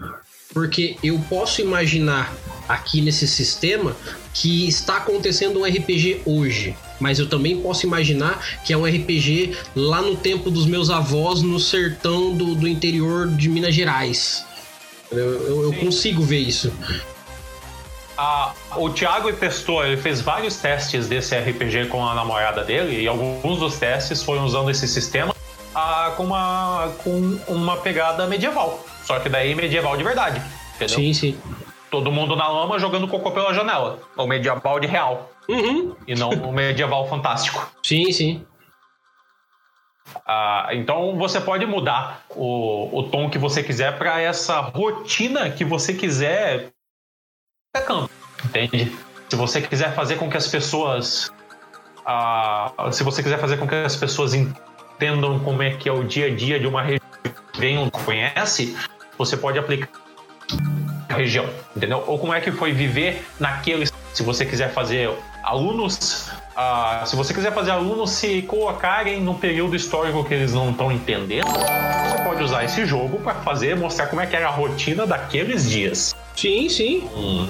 Porque 0.53 0.95
eu 1.03 1.19
posso 1.29 1.61
imaginar 1.61 2.33
aqui 2.67 3.01
nesse 3.01 3.27
sistema 3.27 3.95
que 4.33 4.67
está 4.67 4.97
acontecendo 4.97 5.59
um 5.59 5.65
RPG 5.65 6.21
hoje. 6.25 6.75
Mas 6.99 7.19
eu 7.19 7.27
também 7.27 7.59
posso 7.61 7.85
imaginar 7.85 8.61
que 8.63 8.71
é 8.71 8.77
um 8.77 8.85
RPG 8.85 9.55
lá 9.75 10.01
no 10.01 10.15
tempo 10.15 10.49
dos 10.49 10.65
meus 10.65 10.89
avós 10.89 11.41
no 11.41 11.59
sertão 11.59 12.33
do, 12.33 12.55
do 12.55 12.67
interior 12.67 13.27
de 13.27 13.49
Minas 13.49 13.75
Gerais. 13.75 14.45
Eu, 15.11 15.17
eu, 15.17 15.63
eu 15.63 15.73
consigo 15.73 16.23
ver 16.23 16.39
isso. 16.39 16.71
A, 18.17 18.53
o 18.77 18.89
Thiago 18.89 19.31
testou, 19.33 19.85
ele 19.85 19.97
fez 19.97 20.21
vários 20.21 20.57
testes 20.57 21.07
desse 21.07 21.37
RPG 21.37 21.87
com 21.87 22.05
a 22.05 22.13
namorada 22.13 22.63
dele, 22.63 23.01
e 23.01 23.07
alguns 23.07 23.59
dos 23.59 23.77
testes 23.77 24.23
foram 24.23 24.45
usando 24.45 24.71
esse 24.71 24.87
sistema 24.87 25.35
a, 25.75 26.13
com, 26.15 26.23
uma, 26.23 26.93
com 27.03 27.39
uma 27.49 27.77
pegada 27.77 28.25
medieval. 28.25 28.83
Só 29.03 29.19
que 29.19 29.27
daí 29.27 29.53
medieval 29.53 29.97
de 29.97 30.03
verdade. 30.03 30.41
Entendeu? 30.75 30.95
Sim, 30.95 31.13
sim. 31.13 31.39
Todo 31.91 32.11
mundo 32.11 32.35
na 32.35 32.47
lama 32.47 32.79
jogando 32.79 33.07
cocô 33.07 33.31
pela 33.31 33.53
janela. 33.53 33.99
O 34.17 34.25
medieval 34.25 34.79
de 34.79 34.87
real. 34.87 35.29
Uhum. 35.47 35.95
E 36.07 36.15
não 36.15 36.29
o 36.29 36.51
medieval 36.51 37.07
fantástico. 37.07 37.69
Sim, 37.83 38.11
sim. 38.11 38.45
Ah, 40.25 40.69
então 40.71 41.17
você 41.17 41.41
pode 41.41 41.65
mudar 41.65 42.25
o, 42.29 42.99
o 42.99 43.03
tom 43.09 43.29
que 43.29 43.37
você 43.37 43.61
quiser 43.61 43.97
para 43.97 44.21
essa 44.21 44.59
rotina 44.59 45.49
que 45.49 45.65
você 45.65 45.93
quiser 45.93 46.71
campo, 47.81 48.09
entende? 48.43 48.91
Se 49.29 49.35
você 49.35 49.61
quiser 49.61 49.93
fazer 49.93 50.15
com 50.15 50.29
que 50.29 50.37
as 50.37 50.47
pessoas. 50.47 51.31
Uh, 52.05 52.91
se 52.91 53.03
você 53.03 53.23
quiser 53.23 53.39
fazer 53.39 53.57
com 53.57 53.67
que 53.67 53.75
as 53.75 53.95
pessoas 53.95 54.33
entendam 54.33 55.39
como 55.39 55.63
é 55.63 55.71
que 55.71 55.89
é 55.89 55.91
o 55.91 56.03
dia 56.03 56.27
a 56.27 56.35
dia 56.35 56.59
de 56.59 56.67
uma 56.67 56.81
região 56.83 57.01
que 57.51 57.73
não 57.73 57.89
conhece, 57.89 58.77
você 59.17 59.35
pode 59.35 59.57
aplicar 59.57 59.89
a 61.09 61.13
região, 61.15 61.49
entendeu? 61.75 62.03
Ou 62.05 62.19
como 62.19 62.33
é 62.33 62.41
que 62.41 62.51
foi 62.51 62.71
viver 62.71 63.25
naquele. 63.39 63.87
Se 64.13 64.23
você 64.23 64.45
quiser 64.45 64.71
fazer 64.71 65.09
alunos. 65.43 66.29
Uh, 66.55 67.05
se 67.05 67.15
você 67.17 67.33
quiser 67.33 67.53
fazer 67.53 67.71
alunos 67.71 68.11
se 68.11 68.41
colocarem 68.43 69.19
no 69.19 69.35
período 69.35 69.75
histórico 69.75 70.23
que 70.23 70.33
eles 70.33 70.53
não 70.53 70.71
estão 70.71 70.89
entendendo, 70.89 71.47
você 71.47 72.23
pode 72.23 72.41
usar 72.41 72.63
esse 72.63 72.85
jogo 72.85 73.19
para 73.19 73.35
fazer, 73.35 73.75
mostrar 73.75 74.07
como 74.07 74.21
é 74.21 74.25
que 74.25 74.35
era 74.35 74.47
a 74.47 74.51
rotina 74.51 75.05
daqueles 75.05 75.69
dias. 75.69 76.15
Sim, 76.33 76.69
sim. 76.69 77.09
Hum. 77.13 77.47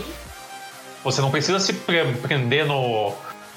Você 1.05 1.21
não 1.21 1.29
precisa 1.29 1.59
se 1.59 1.71
prender 1.71 2.65
no, 2.65 3.13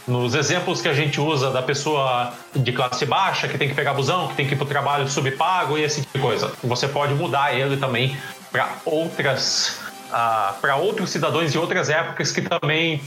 nos 0.06 0.34
exemplos 0.34 0.82
que 0.82 0.88
a 0.88 0.92
gente 0.92 1.18
usa 1.18 1.50
da 1.50 1.62
pessoa 1.62 2.34
de 2.54 2.72
classe 2.72 3.06
baixa 3.06 3.48
que 3.48 3.56
tem 3.56 3.70
que 3.70 3.74
pegar 3.74 3.94
busão, 3.94 4.28
que 4.28 4.34
tem 4.34 4.46
que 4.46 4.52
ir 4.52 4.56
para 4.56 4.66
o 4.66 4.68
trabalho 4.68 5.08
subpago 5.08 5.78
e 5.78 5.82
esse 5.82 6.02
tipo 6.02 6.18
de 6.18 6.22
coisa. 6.22 6.52
Você 6.62 6.86
pode 6.86 7.14
mudar 7.14 7.54
ele 7.54 7.78
também 7.78 8.14
para 8.52 8.68
outras, 8.84 9.80
uh, 10.10 10.60
para 10.60 10.76
outros 10.76 11.08
cidadãos 11.08 11.50
de 11.50 11.58
outras 11.58 11.88
épocas 11.88 12.30
que 12.30 12.42
também 12.42 13.00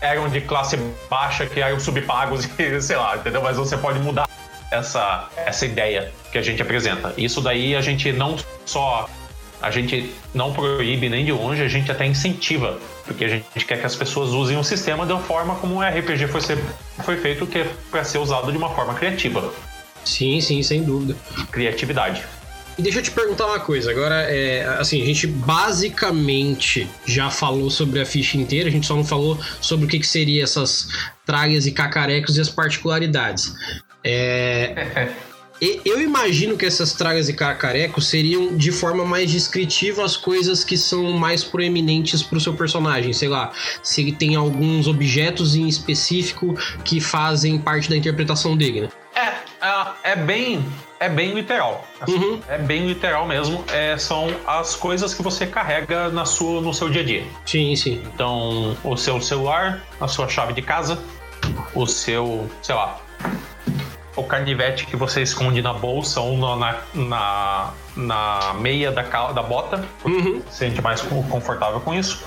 eram 0.00 0.30
de 0.30 0.40
classe 0.40 0.78
baixa, 1.10 1.44
que 1.44 1.60
eram 1.60 1.78
subpagos 1.78 2.48
e 2.58 2.80
sei 2.80 2.96
lá, 2.96 3.18
entendeu? 3.18 3.42
Mas 3.42 3.58
você 3.58 3.76
pode 3.76 3.98
mudar 3.98 4.26
essa, 4.70 5.28
essa 5.36 5.66
ideia 5.66 6.10
que 6.32 6.38
a 6.38 6.42
gente 6.42 6.62
apresenta. 6.62 7.12
Isso 7.18 7.38
daí 7.42 7.76
a 7.76 7.82
gente 7.82 8.10
não 8.12 8.36
só 8.64 9.10
a 9.64 9.70
gente 9.70 10.10
não 10.34 10.52
proíbe 10.52 11.08
nem 11.08 11.24
de 11.24 11.32
longe, 11.32 11.62
a 11.62 11.68
gente 11.68 11.90
até 11.90 12.06
incentiva, 12.06 12.78
porque 13.06 13.24
a 13.24 13.28
gente 13.28 13.64
quer 13.66 13.80
que 13.80 13.86
as 13.86 13.96
pessoas 13.96 14.30
usem 14.30 14.58
o 14.58 14.64
sistema 14.64 15.06
da 15.06 15.18
forma 15.18 15.54
como 15.56 15.76
o 15.76 15.82
RPG 15.82 16.26
foi, 16.28 16.40
ser, 16.40 16.58
foi 17.02 17.16
feito, 17.16 17.46
que 17.46 17.58
é 17.58 17.70
para 17.90 18.04
ser 18.04 18.18
usado 18.18 18.52
de 18.52 18.58
uma 18.58 18.68
forma 18.70 18.94
criativa. 18.94 19.52
Sim, 20.04 20.40
sim, 20.40 20.62
sem 20.62 20.82
dúvida. 20.82 21.16
Criatividade. 21.50 22.22
E 22.76 22.82
deixa 22.82 22.98
eu 22.98 23.02
te 23.02 23.10
perguntar 23.10 23.46
uma 23.46 23.60
coisa. 23.60 23.90
Agora, 23.90 24.16
é, 24.28 24.66
assim, 24.78 25.00
a 25.00 25.06
gente 25.06 25.26
basicamente 25.26 26.88
já 27.06 27.30
falou 27.30 27.70
sobre 27.70 28.00
a 28.00 28.06
ficha 28.06 28.36
inteira, 28.36 28.68
a 28.68 28.72
gente 28.72 28.86
só 28.86 28.94
não 28.94 29.04
falou 29.04 29.38
sobre 29.60 29.86
o 29.86 29.88
que, 29.88 29.98
que 29.98 30.06
seria 30.06 30.42
essas 30.42 30.88
tragas 31.24 31.66
e 31.66 31.72
cacarecos 31.72 32.36
e 32.36 32.40
as 32.40 32.50
particularidades. 32.50 33.54
É. 34.02 35.08
eu 35.60 36.00
imagino 36.00 36.56
que 36.56 36.66
essas 36.66 36.92
tragas 36.92 37.28
e 37.28 37.32
cacarecos 37.32 38.08
seriam 38.08 38.56
de 38.56 38.72
forma 38.72 39.04
mais 39.04 39.30
descritiva 39.30 40.04
as 40.04 40.16
coisas 40.16 40.64
que 40.64 40.76
são 40.76 41.12
mais 41.12 41.44
proeminentes 41.44 42.22
para 42.22 42.38
o 42.38 42.40
seu 42.40 42.54
personagem. 42.54 43.12
Sei 43.12 43.28
lá, 43.28 43.52
se 43.82 44.00
ele 44.00 44.12
tem 44.12 44.34
alguns 44.34 44.86
objetos 44.86 45.54
em 45.54 45.68
específico 45.68 46.54
que 46.84 47.00
fazem 47.00 47.58
parte 47.58 47.88
da 47.88 47.96
interpretação 47.96 48.56
dele, 48.56 48.82
né? 48.82 48.88
É, 49.14 49.28
é, 49.66 50.12
é 50.12 50.16
bem, 50.16 50.64
é 50.98 51.08
bem 51.08 51.34
literal. 51.34 51.86
Assim, 52.00 52.16
uhum. 52.16 52.40
É 52.48 52.58
bem 52.58 52.86
literal 52.86 53.26
mesmo. 53.26 53.64
É, 53.72 53.96
são 53.96 54.34
as 54.46 54.74
coisas 54.74 55.14
que 55.14 55.22
você 55.22 55.46
carrega 55.46 56.08
na 56.08 56.24
sua, 56.24 56.60
no 56.60 56.74
seu 56.74 56.90
dia 56.90 57.02
a 57.02 57.04
dia. 57.04 57.24
Sim, 57.46 57.76
sim. 57.76 58.02
Então, 58.12 58.76
o 58.82 58.96
seu 58.96 59.20
celular, 59.20 59.84
a 60.00 60.08
sua 60.08 60.28
chave 60.28 60.52
de 60.52 60.62
casa, 60.62 60.98
o 61.74 61.86
seu, 61.86 62.50
sei 62.60 62.74
lá, 62.74 62.98
o 64.16 64.22
carnivete 64.22 64.86
que 64.86 64.96
você 64.96 65.22
esconde 65.22 65.60
na 65.60 65.72
bolsa 65.72 66.20
ou 66.20 66.36
na, 66.36 66.82
na, 66.94 67.72
na 67.96 68.54
meia 68.54 68.92
da, 68.92 69.02
da 69.02 69.42
bota, 69.42 69.84
uhum. 70.04 70.42
se 70.48 70.58
sente 70.58 70.80
mais 70.80 71.00
confortável 71.02 71.80
com 71.80 71.94
isso. 71.94 72.24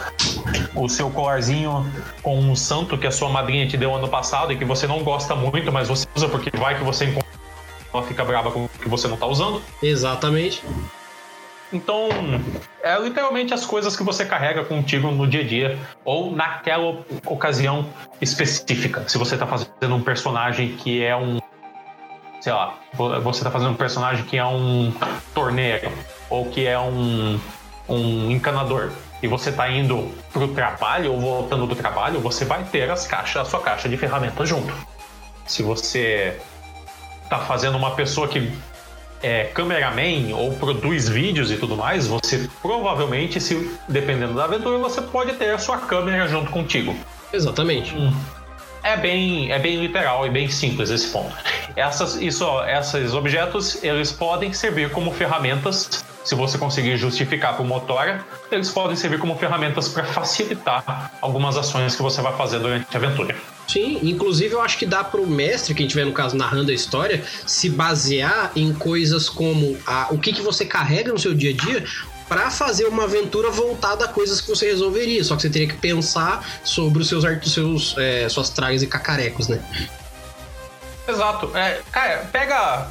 o 0.75 0.88
seu 0.89 1.09
colarzinho 1.09 1.85
com 2.21 2.38
um 2.38 2.55
santo 2.55 2.97
que 2.97 3.07
a 3.07 3.11
sua 3.11 3.29
madrinha 3.29 3.67
te 3.67 3.77
deu 3.77 3.95
ano 3.95 4.07
passado 4.07 4.51
e 4.51 4.57
que 4.57 4.65
você 4.65 4.88
não 4.88 5.03
gosta 5.03 5.35
muito, 5.35 5.71
mas 5.71 5.88
você 5.88 6.07
usa 6.15 6.27
porque 6.27 6.55
vai 6.57 6.77
que 6.77 6.83
você 6.83 7.05
encontra. 7.05 7.27
Ela 7.93 8.03
fica 8.03 8.23
brava 8.23 8.51
com 8.51 8.65
o 8.65 8.69
que 8.69 8.89
você 8.89 9.07
não 9.07 9.17
tá 9.17 9.25
usando. 9.25 9.61
Exatamente. 9.81 10.61
Então, 11.71 12.09
é 12.81 12.97
literalmente 12.99 13.53
as 13.53 13.65
coisas 13.65 13.95
que 13.95 14.03
você 14.03 14.25
carrega 14.25 14.63
contigo 14.63 15.11
no 15.11 15.27
dia 15.27 15.41
a 15.41 15.43
dia 15.43 15.79
ou 16.05 16.31
naquela 16.31 17.03
ocasião 17.25 17.85
específica. 18.21 19.03
Se 19.07 19.17
você 19.17 19.35
está 19.35 19.45
fazendo 19.45 19.95
um 19.95 20.01
personagem 20.01 20.75
que 20.77 21.03
é 21.03 21.15
um. 21.15 21.39
Sei 22.47 22.53
lá, 22.53 22.79
você 22.93 23.39
está 23.39 23.51
fazendo 23.51 23.71
um 23.71 23.75
personagem 23.75 24.23
que 24.23 24.37
é 24.37 24.45
um 24.45 24.93
torneiro 25.33 25.91
ou 26.29 26.45
que 26.45 26.65
é 26.65 26.79
um, 26.79 27.37
um 27.89 28.31
encanador 28.31 28.89
e 29.21 29.27
você 29.27 29.49
está 29.49 29.69
indo 29.69 30.09
para 30.31 30.45
o 30.45 30.47
trabalho 30.47 31.11
ou 31.11 31.19
voltando 31.19 31.67
do 31.67 31.75
trabalho, 31.75 32.21
você 32.21 32.45
vai 32.45 32.63
ter 32.63 32.89
as 32.89 33.05
caixas, 33.05 33.41
a 33.41 33.43
sua 33.49 33.59
caixa 33.59 33.89
de 33.89 33.97
ferramentas 33.97 34.47
junto. 34.47 34.73
Se 35.45 35.61
você 35.61 36.39
está 37.21 37.39
fazendo 37.39 37.77
uma 37.77 37.91
pessoa 37.95 38.29
que 38.29 38.49
é 39.21 39.43
cameraman 39.53 40.33
ou 40.33 40.53
produz 40.53 41.09
vídeos 41.09 41.51
e 41.51 41.57
tudo 41.57 41.75
mais, 41.75 42.07
você 42.07 42.49
provavelmente, 42.61 43.41
se 43.41 43.77
dependendo 43.89 44.35
da 44.35 44.45
aventura, 44.45 44.77
você 44.77 45.01
pode 45.01 45.33
ter 45.33 45.49
a 45.49 45.57
sua 45.57 45.79
câmera 45.79 46.29
junto 46.29 46.49
contigo. 46.49 46.95
Exatamente. 47.33 47.93
Hum. 47.93 48.13
É 48.84 48.95
bem, 48.95 49.51
é 49.51 49.59
bem 49.59 49.80
literal 49.82 50.25
e 50.25 50.30
bem 50.30 50.49
simples 50.49 50.89
esse 50.89 51.07
ponto. 51.09 51.36
Essas, 51.75 52.15
isso, 52.15 52.45
esses 52.63 53.13
objetos 53.13 53.84
eles 53.84 54.11
podem 54.11 54.53
servir 54.53 54.91
como 54.91 55.11
ferramentas 55.11 56.03
se 56.28 56.36
você 56.36 56.57
conseguir 56.57 56.97
justificar 56.97 57.55
para 57.55 57.63
o 57.63 57.65
motora, 57.65 58.25
eles 58.51 58.69
podem 58.69 58.97
servir 58.97 59.17
como 59.17 59.38
ferramentas 59.38 59.88
para 59.88 60.03
facilitar 60.03 61.13
algumas 61.21 61.55
ações 61.55 61.95
que 61.95 62.01
você 62.01 62.21
vai 62.21 62.36
fazer 62.36 62.59
durante 62.59 62.86
a 62.93 62.97
aventura. 62.97 63.34
Sim, 63.65 63.99
inclusive 64.03 64.53
eu 64.53 64.61
acho 64.61 64.78
que 64.78 64.86
dá 64.86 65.05
para 65.05 65.21
o 65.21 65.28
mestre, 65.28 65.73
quem 65.73 65.86
estiver 65.86 66.05
no 66.05 66.11
caso 66.11 66.36
narrando 66.36 66.69
a 66.69 66.73
história, 66.73 67.23
se 67.45 67.69
basear 67.69 68.51
em 68.57 68.73
coisas 68.73 69.30
como 69.30 69.78
a, 69.88 70.07
o 70.11 70.17
que, 70.17 70.34
que 70.34 70.41
você 70.41 70.65
carrega 70.65 71.13
no 71.13 71.19
seu 71.19 71.34
dia 71.34 71.51
a 71.51 71.53
dia 71.53 71.84
para 72.28 72.49
fazer 72.51 72.86
uma 72.86 73.03
aventura 73.03 73.49
voltada 73.49 74.05
a 74.05 74.07
coisas 74.07 74.41
que 74.41 74.49
você 74.49 74.67
resolveria. 74.67 75.23
Só 75.23 75.36
que 75.36 75.43
você 75.43 75.49
teria 75.49 75.67
que 75.67 75.78
pensar 75.78 76.45
sobre 76.63 77.01
os 77.01 77.07
seus, 77.07 77.23
seus 77.51 77.95
é, 77.97 78.28
suas 78.30 78.49
tralhas 78.49 78.82
e 78.82 78.88
cacarecos, 78.88 79.47
né? 79.47 79.63
Exato. 81.07 81.55
É, 81.55 81.82
cara, 81.91 82.28
pega 82.32 82.88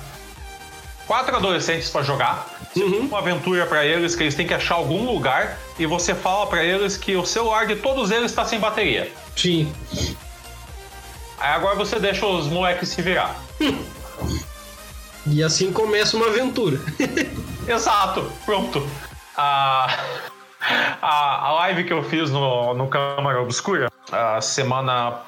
quatro 1.06 1.36
adolescentes 1.36 1.88
para 1.90 2.02
jogar, 2.02 2.48
uhum. 2.74 3.00
uma 3.00 3.18
aventura 3.18 3.66
para 3.66 3.84
eles 3.84 4.16
que 4.16 4.24
eles 4.24 4.34
têm 4.34 4.46
que 4.46 4.54
achar 4.54 4.74
algum 4.74 5.04
lugar 5.04 5.58
e 5.78 5.86
você 5.86 6.14
fala 6.14 6.46
para 6.46 6.64
eles 6.64 6.96
que 6.96 7.14
o 7.16 7.24
celular 7.24 7.66
de 7.66 7.76
todos 7.76 8.10
eles 8.10 8.30
está 8.30 8.44
sem 8.44 8.58
bateria. 8.58 9.12
Sim. 9.36 9.72
Aí 11.38 11.52
agora 11.52 11.76
você 11.76 12.00
deixa 12.00 12.26
os 12.26 12.46
moleques 12.46 12.88
se 12.88 13.02
virar. 13.02 13.36
E 15.28 15.42
assim 15.42 15.72
começa 15.72 16.16
uma 16.16 16.28
aventura. 16.28 16.80
Exato, 17.66 18.30
pronto. 18.44 18.88
A, 19.36 19.86
a, 21.02 21.46
a 21.46 21.52
live 21.52 21.84
que 21.84 21.92
eu 21.92 22.02
fiz 22.02 22.30
no, 22.30 22.74
no 22.74 22.88
Câmara 22.88 23.40
Obscura, 23.42 23.90
a 24.10 24.40
semana 24.40 25.22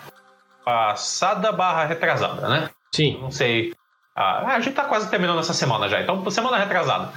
passada 0.65 1.53
barra 1.53 1.85
retrasada, 1.85 2.49
né? 2.49 2.71
Sim. 2.95 3.19
Não 3.21 3.31
sei 3.31 3.75
ah, 4.19 4.57
a 4.57 4.61
gente 4.61 4.75
tá 4.75 4.83
quase 4.83 5.09
terminando 5.09 5.39
essa 5.39 5.55
semana 5.55 5.89
já, 5.89 6.01
então 6.01 6.29
semana 6.29 6.59
retrasada. 6.59 7.13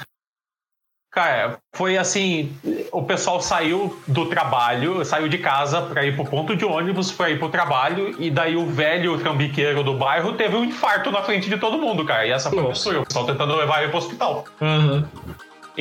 Cara, 1.11 1.57
foi 1.73 1.97
assim: 1.97 2.55
o 2.91 3.01
pessoal 3.01 3.41
saiu 3.41 3.99
do 4.07 4.27
trabalho, 4.27 5.03
saiu 5.03 5.27
de 5.27 5.39
casa 5.39 5.81
para 5.81 6.05
ir 6.05 6.15
pro 6.15 6.25
ponto 6.25 6.55
de 6.55 6.63
ônibus, 6.63 7.11
para 7.11 7.31
ir 7.31 7.39
pro 7.39 7.49
trabalho, 7.49 8.15
e 8.21 8.29
daí 8.29 8.55
o 8.55 8.67
velho 8.67 9.17
trambiqueiro 9.17 9.83
do 9.83 9.95
bairro 9.95 10.33
teve 10.33 10.55
um 10.55 10.63
infarto 10.63 11.09
na 11.09 11.23
frente 11.23 11.49
de 11.49 11.57
todo 11.57 11.79
mundo, 11.79 12.05
cara. 12.05 12.27
E 12.27 12.31
essa 12.31 12.51
foi 12.51 12.59
a 12.59 12.99
o 13.01 13.05
pessoal 13.05 13.25
tentando 13.25 13.55
levar 13.55 13.81
ele 13.81 13.89
pro 13.89 13.97
hospital. 13.97 14.45
Uhum. 14.61 15.03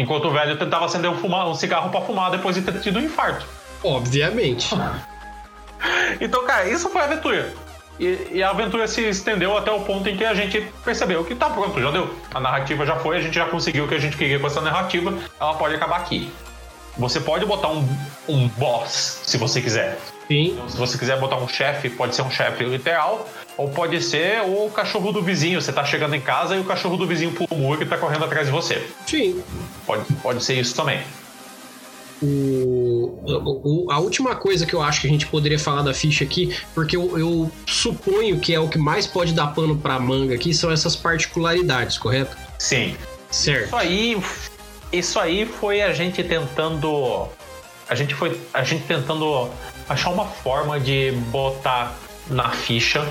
Enquanto 0.01 0.29
o 0.29 0.31
velho 0.31 0.57
tentava 0.57 0.87
acender 0.87 1.11
um, 1.11 1.17
fuma, 1.19 1.47
um 1.47 1.55
cigarro 1.55 1.91
para 1.91 2.01
fumar 2.01 2.31
depois 2.31 2.57
de 2.57 2.63
ter 2.63 2.81
tido 2.81 2.99
um 2.99 3.03
infarto. 3.03 3.45
Obviamente. 3.85 4.75
então, 6.19 6.43
cara, 6.47 6.67
isso 6.71 6.89
foi 6.89 7.03
a 7.03 7.05
aventura. 7.05 7.53
E, 7.99 8.29
e, 8.33 8.43
a 8.43 8.49
aventura 8.49 8.89
se 8.89 9.03
estendeu 9.03 9.59
até 9.59 9.71
o 9.71 9.81
ponto 9.81 10.09
em 10.09 10.17
que 10.17 10.25
a 10.25 10.33
gente 10.33 10.63
percebeu 10.83 11.23
que 11.23 11.35
tá 11.35 11.51
pronto, 11.51 11.79
já 11.79 11.91
deu. 11.91 12.15
A 12.33 12.41
narrativa 12.41 12.87
já 12.87 12.97
foi, 12.97 13.19
a 13.19 13.21
gente 13.21 13.35
já 13.35 13.45
conseguiu 13.45 13.85
o 13.85 13.89
que 13.89 13.95
a 13.95 13.99
gente 13.99 14.17
queria 14.17 14.39
com 14.39 14.47
essa 14.47 14.63
narrativa, 14.63 15.13
ela 15.39 15.53
pode 15.53 15.75
acabar 15.75 15.99
aqui. 15.99 16.33
Você 16.97 17.21
pode 17.21 17.45
botar 17.45 17.69
um, 17.69 17.87
um 18.27 18.49
boss, 18.49 19.21
se 19.27 19.37
você 19.37 19.61
quiser. 19.61 19.99
Então, 20.31 20.69
se 20.69 20.77
você 20.77 20.97
quiser 20.97 21.19
botar 21.19 21.37
um 21.37 21.49
chefe, 21.49 21.91
pode 21.91 22.15
ser 22.15 22.23
um 22.23 22.31
chefe 22.31 22.65
literal, 22.65 23.29
ou 23.57 23.69
pode 23.69 24.01
ser 24.01 24.41
o 24.43 24.71
cachorro 24.71 25.11
do 25.11 25.21
vizinho. 25.21 25.61
Você 25.61 25.73
tá 25.73 25.85
chegando 25.85 26.15
em 26.15 26.21
casa 26.21 26.55
e 26.55 26.61
o 26.61 26.65
cachorro 26.65 26.97
do 26.97 27.07
vizinho 27.07 27.33
pula 27.33 27.49
o 27.51 27.57
muro 27.57 27.83
e 27.83 27.87
tá 27.87 27.99
correndo 27.99 28.25
atrás 28.25 28.47
de 28.47 28.53
você. 28.53 28.87
Sim. 29.07 29.43
Pode, 29.85 30.05
pode 30.23 30.45
ser 30.45 30.55
isso 30.55 30.75
também. 30.75 31.03
O, 32.23 33.19
o, 33.27 33.91
a 33.91 33.99
última 33.99 34.37
coisa 34.37 34.67
que 34.67 34.75
eu 34.75 34.83
acho 34.83 35.01
que 35.01 35.07
a 35.07 35.11
gente 35.11 35.27
poderia 35.27 35.59
falar 35.59 35.83
da 35.83 35.95
ficha 35.95 36.23
aqui, 36.23 36.55
porque 36.75 36.95
eu, 36.95 37.19
eu 37.19 37.51
suponho 37.67 38.39
que 38.39 38.55
é 38.55 38.61
o 38.61 38.69
que 38.69 38.79
mais 38.79 39.07
pode 39.07 39.33
dar 39.33 39.49
pano 39.49 39.77
pra 39.77 39.99
manga 39.99 40.35
aqui, 40.35 40.53
são 40.53 40.71
essas 40.71 40.95
particularidades, 40.95 41.99
correto? 41.99 42.37
Sim. 42.59 42.95
Certo. 43.31 43.67
Isso 43.67 43.77
aí, 43.77 44.23
isso 44.93 45.19
aí 45.19 45.47
foi 45.47 45.81
a 45.81 45.93
gente 45.93 46.23
tentando. 46.23 47.29
A 47.89 47.95
gente 47.95 48.15
foi. 48.15 48.39
A 48.53 48.63
gente 48.63 48.85
tentando 48.85 49.51
achar 49.91 50.11
uma 50.11 50.25
forma 50.25 50.79
de 50.79 51.11
botar 51.33 51.95
na 52.29 52.49
ficha 52.51 53.05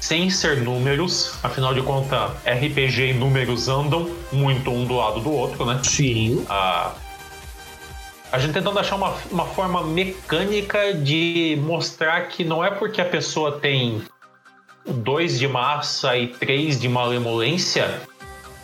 sem 0.00 0.28
ser 0.28 0.62
números, 0.62 1.38
afinal 1.42 1.72
de 1.72 1.82
contas, 1.82 2.32
RPG 2.44 3.10
e 3.10 3.12
números 3.12 3.68
andam 3.68 4.10
muito 4.32 4.70
um 4.70 4.84
do 4.84 4.96
lado 4.96 5.20
do 5.20 5.30
outro, 5.30 5.64
né? 5.64 5.80
Sim. 5.84 6.44
Ah, 6.48 6.94
a 8.32 8.38
gente 8.38 8.54
tentando 8.54 8.78
achar 8.78 8.96
uma, 8.96 9.14
uma 9.30 9.44
forma 9.44 9.84
mecânica 9.84 10.94
de 10.94 11.56
mostrar 11.62 12.22
que 12.22 12.42
não 12.42 12.64
é 12.64 12.70
porque 12.70 13.00
a 13.00 13.04
pessoa 13.04 13.60
tem 13.60 14.02
dois 14.84 15.38
de 15.38 15.46
massa 15.46 16.16
e 16.16 16.26
três 16.28 16.80
de 16.80 16.88
malemolência, 16.88 18.00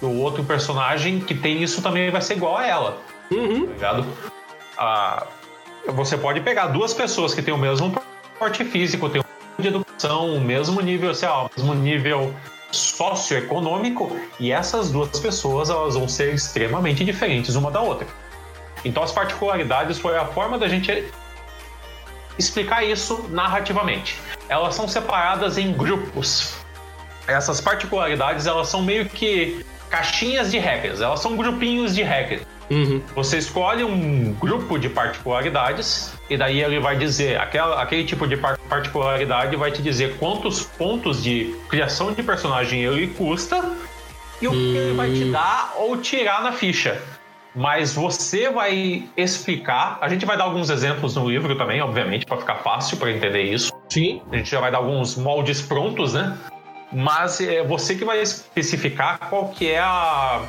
o 0.03 0.19
outro 0.21 0.43
personagem 0.43 1.21
que 1.21 1.35
tem 1.35 1.63
isso 1.63 1.81
também 1.81 2.11
vai 2.11 2.23
ser 2.23 2.37
igual 2.37 2.57
a 2.57 2.67
ela. 2.67 2.99
Uhum. 3.31 3.67
Tá 3.67 3.73
ligado? 3.73 4.07
Ah, 4.79 5.27
você 5.89 6.17
pode 6.17 6.41
pegar 6.41 6.69
duas 6.69 6.93
pessoas 6.93 7.35
que 7.35 7.43
têm 7.43 7.55
o 7.55 7.59
mesmo 7.59 7.95
porte 8.39 8.65
físico, 8.65 9.09
têm 9.09 9.21
um 9.21 9.63
de 9.63 9.69
educação, 9.69 10.35
o 10.35 10.41
mesmo 10.41 10.81
nível, 10.81 11.13
lá, 11.23 11.45
o 11.45 11.51
mesmo 11.57 11.75
nível 11.75 12.35
socioeconômico, 12.71 14.19
e 14.39 14.53
essas 14.53 14.91
duas 14.91 15.19
pessoas 15.19 15.71
elas 15.71 15.95
vão 15.95 16.09
ser 16.09 16.35
extremamente 16.35 17.05
diferentes 17.05 17.55
uma 17.55 17.71
da 17.71 17.81
outra. 17.81 18.07
Então, 18.85 19.03
as 19.03 19.13
particularidades 19.13 19.99
foi 19.99 20.17
a 20.17 20.27
forma 20.27 20.59
da 20.59 20.69
gente 20.69 21.11
explicar 22.39 22.85
isso 22.85 23.27
narrativamente. 23.31 24.19
Elas 24.49 24.75
são 24.75 24.87
separadas 24.87 25.57
em 25.59 25.73
grupos. 25.73 26.55
Essas 27.27 27.61
particularidades, 27.61 28.47
elas 28.47 28.69
são 28.69 28.83
meio 28.83 29.09
que 29.09 29.65
caixinhas 29.89 30.51
de 30.51 30.59
regras, 30.59 31.01
elas 31.01 31.21
são 31.21 31.37
grupinhos 31.37 31.95
de 31.95 32.03
regras. 32.03 32.43
Uhum. 32.71 33.01
Você 33.15 33.39
escolhe 33.39 33.85
um 33.85 34.33
grupo 34.33 34.79
de 34.79 34.89
particularidades 34.89 36.13
e 36.29 36.37
daí 36.37 36.61
ele 36.61 36.81
vai 36.81 36.97
dizer, 36.97 37.41
aquela, 37.41 37.81
aquele 37.81 38.05
tipo 38.05 38.27
de 38.27 38.37
particularidade 38.37 39.55
vai 39.57 39.71
te 39.71 39.81
dizer 39.81 40.17
quantos 40.19 40.63
pontos 40.63 41.23
de 41.23 41.55
criação 41.69 42.13
de 42.13 42.23
personagem 42.23 42.83
ele 42.83 43.07
custa 43.09 43.73
e 44.43 44.49
o 44.49 44.51
que 44.51 44.77
ele 44.77 44.95
vai 44.95 45.13
te 45.13 45.25
hum. 45.25 45.33
dar 45.33 45.75
ou 45.77 45.97
tirar 45.97 46.43
na 46.43 46.53
ficha 46.53 47.01
mas 47.57 47.95
você 47.95 48.51
vai 48.51 49.09
explicar. 49.17 49.97
A 50.03 50.11
gente 50.11 50.27
vai 50.27 50.37
dar 50.37 50.45
alguns 50.45 50.69
exemplos 50.69 51.17
no 51.17 51.27
livro 51.29 51.57
também, 51.57 51.81
obviamente, 51.81 52.27
para 52.27 52.37
ficar 52.37 52.57
fácil 52.57 52.99
para 52.99 53.11
entender 53.11 53.45
isso. 53.45 53.73
Sim. 53.89 54.21
A 54.31 54.37
gente 54.37 54.51
já 54.51 54.61
vai 54.61 54.71
dar 54.71 54.77
alguns 54.77 55.17
moldes 55.17 55.63
prontos, 55.63 56.13
né? 56.13 56.37
Mas 56.93 57.41
é 57.41 57.65
você 57.65 57.95
que 57.95 58.05
vai 58.05 58.21
especificar 58.21 59.19
qual 59.31 59.49
que 59.49 59.71
é 59.71 59.79
a 59.79 60.43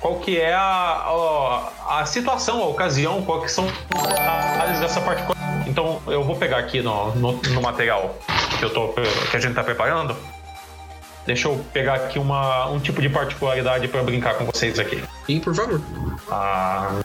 qual 0.00 0.16
que 0.16 0.38
é 0.40 0.54
a, 0.54 0.60
a, 0.60 2.00
a 2.00 2.06
situação, 2.06 2.62
a 2.62 2.66
ocasião, 2.66 3.22
qual 3.22 3.42
que 3.42 3.50
são 3.50 3.66
os 3.66 4.06
detalhes 4.06 4.80
dessa 4.80 5.00
particular. 5.00 5.36
Então 5.66 6.00
eu 6.06 6.22
vou 6.22 6.36
pegar 6.36 6.58
aqui 6.58 6.80
no, 6.82 7.14
no, 7.16 7.32
no 7.32 7.62
material 7.62 8.14
que 8.58 8.64
eu 8.64 8.72
tô 8.72 8.88
que 8.88 9.36
a 9.36 9.40
gente 9.40 9.50
está 9.50 9.62
preparando 9.62 10.16
Deixa 11.26 11.48
eu 11.48 11.58
pegar 11.72 11.94
aqui 11.94 12.20
uma, 12.20 12.68
um 12.68 12.78
tipo 12.78 13.02
de 13.02 13.08
particularidade 13.08 13.88
para 13.88 14.00
brincar 14.04 14.34
com 14.34 14.44
vocês 14.44 14.78
aqui. 14.78 15.02
Sim, 15.26 15.40
por 15.40 15.54
favor. 15.54 15.82
Ah, 16.30 17.00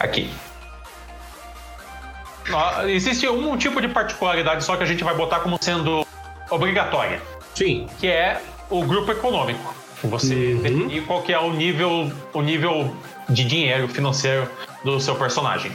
aqui. 0.00 0.28
Existe 2.88 3.28
um 3.28 3.56
tipo 3.56 3.80
de 3.80 3.86
particularidade 3.86 4.64
só 4.64 4.76
que 4.76 4.82
a 4.82 4.86
gente 4.86 5.04
vai 5.04 5.14
botar 5.14 5.40
como 5.40 5.58
sendo 5.60 6.04
obrigatória. 6.50 7.22
Sim. 7.54 7.86
Que 8.00 8.08
é 8.08 8.42
o 8.68 8.82
grupo 8.84 9.12
econômico. 9.12 9.72
Você 10.04 10.34
uhum. 10.34 10.62
definir 10.62 11.02
qual 11.04 11.22
que 11.22 11.32
é 11.32 11.38
o 11.38 11.52
nível, 11.52 12.12
o 12.32 12.42
nível 12.42 12.94
de 13.28 13.44
dinheiro 13.44 13.88
financeiro 13.88 14.48
do 14.84 15.00
seu 15.00 15.16
personagem. 15.16 15.72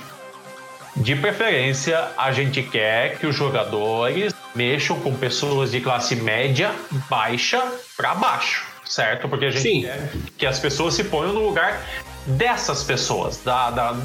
De 0.95 1.15
preferência, 1.15 2.09
a 2.17 2.32
gente 2.32 2.61
quer 2.61 3.17
que 3.17 3.26
os 3.26 3.36
jogadores 3.36 4.34
mexam 4.55 4.99
com 4.99 5.13
pessoas 5.15 5.71
de 5.71 5.82
classe 5.82 6.15
média, 6.15 6.71
baixa 7.09 7.63
para 7.97 8.13
baixo, 8.13 8.65
certo? 8.86 9.28
Porque 9.28 9.45
a 9.45 9.51
gente 9.51 9.63
Sim. 9.63 9.82
quer 9.82 10.11
que 10.38 10.45
as 10.45 10.59
pessoas 10.59 10.93
se 10.93 11.03
ponham 11.03 11.34
no 11.34 11.43
lugar 11.47 11.84
dessas 12.26 12.84
pessoas, 12.84 13.41
da, 13.43 13.71
da, 13.71 13.97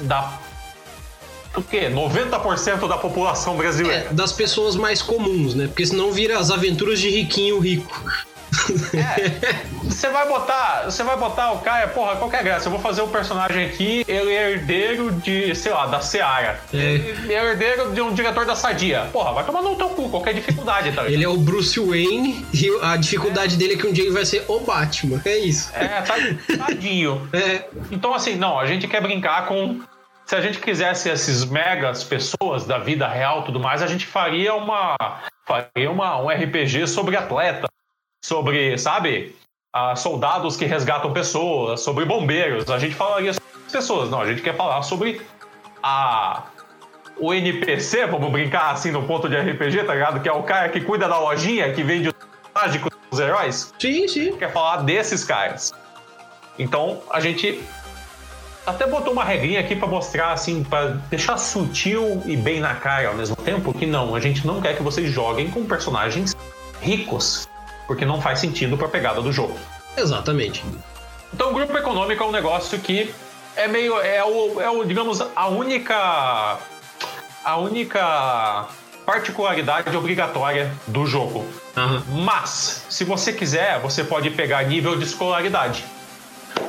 da 0.00 0.40
o 1.56 1.62
quê? 1.62 1.88
90% 1.88 2.88
da 2.88 2.98
população 2.98 3.56
brasileira. 3.56 4.08
É, 4.10 4.12
das 4.12 4.32
pessoas 4.32 4.74
mais 4.74 5.00
comuns, 5.00 5.54
né? 5.54 5.68
Porque 5.68 5.86
senão 5.86 6.10
vira 6.10 6.36
as 6.36 6.50
aventuras 6.50 6.98
de 6.98 7.08
riquinho 7.08 7.60
rico. 7.60 8.02
É, 8.94 9.64
você 9.82 10.08
vai 10.08 10.26
botar, 10.26 10.84
você 10.84 11.02
vai 11.02 11.16
botar 11.16 11.52
o 11.52 11.58
cara, 11.58 11.88
porra, 11.88 12.16
qualquer 12.16 12.42
graça. 12.42 12.66
Eu 12.66 12.72
vou 12.72 12.80
fazer 12.80 13.02
um 13.02 13.08
personagem 13.08 13.66
aqui, 13.66 14.04
ele 14.06 14.32
é 14.32 14.52
herdeiro 14.52 15.12
de, 15.12 15.54
sei 15.54 15.72
lá, 15.72 15.86
da 15.86 16.00
Seara. 16.00 16.60
É. 16.72 16.76
Ele 16.76 17.32
é 17.32 17.44
herdeiro 17.44 17.92
de 17.92 18.00
um 18.00 18.12
diretor 18.12 18.46
da 18.46 18.54
Sadia. 18.54 19.08
Porra, 19.12 19.32
vai 19.32 19.44
tomar 19.44 19.62
no 19.62 19.76
teu 19.76 19.88
cu, 19.90 20.08
qualquer 20.08 20.34
dificuldade, 20.34 20.92
tá 20.92 21.04
Ele 21.06 21.24
é 21.24 21.28
o 21.28 21.36
Bruce 21.36 21.78
Wayne 21.78 22.44
e 22.52 22.68
a 22.82 22.96
dificuldade 22.96 23.54
é. 23.54 23.58
dele 23.58 23.74
é 23.74 23.76
que 23.76 23.86
um 23.86 23.92
dia 23.92 24.04
ele 24.04 24.12
vai 24.12 24.24
ser 24.24 24.44
o 24.48 24.60
Batman. 24.60 25.20
É 25.24 25.38
isso. 25.38 25.70
É, 25.74 26.00
tá, 26.02 26.14
tadinho. 26.58 27.28
É. 27.34 27.64
Então, 27.90 28.14
assim, 28.14 28.36
não, 28.36 28.58
a 28.58 28.66
gente 28.66 28.86
quer 28.86 29.00
brincar 29.00 29.46
com 29.46 29.80
se 30.24 30.34
a 30.34 30.40
gente 30.40 30.58
quisesse 30.58 31.10
esses 31.10 31.44
megas 31.44 32.02
pessoas 32.02 32.64
da 32.64 32.78
vida 32.78 33.06
real 33.06 33.42
tudo 33.42 33.60
mais, 33.60 33.82
a 33.82 33.86
gente 33.86 34.06
faria 34.06 34.54
uma 34.54 34.96
faria 35.46 35.90
uma, 35.90 36.18
um 36.20 36.28
RPG 36.28 36.86
sobre 36.86 37.16
atleta, 37.16 37.68
sobre, 38.24 38.78
sabe, 38.78 39.36
ah, 39.70 39.94
soldados 39.94 40.56
que 40.56 40.64
resgatam 40.64 41.12
pessoas, 41.12 41.80
sobre 41.80 42.06
bombeiros. 42.06 42.70
A 42.70 42.78
gente 42.78 42.94
falaria 42.94 43.34
sobre 43.34 43.50
pessoas. 43.70 44.08
Não, 44.10 44.22
a 44.22 44.26
gente 44.26 44.40
quer 44.40 44.56
falar 44.56 44.80
sobre 44.80 45.20
a 45.82 46.44
o 47.16 47.32
NPC, 47.32 48.06
vamos 48.06 48.32
brincar 48.32 48.72
assim 48.72 48.90
no 48.90 49.04
ponto 49.04 49.28
de 49.28 49.36
RPG, 49.36 49.84
tá 49.84 49.94
ligado? 49.94 50.20
Que 50.20 50.28
é 50.28 50.32
o 50.32 50.42
cara 50.42 50.68
que 50.70 50.80
cuida 50.80 51.06
da 51.06 51.16
lojinha, 51.18 51.72
que 51.72 51.82
vende 51.82 52.08
os 52.08 52.14
mágicos 52.52 52.90
dos 53.10 53.20
heróis. 53.20 53.72
Sim, 53.78 54.08
sim. 54.08 54.36
Quer 54.36 54.50
falar 54.50 54.78
desses 54.78 55.22
caras. 55.22 55.72
Então 56.58 57.02
a 57.10 57.20
gente 57.20 57.62
até 58.66 58.86
botou 58.86 59.12
uma 59.12 59.22
regrinha 59.22 59.60
aqui 59.60 59.76
para 59.76 59.86
mostrar, 59.86 60.32
assim, 60.32 60.64
para 60.64 60.86
deixar 61.10 61.36
sutil 61.36 62.22
e 62.24 62.36
bem 62.36 62.58
na 62.58 62.74
cara 62.74 63.08
ao 63.08 63.14
mesmo 63.14 63.36
tempo 63.36 63.72
que 63.74 63.84
não, 63.84 64.14
a 64.14 64.20
gente 64.20 64.46
não 64.46 64.62
quer 64.62 64.74
que 64.74 64.82
vocês 64.82 65.10
joguem 65.10 65.50
com 65.50 65.64
personagens 65.66 66.34
ricos, 66.80 67.46
porque 67.86 68.04
não 68.04 68.20
faz 68.20 68.38
sentido 68.38 68.76
para 68.76 68.86
a 68.86 68.90
pegada 68.90 69.20
do 69.20 69.32
jogo. 69.32 69.56
Exatamente. 69.96 70.64
Então, 71.32 71.50
o 71.50 71.54
grupo 71.54 71.76
econômico 71.76 72.22
é 72.22 72.26
um 72.26 72.32
negócio 72.32 72.78
que 72.78 73.12
é 73.56 73.68
meio 73.68 74.00
é 74.00 74.24
o, 74.24 74.60
é 74.60 74.70
o 74.70 74.84
digamos 74.84 75.20
a 75.34 75.48
única 75.48 76.58
a 77.44 77.56
única 77.56 78.66
particularidade 79.04 79.94
obrigatória 79.96 80.72
do 80.86 81.06
jogo. 81.06 81.44
Uhum. 81.76 82.22
Mas, 82.24 82.86
se 82.88 83.04
você 83.04 83.32
quiser, 83.32 83.78
você 83.80 84.02
pode 84.02 84.30
pegar 84.30 84.62
nível 84.64 84.96
de 84.96 85.04
escolaridade. 85.04 85.84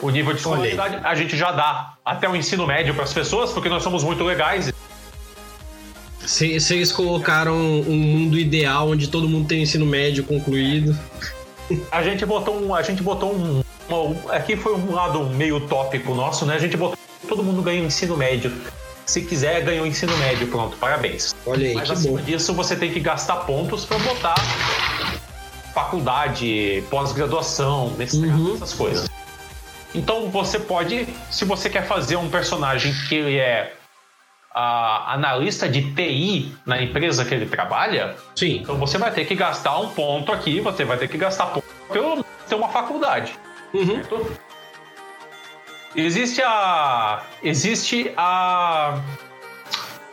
O 0.01 0.09
nível 0.09 0.33
de 0.33 0.39
escolaridade 0.39 0.99
a 1.03 1.15
gente 1.15 1.37
já 1.37 1.51
dá 1.51 1.93
até 2.03 2.27
o 2.27 2.35
ensino 2.35 2.67
médio 2.67 2.93
para 2.93 3.03
as 3.03 3.13
pessoas, 3.13 3.51
porque 3.51 3.69
nós 3.69 3.83
somos 3.83 4.03
muito 4.03 4.23
legais. 4.23 4.73
Eles 6.41 6.91
colocaram 6.91 7.55
um 7.55 7.95
mundo 7.95 8.37
ideal 8.37 8.89
onde 8.89 9.07
todo 9.07 9.27
mundo 9.29 9.47
tem 9.47 9.63
ensino 9.63 9.85
médio 9.85 10.23
concluído. 10.23 10.97
A 11.91 12.03
gente 12.03 12.25
botou 12.25 12.61
um. 12.61 12.73
A 12.73 12.81
gente 12.81 13.01
botou 13.01 13.33
um. 13.33 13.63
Uma, 13.87 14.33
aqui 14.33 14.55
foi 14.55 14.73
um 14.75 14.93
lado 14.93 15.23
meio 15.25 15.59
tópico 15.61 16.13
nosso, 16.13 16.45
né? 16.45 16.55
A 16.55 16.59
gente 16.59 16.77
botou. 16.77 16.97
Todo 17.27 17.43
mundo 17.43 17.61
ganha 17.61 17.81
o 17.81 17.85
ensino 17.85 18.15
médio. 18.15 18.51
Se 19.05 19.21
quiser, 19.21 19.63
ganhou 19.63 19.85
o 19.85 19.87
ensino 19.87 20.15
médio, 20.17 20.47
pronto, 20.47 20.75
parabéns. 20.77 21.35
Olha 21.45 21.67
aí, 21.67 21.75
Mas 21.75 21.91
acima 21.91 22.17
bom. 22.17 22.25
disso, 22.25 22.53
você 22.53 22.75
tem 22.75 22.91
que 22.91 22.99
gastar 22.99 23.35
pontos 23.37 23.85
para 23.85 23.99
botar 23.99 24.35
faculdade, 25.75 26.83
pós-graduação, 26.89 27.93
mestrado, 27.97 28.23
uhum. 28.23 28.55
essas 28.55 28.73
coisas. 28.73 29.09
Então 29.93 30.29
você 30.31 30.57
pode, 30.57 31.07
se 31.29 31.45
você 31.45 31.69
quer 31.69 31.85
fazer 31.85 32.15
um 32.15 32.29
personagem 32.29 32.93
que 33.07 33.15
ele 33.15 33.37
é 33.37 33.73
analista 34.55 35.67
de 35.67 35.93
TI 35.93 36.55
na 36.65 36.81
empresa 36.81 37.25
que 37.25 37.33
ele 37.33 37.45
trabalha, 37.45 38.15
Sim. 38.35 38.59
então 38.61 38.77
você 38.77 38.97
vai 38.97 39.11
ter 39.11 39.25
que 39.25 39.35
gastar 39.35 39.77
um 39.79 39.89
ponto 39.89 40.31
aqui, 40.31 40.61
você 40.61 40.85
vai 40.85 40.97
ter 40.97 41.09
que 41.09 41.17
gastar 41.17 41.47
ponto 41.47 41.65
pelo 41.91 42.23
ter 42.47 42.55
uma 42.55 42.69
faculdade. 42.69 43.33
Uhum. 43.73 44.01
Existe 45.95 46.41
a. 46.41 47.23
Existe 47.43 48.13
a. 48.17 49.01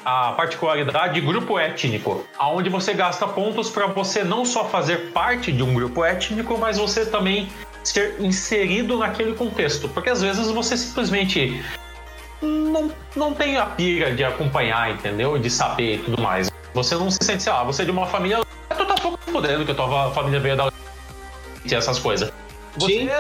A 0.04 0.32
particularidade 0.32 1.14
de 1.14 1.20
grupo 1.20 1.56
étnico, 1.56 2.26
aonde 2.36 2.68
você 2.68 2.92
gasta 2.92 3.24
pontos 3.24 3.70
para 3.70 3.86
você 3.86 4.24
não 4.24 4.44
só 4.44 4.64
fazer 4.64 5.12
parte 5.12 5.52
de 5.52 5.62
um 5.62 5.72
grupo 5.72 6.04
étnico, 6.04 6.58
mas 6.58 6.76
você 6.76 7.06
também 7.06 7.48
ser 7.84 8.20
inserido 8.20 8.98
naquele 8.98 9.32
contexto. 9.34 9.88
Porque 9.88 10.10
às 10.10 10.20
vezes 10.20 10.48
você 10.48 10.76
simplesmente 10.76 11.62
não, 12.42 12.90
não 13.14 13.34
tem 13.34 13.56
a 13.56 13.66
pira 13.66 14.14
de 14.14 14.24
acompanhar, 14.24 14.90
entendeu? 14.90 15.38
De 15.38 15.48
saber 15.48 15.96
e 15.96 15.98
tudo 15.98 16.20
mais. 16.20 16.50
Você 16.74 16.94
não 16.94 17.10
se 17.10 17.18
sente, 17.22 17.42
sei 17.42 17.52
lá, 17.52 17.62
você 17.64 17.82
é 17.82 17.84
de 17.84 17.90
uma 17.90 18.06
família. 18.06 18.40
Tu 18.76 18.84
tá 18.84 18.94
pouco 18.94 19.18
fodendo 19.30 19.64
que 19.64 19.72
a 19.72 19.74
tua 19.74 20.10
família 20.10 20.40
veio 20.40 20.56
da. 20.56 20.72
e 21.64 21.74
essas 21.74 21.98
coisas. 21.98 22.32
Você 22.76 23.10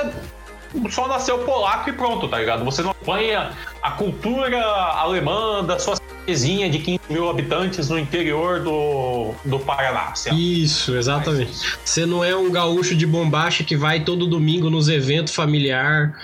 Sim. 0.72 0.90
só 0.90 1.06
nasceu 1.06 1.38
polaco 1.40 1.90
e 1.90 1.92
pronto, 1.92 2.26
tá 2.26 2.38
ligado? 2.38 2.64
Você 2.64 2.82
não 2.82 2.90
acompanha 2.90 3.52
a 3.82 3.90
cultura 3.92 4.58
alemã 4.62 5.62
da 5.62 5.78
sua 5.78 5.96
cidadezinha 5.96 6.70
de 6.70 6.78
15 6.78 7.00
mil 7.10 7.28
habitantes 7.28 7.90
no 7.90 7.98
interior 7.98 8.60
do, 8.60 9.34
do 9.44 9.58
Paraná. 9.58 10.14
Isso, 10.32 10.96
exatamente. 10.96 11.78
Você 11.84 12.06
não 12.06 12.24
é 12.24 12.34
um 12.34 12.50
gaúcho 12.50 12.94
de 12.94 13.06
bombacha 13.06 13.62
que 13.62 13.76
vai 13.76 14.00
todo 14.00 14.26
domingo 14.26 14.70
nos 14.70 14.88
eventos 14.88 15.34
familiar 15.34 16.14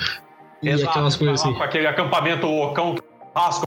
e 0.62 0.70
Exato, 0.70 0.90
aquelas 0.90 1.16
coisas 1.16 1.40
assim. 1.40 1.54
Com 1.54 1.62
aquele 1.62 1.86
acampamento 1.86 2.46
loucão, 2.46 2.96
rasco, 3.34 3.66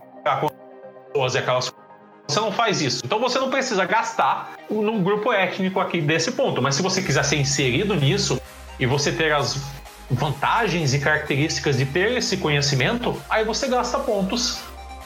pessoas 1.08 1.36
e 1.36 1.38
aquelas 1.38 1.70
coisas. 1.70 1.92
Você 2.28 2.40
não 2.40 2.52
faz 2.52 2.82
isso. 2.82 3.02
Então 3.06 3.20
você 3.20 3.40
não 3.40 3.50
precisa 3.50 3.86
gastar 3.86 4.54
num 4.70 5.04
grupo 5.04 5.34
étnico 5.34 5.80
aqui 5.80 6.00
desse 6.00 6.32
ponto. 6.32 6.62
Mas 6.62 6.76
se 6.76 6.82
você 6.82 7.02
quiser 7.02 7.24
ser 7.24 7.38
inserido 7.38 7.94
nisso 7.96 8.42
e 8.80 8.86
você 8.86 9.12
ter 9.12 9.34
as 9.34 9.62
vantagens 10.10 10.94
e 10.94 11.00
características 11.00 11.78
de 11.78 11.86
ter 11.86 12.18
esse 12.18 12.38
conhecimento, 12.38 13.22
aí 13.30 13.44
você 13.44 13.68
gasta 13.68 14.00
pontos 14.00 14.62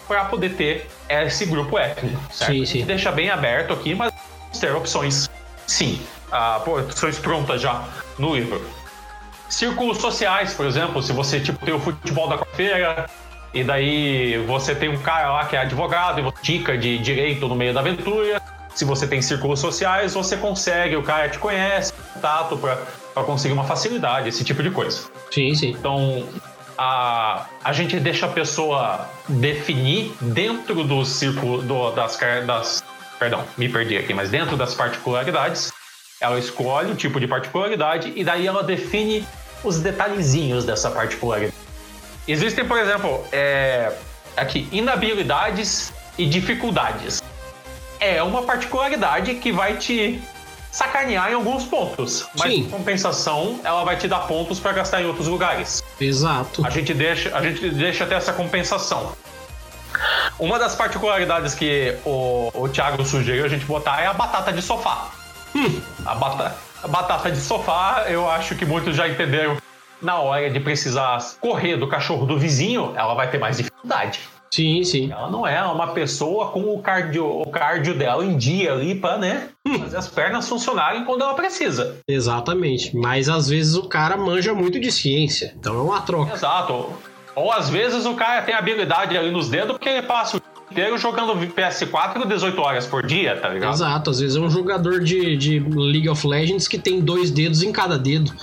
para 0.08 0.26
poder 0.26 0.56
ter 0.56 0.88
esse 1.10 1.46
grupo 1.46 1.78
étnico. 1.78 2.20
Certo? 2.32 2.52
Sim, 2.52 2.66
sim. 2.66 2.86
deixa 2.86 3.12
bem 3.12 3.30
aberto 3.30 3.74
aqui, 3.74 3.96
mas 3.96 4.14
ter 4.60 4.74
opções, 4.76 5.30
sim. 5.68 6.02
Ah, 6.32 6.62
opções 6.66 7.18
prontas 7.18 7.62
já 7.62 7.84
no 8.18 8.36
livro. 8.36 8.62
Círculos 9.50 10.00
sociais, 10.00 10.54
por 10.54 10.66
exemplo, 10.66 11.02
se 11.02 11.14
você 11.14 11.40
tipo, 11.40 11.64
tem 11.64 11.74
o 11.74 11.80
futebol 11.80 12.28
da 12.28 12.38
feira 12.56 13.10
e 13.54 13.64
daí 13.64 14.38
você 14.46 14.76
tem 14.76 14.90
um 14.90 14.98
cara 14.98 15.32
lá 15.32 15.46
que 15.46 15.56
é 15.56 15.60
advogado 15.60 16.20
e 16.20 16.24
você 16.24 16.38
dica 16.42 16.78
de 16.78 16.98
direito 16.98 17.48
no 17.48 17.56
meio 17.56 17.74
da 17.74 17.80
aventura. 17.80 18.42
Se 18.74 18.84
você 18.84 19.08
tem 19.08 19.22
círculos 19.22 19.60
sociais, 19.60 20.14
você 20.14 20.36
consegue, 20.36 20.98
o 20.98 21.04
cara 21.04 21.30
te 21.30 21.40
conhece, 21.40 21.94
contato 22.14 22.58
para 22.58 23.24
conseguir 23.24 23.54
uma 23.54 23.64
facilidade, 23.64 24.28
esse 24.28 24.44
tipo 24.44 24.62
de 24.62 24.70
coisa. 24.70 25.10
Sim, 25.32 25.56
sim. 25.56 25.70
Então, 25.70 26.28
a, 26.78 27.46
a 27.64 27.72
gente 27.72 28.00
deixa 28.00 28.26
a 28.26 28.30
pessoa 28.30 29.10
definir 29.30 30.14
dentro 30.20 30.84
do 30.84 31.06
círculo 31.06 31.62
do, 31.62 31.92
das, 31.92 32.20
das. 32.46 32.84
Perdão, 33.18 33.46
me 33.58 33.70
perdi 33.70 33.98
aqui, 33.98 34.14
mas 34.14 34.30
dentro 34.30 34.58
das 34.58 34.74
particularidades, 34.74 35.72
ela 36.26 36.40
escolhe 36.40 36.92
o 36.92 36.96
tipo 36.96 37.20
de 37.20 37.28
particularidade 37.28 38.12
e 38.16 38.24
daí 38.24 38.48
ela 38.48 38.64
define 38.64 39.26
os 39.64 39.80
detalhezinhos 39.80 40.66
dessa 40.66 40.90
particularidade. 40.90 41.56
Existem, 42.28 42.66
por 42.66 42.78
exemplo, 42.78 43.24
é, 43.32 43.94
aqui, 44.36 44.68
inabilidades 44.72 45.94
e 46.18 46.26
dificuldades. 46.26 47.22
É 48.00 48.22
uma 48.24 48.44
particularidade 48.44 49.36
que 49.36 49.52
vai 49.52 49.78
te 49.78 50.22
sacanear 50.72 51.32
em 51.32 51.36
alguns 51.36 51.64
pontos. 51.66 52.28
Mas 52.38 52.52
Sim. 52.52 52.62
em 52.62 52.70
compensação, 52.70 53.60
ela 53.64 53.84
vai 53.84 53.96
te 53.96 54.08
dar 54.08 54.22
pontos 54.22 54.60
para 54.60 54.74
gastar 54.74 55.02
em 55.02 55.06
outros 55.06 55.28
lugares. 55.28 55.84
Exato. 56.00 56.66
A 56.66 56.70
gente 56.70 56.94
deixa, 56.94 57.36
a 57.36 57.42
gente 57.42 57.70
deixa 57.70 58.06
ter 58.06 58.16
essa 58.16 58.34
compensação. 58.34 59.14
Uma 60.38 60.60
das 60.60 60.76
particularidades 60.76 61.56
que 61.56 61.96
o, 62.04 62.52
o 62.54 62.68
Thiago 62.68 63.06
sugeriu 63.06 63.46
a 63.46 63.48
gente 63.48 63.64
botar 63.66 64.02
é 64.02 64.08
a 64.08 64.14
batata 64.14 64.52
de 64.52 64.62
sofá. 64.62 65.12
Hum. 65.56 65.82
A, 66.06 66.14
batata, 66.14 66.56
a 66.84 66.88
batata 66.88 67.32
de 67.32 67.40
sofá, 67.40 68.06
eu 68.08 68.30
acho 68.30 68.56
que 68.56 68.66
muitos 68.66 68.96
já 68.96 69.08
entenderam. 69.08 69.58
Na 70.02 70.20
hora 70.20 70.52
de 70.52 70.60
precisar 70.60 71.18
correr 71.40 71.78
do 71.78 71.88
cachorro 71.88 72.26
do 72.26 72.38
vizinho, 72.38 72.94
ela 72.96 73.16
vai 73.16 73.30
ter 73.32 73.40
mais 73.40 73.58
dificuldade. 73.58 74.20
Sim, 74.52 74.84
sim. 74.84 75.12
Ela 75.12 75.30
não 75.30 75.46
é 75.46 75.62
uma 75.64 75.88
pessoa 75.88 76.50
com 76.50 76.74
o 76.74 76.82
cardio, 76.82 77.42
o 77.42 77.50
cardio 77.50 77.98
dela 77.98 78.24
em 78.24 78.38
dia 78.38 78.74
ali 78.74 78.96
para, 78.96 79.18
né, 79.18 79.50
hum. 79.66 79.80
fazer 79.80 79.98
as 79.98 80.08
pernas 80.08 80.48
funcionarem 80.48 81.04
quando 81.06 81.24
ela 81.24 81.34
precisa. 81.34 81.98
Exatamente. 82.08 82.96
Mas 82.96 83.28
às 83.28 83.50
vezes 83.50 83.76
o 83.76 83.88
cara 83.88 84.16
manja 84.16 84.54
muito 84.54 84.80
de 84.80 84.92
ciência. 84.92 85.54
Então 85.58 85.76
é 85.76 85.82
uma 85.82 86.02
troca. 86.02 86.34
Exato. 86.34 86.94
Ou 87.36 87.52
às 87.52 87.70
vezes 87.70 88.06
o 88.06 88.14
cara 88.14 88.44
tem 88.44 88.56
habilidade 88.56 89.18
ali 89.18 89.32
nos 89.32 89.50
dedos 89.50 89.74
porque 89.74 89.90
ele 89.90 90.04
passa 90.04 90.38
o 90.38 90.42
inteiro 90.76 90.98
jogando 90.98 91.34
PS4 91.54 92.28
18 92.28 92.62
horas 92.62 92.86
por 92.86 93.06
dia, 93.06 93.38
tá 93.38 93.48
ligado? 93.48 93.74
Exato, 93.74 94.10
às 94.10 94.20
vezes 94.20 94.36
é 94.36 94.40
um 94.40 94.50
jogador 94.50 95.00
de, 95.00 95.38
de 95.38 95.60
League 95.60 96.10
of 96.10 96.28
Legends 96.28 96.68
que 96.68 96.78
tem 96.78 97.00
dois 97.00 97.32
dedos 97.32 97.64
em 97.64 97.72
cada 97.72 97.98
dedo. 97.98 98.34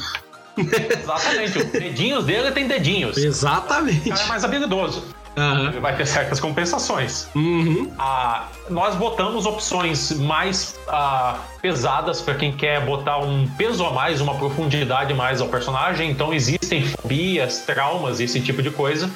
Exatamente, 0.56 1.58
os 1.58 1.64
dedinhos 1.66 2.24
dele 2.24 2.50
tem 2.52 2.66
dedinhos. 2.66 3.18
Exatamente. 3.18 4.08
O 4.08 4.12
cara 4.12 4.24
é 4.24 4.26
mais 4.26 4.44
habilidoso. 4.44 5.04
Ele 5.34 5.80
vai 5.80 5.96
ter 5.96 6.06
certas 6.06 6.38
compensações. 6.38 7.28
Uhum. 7.34 7.90
Ah, 7.98 8.48
nós 8.68 8.94
botamos 8.94 9.46
opções 9.46 10.12
mais 10.12 10.78
ah, 10.88 11.38
pesadas 11.62 12.20
para 12.20 12.34
quem 12.34 12.52
quer 12.52 12.84
botar 12.84 13.18
um 13.18 13.48
peso 13.56 13.84
a 13.84 13.90
mais, 13.90 14.20
uma 14.20 14.34
profundidade 14.34 15.14
mais 15.14 15.40
ao 15.40 15.48
personagem. 15.48 16.10
Então 16.10 16.34
existem 16.34 16.84
fobias, 16.84 17.60
traumas, 17.60 18.20
esse 18.20 18.40
tipo 18.40 18.62
de 18.62 18.70
coisa. 18.70 19.10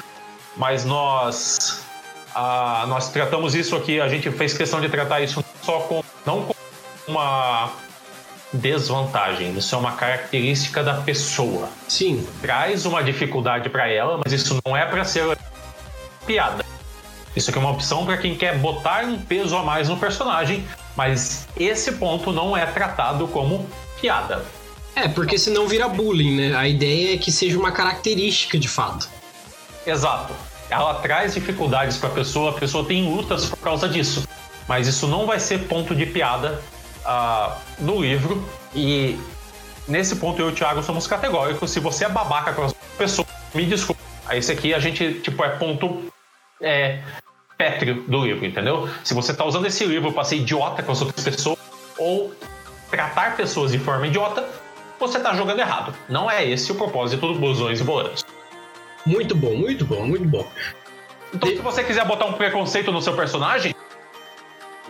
Mas 0.57 0.87
nós 0.87 1.86
ah, 2.37 2.85
nós 2.87 3.09
tratamos 3.11 3.55
isso 3.55 3.75
aqui. 3.75 3.99
A 3.99 4.09
gente 4.09 4.31
fez 4.31 4.53
questão 4.53 4.79
de 4.79 4.91
tratar 4.91 5.23
isso 5.23 5.43
só 5.63 5.81
com 5.81 6.05
não 6.27 6.43
com 6.43 6.55
uma 7.09 7.73
desvantagem. 8.53 9.57
Isso 9.57 9.75
é 9.75 9.79
uma 9.79 9.93
característica 9.93 10.83
da 10.83 10.95
pessoa. 10.95 11.71
Sim. 11.89 12.29
Traz 12.43 12.85
uma 12.85 13.03
dificuldade 13.03 13.71
para 13.71 13.89
ela, 13.89 14.21
mas 14.23 14.35
isso 14.35 14.61
não 14.67 14.77
é 14.77 14.85
para 14.85 15.03
ser 15.03 15.37
piada. 16.27 16.63
Isso 17.35 17.49
aqui 17.49 17.59
é 17.59 17.63
uma 17.63 17.71
opção 17.71 18.05
para 18.05 18.19
quem 18.19 18.35
quer 18.35 18.59
botar 18.59 19.05
um 19.05 19.19
peso 19.19 19.57
a 19.57 19.63
mais 19.63 19.89
no 19.89 19.97
personagem, 19.97 20.63
mas 20.95 21.47
esse 21.57 21.93
ponto 21.93 22.33
não 22.33 22.55
é 22.55 22.67
tratado 22.67 23.27
como 23.29 23.67
piada. 23.99 24.45
É, 24.95 25.09
porque 25.09 25.39
senão 25.39 25.67
vira 25.67 25.89
bullying, 25.89 26.37
né? 26.37 26.55
A 26.55 26.69
ideia 26.69 27.15
é 27.15 27.19
que 27.19 27.33
seja 27.33 27.59
uma 27.59 27.73
característica 27.73 28.59
de 28.59 28.69
fato. 28.69 29.09
Exato. 29.87 30.35
Ela 30.69 30.95
traz 30.95 31.35
dificuldades 31.35 31.97
para 31.97 32.09
a 32.09 32.13
pessoa, 32.13 32.51
a 32.51 32.55
pessoa 32.55 32.85
tem 32.85 33.09
lutas 33.09 33.47
por 33.47 33.59
causa 33.59 33.89
disso. 33.89 34.27
Mas 34.69 34.89
isso 34.89 35.07
não 35.07 35.27
vai 35.27 35.39
ser 35.39 35.61
ponto 35.67 35.95
de 35.95 36.07
piada 36.07 36.61
ah, 37.05 37.57
no 37.79 38.01
livro. 38.01 38.45
E 38.75 39.19
nesse 39.87 40.17
ponto 40.17 40.41
eu 40.41 40.51
e 40.51 40.53
o 40.53 40.55
Thiago 40.55 40.83
somos 40.83 41.07
categóricos. 41.07 41.71
Se 41.71 41.79
você 41.79 42.05
é 42.05 42.09
babaca 42.09 42.53
com 42.53 42.63
as 42.65 42.73
pessoas, 42.99 43.29
me 43.55 43.65
desculpe. 43.65 44.01
Aí 44.27 44.39
esse 44.39 44.51
aqui 44.51 44.75
a 44.75 44.81
gente, 44.81 45.21
tipo, 45.21 45.45
é 45.45 45.51
ponto 45.51 46.03
é, 46.61 47.01
pétreo 47.57 48.03
do 48.09 48.25
livro, 48.25 48.45
entendeu? 48.45 48.89
Se 49.05 49.15
você 49.15 49.33
tá 49.33 49.45
usando 49.45 49.67
esse 49.67 49.85
livro 49.85 50.13
para 50.13 50.25
ser 50.25 50.37
idiota 50.37 50.83
com 50.83 50.93
as 50.93 51.01
outras 51.01 51.25
pessoas 51.25 51.59
ou 51.97 52.35
tratar 52.91 53.37
pessoas 53.37 53.73
de 53.73 53.79
forma 53.79 54.07
idiota, 54.07 54.45
você 54.99 55.21
tá 55.21 55.35
jogando 55.35 55.61
errado. 55.61 55.95
Não 56.09 56.31
é 56.31 56.45
esse 56.45 56.73
o 56.73 56.75
propósito 56.75 57.33
do 57.33 57.39
Blusões 57.39 57.81
e 57.81 57.85
Boletos. 57.85 58.25
Muito 59.07 59.35
bom, 59.35 59.55
muito 59.55 59.85
bom, 59.85 60.05
muito 60.05 60.25
bom. 60.25 60.47
Então, 61.33 61.49
se 61.49 61.57
você 61.57 61.85
quiser 61.85 62.05
botar 62.05 62.27
um 62.27 62.33
preconceito 62.33 62.91
no 62.91 63.01
seu 63.01 63.15
personagem, 63.15 63.75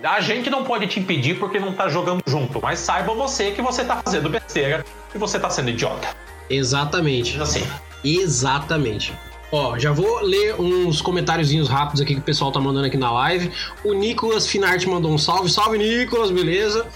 a 0.02 0.20
gente 0.20 0.50
não 0.50 0.64
pode 0.64 0.86
te 0.86 1.00
impedir 1.00 1.38
porque 1.38 1.58
não 1.58 1.72
tá 1.72 1.88
jogando 1.88 2.22
junto. 2.26 2.60
Mas 2.62 2.78
saiba 2.78 3.14
você 3.14 3.50
que 3.50 3.62
você 3.62 3.84
tá 3.84 4.00
fazendo 4.02 4.28
besteira 4.28 4.84
e 5.14 5.18
você 5.18 5.38
tá 5.38 5.50
sendo 5.50 5.70
idiota. 5.70 6.08
Exatamente. 6.48 7.40
Assim. 7.40 7.66
Exatamente. 8.04 9.12
Ó, 9.52 9.78
já 9.78 9.92
vou 9.92 10.22
ler 10.22 10.60
uns 10.60 11.00
comentáriozinhos 11.00 11.68
rápidos 11.68 12.00
aqui 12.00 12.14
que 12.14 12.20
o 12.20 12.24
pessoal 12.24 12.50
tá 12.50 12.60
mandando 12.60 12.86
aqui 12.86 12.96
na 12.96 13.12
live. 13.12 13.50
O 13.84 13.92
Nicolas 13.92 14.46
Finarte 14.46 14.88
mandou 14.88 15.12
um 15.12 15.18
salve. 15.18 15.48
Salve, 15.48 15.78
Nicolas, 15.78 16.30
beleza? 16.30 16.86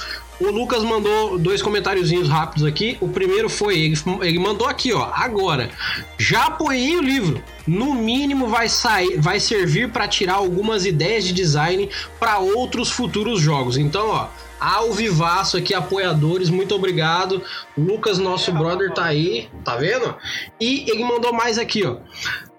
O 0.41 0.51
Lucas 0.51 0.82
mandou 0.82 1.38
dois 1.38 1.61
comentáriozinhos 1.61 2.28
rápidos 2.28 2.64
aqui. 2.64 2.97
O 2.99 3.09
primeiro 3.09 3.51
foi, 3.51 3.78
ele, 3.78 3.95
ele 4.22 4.38
mandou 4.38 4.66
aqui, 4.66 4.91
ó, 4.93 5.11
agora. 5.12 5.70
Já 6.18 6.47
apoiei 6.47 6.97
o 6.97 7.03
livro. 7.03 7.43
No 7.66 7.95
mínimo 7.95 8.49
vai 8.49 8.66
sair, 8.68 9.20
vai 9.20 9.38
servir 9.38 9.91
para 9.91 10.09
tirar 10.09 10.34
algumas 10.34 10.86
ideias 10.86 11.24
de 11.24 11.32
design 11.34 11.91
para 12.18 12.38
outros 12.38 12.91
futuros 12.91 13.41
jogos. 13.41 13.76
Então, 13.76 14.09
ó, 14.09 14.28
ao 14.59 14.93
vivaço 14.93 15.59
aqui, 15.59 15.74
apoiadores, 15.74 16.49
muito 16.49 16.74
obrigado. 16.74 17.43
Lucas, 17.76 18.18
nosso 18.18 18.51
brother, 18.51 18.93
tá 18.93 19.05
aí, 19.05 19.49
tá 19.62 19.76
vendo? 19.76 20.16
E 20.59 20.91
ele 20.91 21.05
mandou 21.05 21.34
mais 21.34 21.59
aqui, 21.59 21.84
ó. 21.84 21.97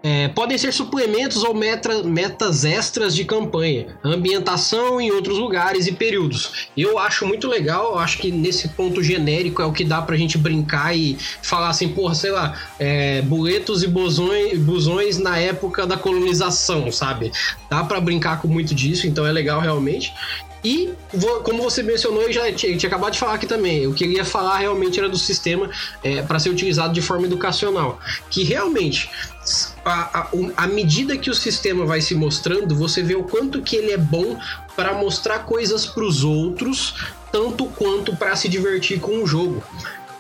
É, 0.04 0.30
podem 0.30 0.58
ser 0.58 0.74
suplementos 0.74 1.43
ou 1.43 1.54
meta- 1.54 2.02
metas 2.02 2.66
extras 2.66 3.14
de 3.14 3.24
campanha, 3.24 3.99
ambientação 4.04 4.99
em 4.99 5.12
outros 5.12 5.38
lugares 5.38 5.86
e 5.86 5.91
períodos. 5.91 6.70
Eu 6.76 6.97
acho 6.97 7.26
muito 7.28 7.47
legal, 7.47 7.91
eu 7.91 7.99
acho 7.99 8.18
que 8.18 8.32
nesse 8.32 8.70
ponto 8.70 9.04
genérico 9.04 9.62
é 9.62 9.66
o 9.66 9.72
que 9.72 9.84
dá 9.86 10.02
pra 10.02 10.18
gente 10.18 10.39
brincar 10.39 10.97
e 10.97 11.16
falar 11.43 11.70
assim, 11.70 11.89
porra, 11.89 12.16
sei 12.16 12.32
lá, 12.32 12.60
é, 12.80 13.22
boletos 13.22 13.84
e 13.84 13.88
bosões, 13.88 14.58
busões 14.58 15.20
na 15.20 15.38
época 15.38 15.86
da 15.86 15.97
colonização, 15.97 16.91
sabe? 16.91 17.32
Dá 17.70 17.84
pra 17.84 18.02
brincar 18.02 18.41
com 18.41 18.47
muito 18.47 18.74
disso, 18.74 19.06
então 19.06 19.26
é 19.28 19.32
legal 19.32 19.62
realmente. 19.62 20.12
E, 20.64 20.91
como 21.43 21.64
você 21.64 21.82
mencionou, 21.82 22.30
e 22.30 22.34
já 22.34 22.52
tinha, 22.54 22.78
tinha 22.78 22.88
acabado 22.88 23.14
de 23.14 23.20
falar 23.20 23.34
aqui 23.34 23.47
também, 23.47 23.88
o 23.88 23.93
que 23.95 24.04
eu 24.04 24.12
ia 24.12 24.24
falar 24.24 24.60
realmente 24.60 24.99
era 24.99 25.10
do 25.10 25.18
sistema 25.18 25.70
para 26.28 26.38
ser 26.38 26.49
utilizado 26.49 26.93
de 26.93 27.02
forma 27.02 27.26
educacional. 27.26 27.99
Que 28.30 28.43
realmente, 28.43 29.10
a, 29.84 30.19
a, 30.19 30.27
à 30.57 30.67
medida 30.67 31.17
que 31.17 31.29
o 31.29 31.36
sistema 31.36 31.86
vai 31.86 32.01
se 32.01 32.13
mostrando, 32.15 32.75
você 32.75 33.01
vê 33.01 33.15
o 33.15 33.23
quanto 33.23 33.61
que 33.61 33.75
ele 33.75 33.91
é 33.91 33.97
bom 33.97 34.38
para 34.75 34.93
mostrar 34.93 35.39
coisas 35.39 35.86
para 35.86 36.03
os 36.03 36.23
outros, 36.23 36.95
tanto 37.32 37.65
quanto 37.65 38.15
para 38.15 38.36
se 38.36 38.47
divertir 38.47 38.99
com 38.99 39.23
o 39.23 39.27
jogo. 39.27 39.63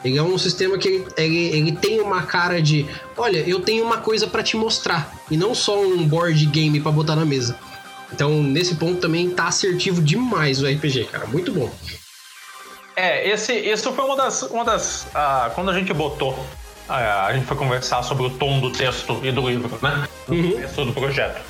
Ele 0.03 0.17
é 0.17 0.23
um 0.23 0.37
sistema 0.37 0.77
que 0.77 0.87
ele, 0.87 1.07
ele, 1.15 1.37
ele 1.57 1.71
tem 1.73 2.01
uma 2.01 2.23
cara 2.23 2.61
de, 2.61 2.87
olha, 3.15 3.37
eu 3.47 3.59
tenho 3.59 3.85
uma 3.85 3.97
coisa 3.97 4.27
para 4.27 4.41
te 4.41 4.57
mostrar, 4.57 5.13
e 5.29 5.37
não 5.37 5.53
só 5.53 5.79
um 5.79 6.07
board 6.07 6.43
game 6.47 6.79
para 6.79 6.91
botar 6.91 7.15
na 7.15 7.25
mesa. 7.25 7.55
Então, 8.11 8.41
nesse 8.43 8.75
ponto 8.75 8.99
também 8.99 9.29
tá 9.29 9.47
assertivo 9.47 10.01
demais 10.01 10.61
o 10.61 10.67
RPG, 10.67 11.05
cara. 11.05 11.25
Muito 11.27 11.51
bom. 11.53 11.71
É, 12.95 13.29
esse, 13.29 13.53
isso 13.53 13.91
foi 13.93 14.03
uma 14.03 14.17
das. 14.17 14.41
Uma 14.43 14.65
das 14.65 15.07
ah, 15.15 15.49
quando 15.55 15.71
a 15.71 15.73
gente 15.73 15.93
botou. 15.93 16.37
Ah, 16.91 17.25
a 17.27 17.33
gente 17.33 17.45
foi 17.45 17.57
conversar 17.57 18.03
sobre 18.03 18.25
o 18.25 18.29
tom 18.29 18.59
do 18.59 18.69
texto 18.71 19.19
e 19.23 19.31
do 19.31 19.47
livro, 19.49 19.77
né? 19.81 20.07
Do 20.27 20.33
Uhum. 20.35 20.51
texto 20.51 20.85
do 20.85 20.93
projeto. 20.93 21.41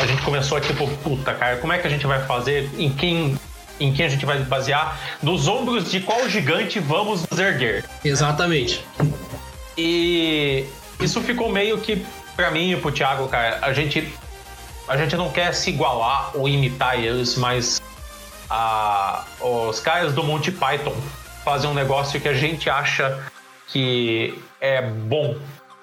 A 0.00 0.06
gente 0.06 0.22
começou 0.22 0.60
tipo, 0.60 0.86
puta, 0.98 1.34
cara, 1.34 1.56
como 1.56 1.72
é 1.72 1.78
que 1.78 1.86
a 1.86 1.90
gente 1.90 2.06
vai 2.06 2.24
fazer? 2.26 2.70
Em 2.78 2.90
quem. 2.92 3.38
Em 3.80 3.92
quem 3.92 4.06
a 4.06 4.08
gente 4.08 4.24
vai 4.24 4.38
basear? 4.40 4.96
Nos 5.22 5.48
ombros 5.48 5.90
de 5.90 6.00
qual 6.00 6.28
gigante 6.28 6.78
vamos 6.78 7.26
nos 7.28 7.38
erguer? 7.40 7.84
Exatamente. 8.04 8.84
E 9.76 10.66
isso 11.00 11.20
ficou 11.20 11.50
meio 11.50 11.78
que, 11.78 12.04
pra 12.36 12.50
mim 12.50 12.72
e 12.72 12.76
pro 12.76 12.92
Thiago, 12.92 13.26
cara, 13.28 13.58
a 13.62 13.72
gente, 13.72 14.12
a 14.86 14.96
gente 14.96 15.16
não 15.16 15.30
quer 15.30 15.52
se 15.54 15.70
igualar 15.70 16.30
ou 16.34 16.48
imitar 16.48 16.98
eles, 16.98 17.36
mas 17.36 17.80
a, 18.48 19.24
os 19.40 19.80
caras 19.80 20.12
do 20.12 20.22
Monty 20.22 20.52
Python 20.52 20.94
fazem 21.44 21.68
um 21.68 21.74
negócio 21.74 22.20
que 22.20 22.28
a 22.28 22.34
gente 22.34 22.70
acha 22.70 23.18
que 23.72 24.38
é 24.60 24.82
bom, 24.82 25.36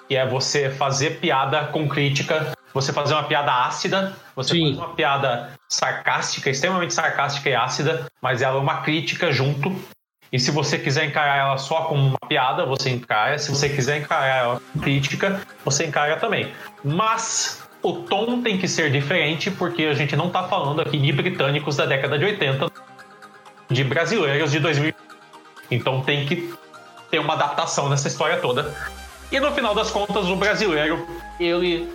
que 0.08 0.16
é 0.16 0.26
você 0.26 0.70
fazer 0.70 1.18
piada 1.18 1.66
com 1.66 1.88
crítica, 1.88 2.52
você 2.72 2.92
fazer 2.92 3.14
uma 3.14 3.24
piada 3.24 3.52
ácida, 3.66 4.14
você 4.34 4.54
Sim. 4.54 4.60
faz 4.60 4.76
uma 4.76 4.94
piada 4.94 5.50
sarcástica, 5.68 6.48
extremamente 6.48 6.94
sarcástica 6.94 7.50
e 7.50 7.54
ácida, 7.54 8.06
mas 8.22 8.42
ela 8.42 8.56
é 8.56 8.60
uma 8.60 8.82
crítica 8.82 9.32
junto. 9.32 9.74
E 10.32 10.38
se 10.38 10.52
você 10.52 10.78
quiser 10.78 11.06
encarar 11.06 11.36
ela 11.36 11.58
só 11.58 11.82
como 11.82 12.06
uma 12.06 12.28
piada, 12.28 12.64
você 12.64 12.90
encara. 12.90 13.36
Se 13.38 13.50
você 13.50 13.68
quiser 13.68 13.98
encarar 13.98 14.36
ela 14.36 14.62
crítica, 14.80 15.40
você 15.64 15.84
encara 15.84 16.16
também. 16.16 16.52
Mas 16.84 17.60
o 17.82 17.94
tom 17.94 18.40
tem 18.40 18.56
que 18.56 18.68
ser 18.68 18.92
diferente, 18.92 19.50
porque 19.50 19.84
a 19.84 19.94
gente 19.94 20.14
não 20.14 20.30
tá 20.30 20.44
falando 20.44 20.80
aqui 20.80 20.96
de 20.98 21.12
britânicos 21.12 21.76
da 21.76 21.86
década 21.86 22.16
de 22.16 22.24
80, 22.24 22.70
de 23.68 23.82
brasileiros 23.82 24.52
de 24.52 24.60
2000. 24.60 24.94
Então 25.68 26.02
tem 26.02 26.24
que 26.26 26.54
ter 27.10 27.18
uma 27.18 27.34
adaptação 27.34 27.88
nessa 27.88 28.08
história 28.08 28.36
toda. 28.38 28.74
E 29.30 29.38
no 29.38 29.52
final 29.52 29.74
das 29.74 29.90
contas, 29.90 30.26
o 30.26 30.36
brasileiro, 30.36 31.06
ele 31.38 31.88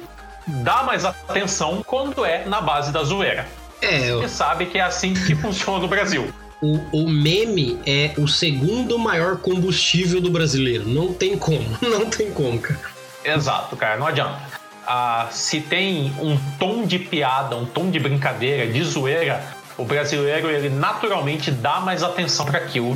dá 0.48 0.84
mais 0.84 1.04
atenção 1.06 1.84
quando 1.86 2.24
é 2.26 2.46
na 2.46 2.62
base 2.62 2.92
da 2.92 3.04
zoeira. 3.04 3.48
É, 3.82 4.10
Ele 4.10 4.30
sabe 4.30 4.68
que 4.68 4.78
é 4.78 4.82
assim 4.82 5.14
que 5.14 5.36
funciona 5.36 5.80
no 5.80 5.88
Brasil. 5.88 6.34
o, 6.62 6.80
o 6.92 7.10
meme 7.10 7.80
é 7.86 8.14
o 8.18 8.28
segundo 8.28 8.98
maior 8.98 9.38
combustível 9.38 10.22
do 10.22 10.30
brasileiro. 10.30 10.88
Não 10.88 11.14
tem 11.14 11.38
como. 11.38 11.66
Não 11.82 12.06
tem 12.06 12.32
como, 12.32 12.60
cara. 12.60 12.80
Exato, 13.24 13.76
cara, 13.76 13.98
não 13.98 14.06
adianta. 14.08 14.40
Ah, 14.86 15.28
se 15.32 15.60
tem 15.60 16.14
um 16.20 16.38
tom 16.60 16.86
de 16.86 17.00
piada, 17.00 17.56
um 17.56 17.66
tom 17.66 17.90
de 17.90 18.00
brincadeira, 18.00 18.72
de 18.72 18.84
zoeira, 18.84 19.44
o 19.78 19.84
brasileiro 19.84 20.48
ele 20.50 20.70
naturalmente 20.70 21.50
dá 21.50 21.80
mais 21.80 22.04
atenção 22.04 22.46
para 22.46 22.60
aquilo. 22.60 22.96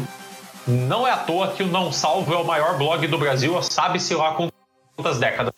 Não 0.69 1.07
é 1.07 1.11
à 1.11 1.17
toa 1.17 1.47
que 1.47 1.63
o 1.63 1.67
Não 1.67 1.91
Salvo 1.91 2.31
é 2.31 2.37
o 2.37 2.45
maior 2.45 2.77
blog 2.77 3.07
do 3.07 3.17
Brasil, 3.17 3.59
sabe-se 3.63 4.13
lá 4.13 4.35
com 4.35 4.49
quantas 4.95 5.17
décadas. 5.17 5.51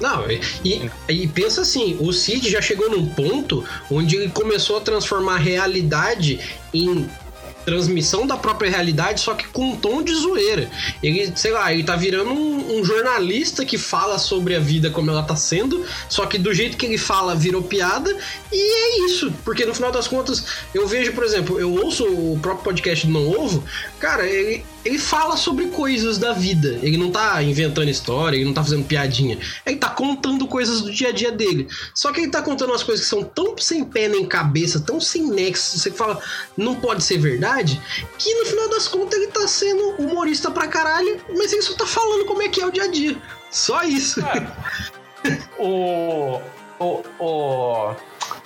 Não, 0.00 0.28
e, 0.28 0.90
e 1.08 1.28
pensa 1.28 1.60
assim, 1.60 1.96
o 2.00 2.12
Cid 2.12 2.50
já 2.50 2.60
chegou 2.60 2.90
num 2.90 3.06
ponto 3.06 3.64
onde 3.88 4.16
ele 4.16 4.28
começou 4.30 4.78
a 4.78 4.80
transformar 4.80 5.34
a 5.34 5.38
realidade 5.38 6.40
em 6.72 7.08
transmissão 7.64 8.26
da 8.26 8.36
própria 8.36 8.70
realidade, 8.70 9.20
só 9.20 9.34
que 9.34 9.46
com 9.48 9.70
um 9.70 9.76
tom 9.76 10.02
de 10.02 10.14
zoeira. 10.14 10.70
Ele, 11.02 11.32
sei 11.34 11.50
lá, 11.50 11.72
ele 11.72 11.82
tá 11.82 11.96
virando 11.96 12.30
um, 12.30 12.78
um, 12.78 12.84
jornalista 12.84 13.64
que 13.64 13.78
fala 13.78 14.18
sobre 14.18 14.54
a 14.54 14.60
vida 14.60 14.90
como 14.90 15.10
ela 15.10 15.22
tá 15.22 15.34
sendo, 15.34 15.84
só 16.08 16.26
que 16.26 16.38
do 16.38 16.52
jeito 16.52 16.76
que 16.76 16.86
ele 16.86 16.98
fala 16.98 17.34
virou 17.34 17.62
piada, 17.62 18.14
e 18.52 18.56
é 18.56 19.06
isso. 19.06 19.32
Porque 19.44 19.64
no 19.64 19.74
final 19.74 19.90
das 19.90 20.06
contas, 20.06 20.44
eu 20.74 20.86
vejo, 20.86 21.12
por 21.12 21.24
exemplo, 21.24 21.58
eu 21.58 21.72
ouço 21.72 22.04
o 22.04 22.38
próprio 22.40 22.64
podcast 22.64 23.06
do 23.06 23.12
Não 23.12 23.30
Ovo, 23.30 23.64
cara, 24.04 24.26
ele, 24.26 24.62
ele 24.84 24.98
fala 24.98 25.34
sobre 25.34 25.68
coisas 25.68 26.18
da 26.18 26.34
vida. 26.34 26.78
Ele 26.82 26.98
não 26.98 27.10
tá 27.10 27.42
inventando 27.42 27.88
história, 27.88 28.36
ele 28.36 28.44
não 28.44 28.52
tá 28.52 28.62
fazendo 28.62 28.84
piadinha. 28.84 29.38
Ele 29.64 29.76
tá 29.76 29.88
contando 29.88 30.46
coisas 30.46 30.82
do 30.82 30.92
dia 30.92 31.08
a 31.08 31.12
dia 31.12 31.32
dele. 31.32 31.66
Só 31.94 32.12
que 32.12 32.20
ele 32.20 32.30
tá 32.30 32.42
contando 32.42 32.68
umas 32.68 32.82
coisas 32.82 33.02
que 33.02 33.08
são 33.08 33.24
tão 33.24 33.56
sem 33.56 33.82
pé 33.82 34.06
nem 34.06 34.26
cabeça, 34.26 34.78
tão 34.78 35.00
sem 35.00 35.26
nexo, 35.30 35.78
você 35.78 35.90
fala, 35.90 36.20
não 36.54 36.74
pode 36.74 37.02
ser 37.02 37.16
verdade, 37.16 37.80
que 38.18 38.34
no 38.34 38.44
final 38.44 38.68
das 38.68 38.86
contas 38.86 39.18
ele 39.18 39.28
tá 39.28 39.48
sendo 39.48 39.94
humorista 39.98 40.50
pra 40.50 40.68
caralho, 40.68 41.18
mas 41.34 41.50
ele 41.54 41.62
só 41.62 41.72
tá 41.72 41.86
falando 41.86 42.26
como 42.26 42.42
é 42.42 42.48
que 42.48 42.60
é 42.60 42.66
o 42.66 42.70
dia 42.70 42.84
a 42.84 42.88
dia. 42.88 43.16
Só 43.50 43.84
isso. 43.84 44.20
É. 44.20 45.38
o. 45.58 46.42
O. 46.78 47.02
O. 47.18 47.94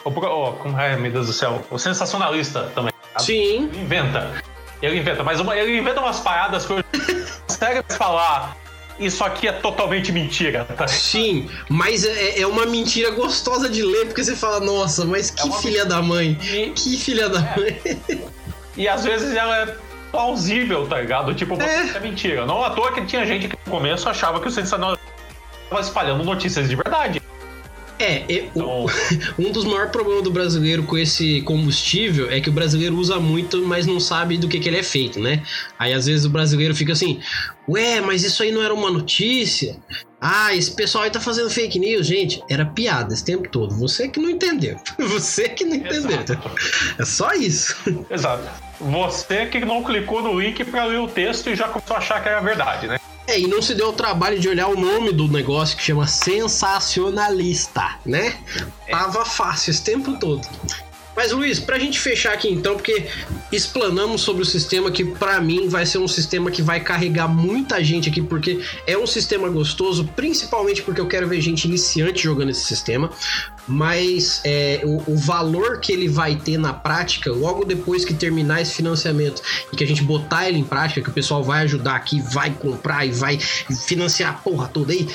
O, 0.04 0.10
o, 0.10 0.52
como 0.52 0.78
é, 0.78 0.96
meu 0.96 1.10
Deus 1.10 1.26
do 1.26 1.32
céu, 1.32 1.64
o 1.68 1.78
sensacionalista 1.78 2.70
também. 2.74 2.92
Sim. 3.18 3.64
Inventa. 3.74 4.32
Ele 4.82 4.98
inventa, 4.98 5.22
mas 5.24 5.40
uma, 5.40 5.56
ele 5.56 5.78
inventa 5.78 6.00
umas 6.00 6.20
paradas 6.20 6.66
que 6.66 6.72
eu 6.72 6.84
consegue 7.46 7.82
falar. 7.94 8.56
Isso 8.98 9.22
aqui 9.22 9.46
é 9.46 9.52
totalmente 9.52 10.10
mentira, 10.10 10.64
tá? 10.64 10.88
Sim, 10.88 11.48
mas 11.68 12.04
é, 12.04 12.40
é, 12.40 12.46
uma 12.46 12.66
mentira 12.66 13.12
gostosa 13.12 13.68
de 13.68 13.80
ler, 13.80 14.06
porque 14.06 14.24
você 14.24 14.34
fala, 14.34 14.58
nossa, 14.58 15.04
mas 15.04 15.30
que 15.30 15.48
é 15.48 15.52
filha 15.52 15.84
da 15.84 16.02
mãe. 16.02 16.36
E... 16.42 16.70
Que 16.70 16.96
filha 16.96 17.28
da 17.28 17.38
é. 17.38 17.56
mãe. 17.56 18.02
E 18.76 18.88
às 18.88 19.04
vezes 19.04 19.34
ela 19.36 19.56
é 19.56 19.76
plausível, 20.10 20.86
tá 20.86 21.00
ligado? 21.00 21.32
Tipo, 21.34 21.60
é. 21.62 21.96
é 21.96 22.00
mentira. 22.00 22.44
Não 22.44 22.64
à 22.64 22.70
toa 22.70 22.92
que 22.92 23.04
tinha 23.04 23.24
gente 23.24 23.46
que 23.46 23.56
no 23.66 23.70
começo 23.70 24.08
achava 24.08 24.40
que 24.40 24.48
o 24.48 24.50
sensacional 24.50 24.98
estava 25.64 25.80
espalhando 25.80 26.24
notícias 26.24 26.68
de 26.68 26.74
verdade. 26.74 27.22
É, 27.98 28.24
então... 28.28 28.86
um 29.38 29.50
dos 29.50 29.64
maiores 29.64 29.90
problemas 29.90 30.22
do 30.22 30.30
brasileiro 30.30 30.82
com 30.84 30.96
esse 30.96 31.40
combustível 31.42 32.30
é 32.30 32.40
que 32.40 32.48
o 32.48 32.52
brasileiro 32.52 32.96
usa 32.96 33.18
muito, 33.18 33.62
mas 33.66 33.86
não 33.86 33.98
sabe 33.98 34.38
do 34.38 34.48
que, 34.48 34.60
que 34.60 34.68
ele 34.68 34.78
é 34.78 34.82
feito, 34.82 35.18
né? 35.20 35.42
Aí 35.78 35.92
às 35.92 36.06
vezes 36.06 36.24
o 36.24 36.30
brasileiro 36.30 36.74
fica 36.74 36.92
assim, 36.92 37.20
ué, 37.68 38.00
mas 38.00 38.22
isso 38.22 38.42
aí 38.42 38.52
não 38.52 38.62
era 38.62 38.72
uma 38.72 38.90
notícia? 38.90 39.76
Ah, 40.20 40.54
esse 40.54 40.72
pessoal 40.72 41.04
aí 41.04 41.10
tá 41.10 41.20
fazendo 41.20 41.48
fake 41.48 41.78
news, 41.78 42.06
gente. 42.06 42.42
Era 42.50 42.66
piada 42.66 43.14
esse 43.14 43.24
tempo 43.24 43.48
todo. 43.48 43.74
Você 43.76 44.08
que 44.08 44.18
não 44.18 44.30
entendeu. 44.30 44.76
Você 44.98 45.48
que 45.48 45.64
não 45.64 45.76
entendeu. 45.76 46.20
Exato. 46.20 46.50
É 46.98 47.04
só 47.04 47.32
isso. 47.34 47.76
Exato. 48.10 48.48
Você 48.80 49.46
que 49.46 49.60
não 49.64 49.82
clicou 49.82 50.22
no 50.22 50.38
link 50.38 50.64
para 50.64 50.84
ler 50.84 50.98
o 50.98 51.08
texto 51.08 51.50
e 51.50 51.56
já 51.56 51.68
começou 51.68 51.96
a 51.96 51.98
achar 52.00 52.22
que 52.22 52.28
era 52.28 52.40
verdade, 52.40 52.88
né? 52.88 52.98
É, 53.28 53.38
e 53.38 53.46
não 53.46 53.60
se 53.60 53.74
deu 53.74 53.90
o 53.90 53.92
trabalho 53.92 54.40
de 54.40 54.48
olhar 54.48 54.68
o 54.68 54.80
nome 54.80 55.12
do 55.12 55.28
negócio 55.28 55.76
que 55.76 55.82
chama 55.82 56.06
sensacionalista, 56.06 57.98
né? 58.06 58.38
É. 58.86 58.90
Tava 58.90 59.22
fácil 59.22 59.70
esse 59.70 59.84
tempo 59.84 60.18
todo. 60.18 60.48
Mas 61.18 61.32
Luiz, 61.32 61.58
pra 61.58 61.80
gente 61.80 61.98
fechar 61.98 62.32
aqui 62.32 62.48
então, 62.48 62.76
porque 62.76 63.08
explanamos 63.50 64.20
sobre 64.20 64.40
o 64.40 64.46
sistema 64.46 64.88
que 64.88 65.04
para 65.04 65.40
mim 65.40 65.68
vai 65.68 65.84
ser 65.84 65.98
um 65.98 66.06
sistema 66.06 66.48
que 66.48 66.62
vai 66.62 66.78
carregar 66.78 67.26
muita 67.26 67.82
gente 67.82 68.08
aqui, 68.08 68.22
porque 68.22 68.60
é 68.86 68.96
um 68.96 69.04
sistema 69.04 69.48
gostoso, 69.48 70.08
principalmente 70.14 70.80
porque 70.80 71.00
eu 71.00 71.08
quero 71.08 71.26
ver 71.26 71.40
gente 71.40 71.64
iniciante 71.64 72.22
jogando 72.22 72.50
esse 72.50 72.64
sistema, 72.64 73.10
mas 73.66 74.40
é, 74.44 74.80
o, 74.84 75.12
o, 75.12 75.16
valor 75.16 75.80
que 75.80 75.92
ele 75.92 76.08
vai 76.08 76.36
ter 76.36 76.56
na 76.56 76.72
prática, 76.72 77.32
logo 77.32 77.64
depois 77.64 78.04
que 78.04 78.14
terminar 78.14 78.62
esse 78.62 78.74
financiamento 78.74 79.42
e 79.72 79.76
que 79.76 79.82
a 79.82 79.86
gente 79.88 80.04
botar 80.04 80.48
ele 80.48 80.58
em 80.58 80.64
prática, 80.64 81.02
que 81.02 81.10
o 81.10 81.12
pessoal 81.12 81.42
vai 81.42 81.64
ajudar 81.64 81.96
aqui, 81.96 82.22
vai 82.32 82.50
comprar 82.50 83.04
e 83.04 83.10
vai 83.10 83.40
financiar 83.40 84.30
a 84.30 84.34
porra 84.34 84.68
toda 84.68 84.92
aí, 84.92 85.08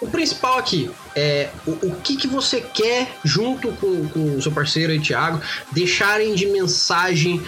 o 0.00 0.06
principal 0.06 0.58
aqui 0.58 0.90
é 1.14 1.50
o, 1.66 1.70
o 1.70 1.96
que, 2.02 2.16
que 2.16 2.26
você 2.26 2.60
quer, 2.60 3.16
junto 3.24 3.72
com, 3.72 4.08
com 4.08 4.36
o 4.36 4.42
seu 4.42 4.52
parceiro 4.52 4.92
aí, 4.92 5.00
Thiago, 5.00 5.40
deixarem 5.72 6.34
de 6.34 6.46
mensagem 6.46 7.42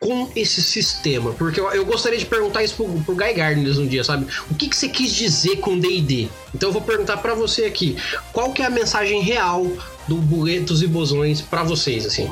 com 0.00 0.30
esse 0.34 0.62
sistema? 0.62 1.32
Porque 1.32 1.60
eu, 1.60 1.70
eu, 1.70 1.84
gostaria 1.84 2.18
de 2.18 2.26
perguntar 2.26 2.62
isso 2.64 2.74
pro, 2.74 2.88
pro 3.02 3.14
Guy 3.14 3.32
Gardner 3.34 3.78
um 3.78 3.86
dia, 3.86 4.02
sabe? 4.02 4.26
O 4.50 4.54
que, 4.54 4.68
que 4.68 4.76
você 4.76 4.88
quis 4.88 5.12
dizer 5.12 5.56
com 5.56 5.78
D&D? 5.78 6.28
Então 6.54 6.68
eu 6.68 6.72
vou 6.72 6.82
perguntar 6.82 7.18
para 7.18 7.34
você 7.34 7.64
aqui, 7.64 7.96
qual 8.32 8.52
que 8.52 8.62
é 8.62 8.66
a 8.66 8.70
mensagem 8.70 9.20
real 9.20 9.66
do 10.06 10.16
Boletos 10.16 10.82
e 10.82 10.86
Bosões 10.86 11.40
para 11.40 11.62
vocês, 11.62 12.06
assim? 12.06 12.30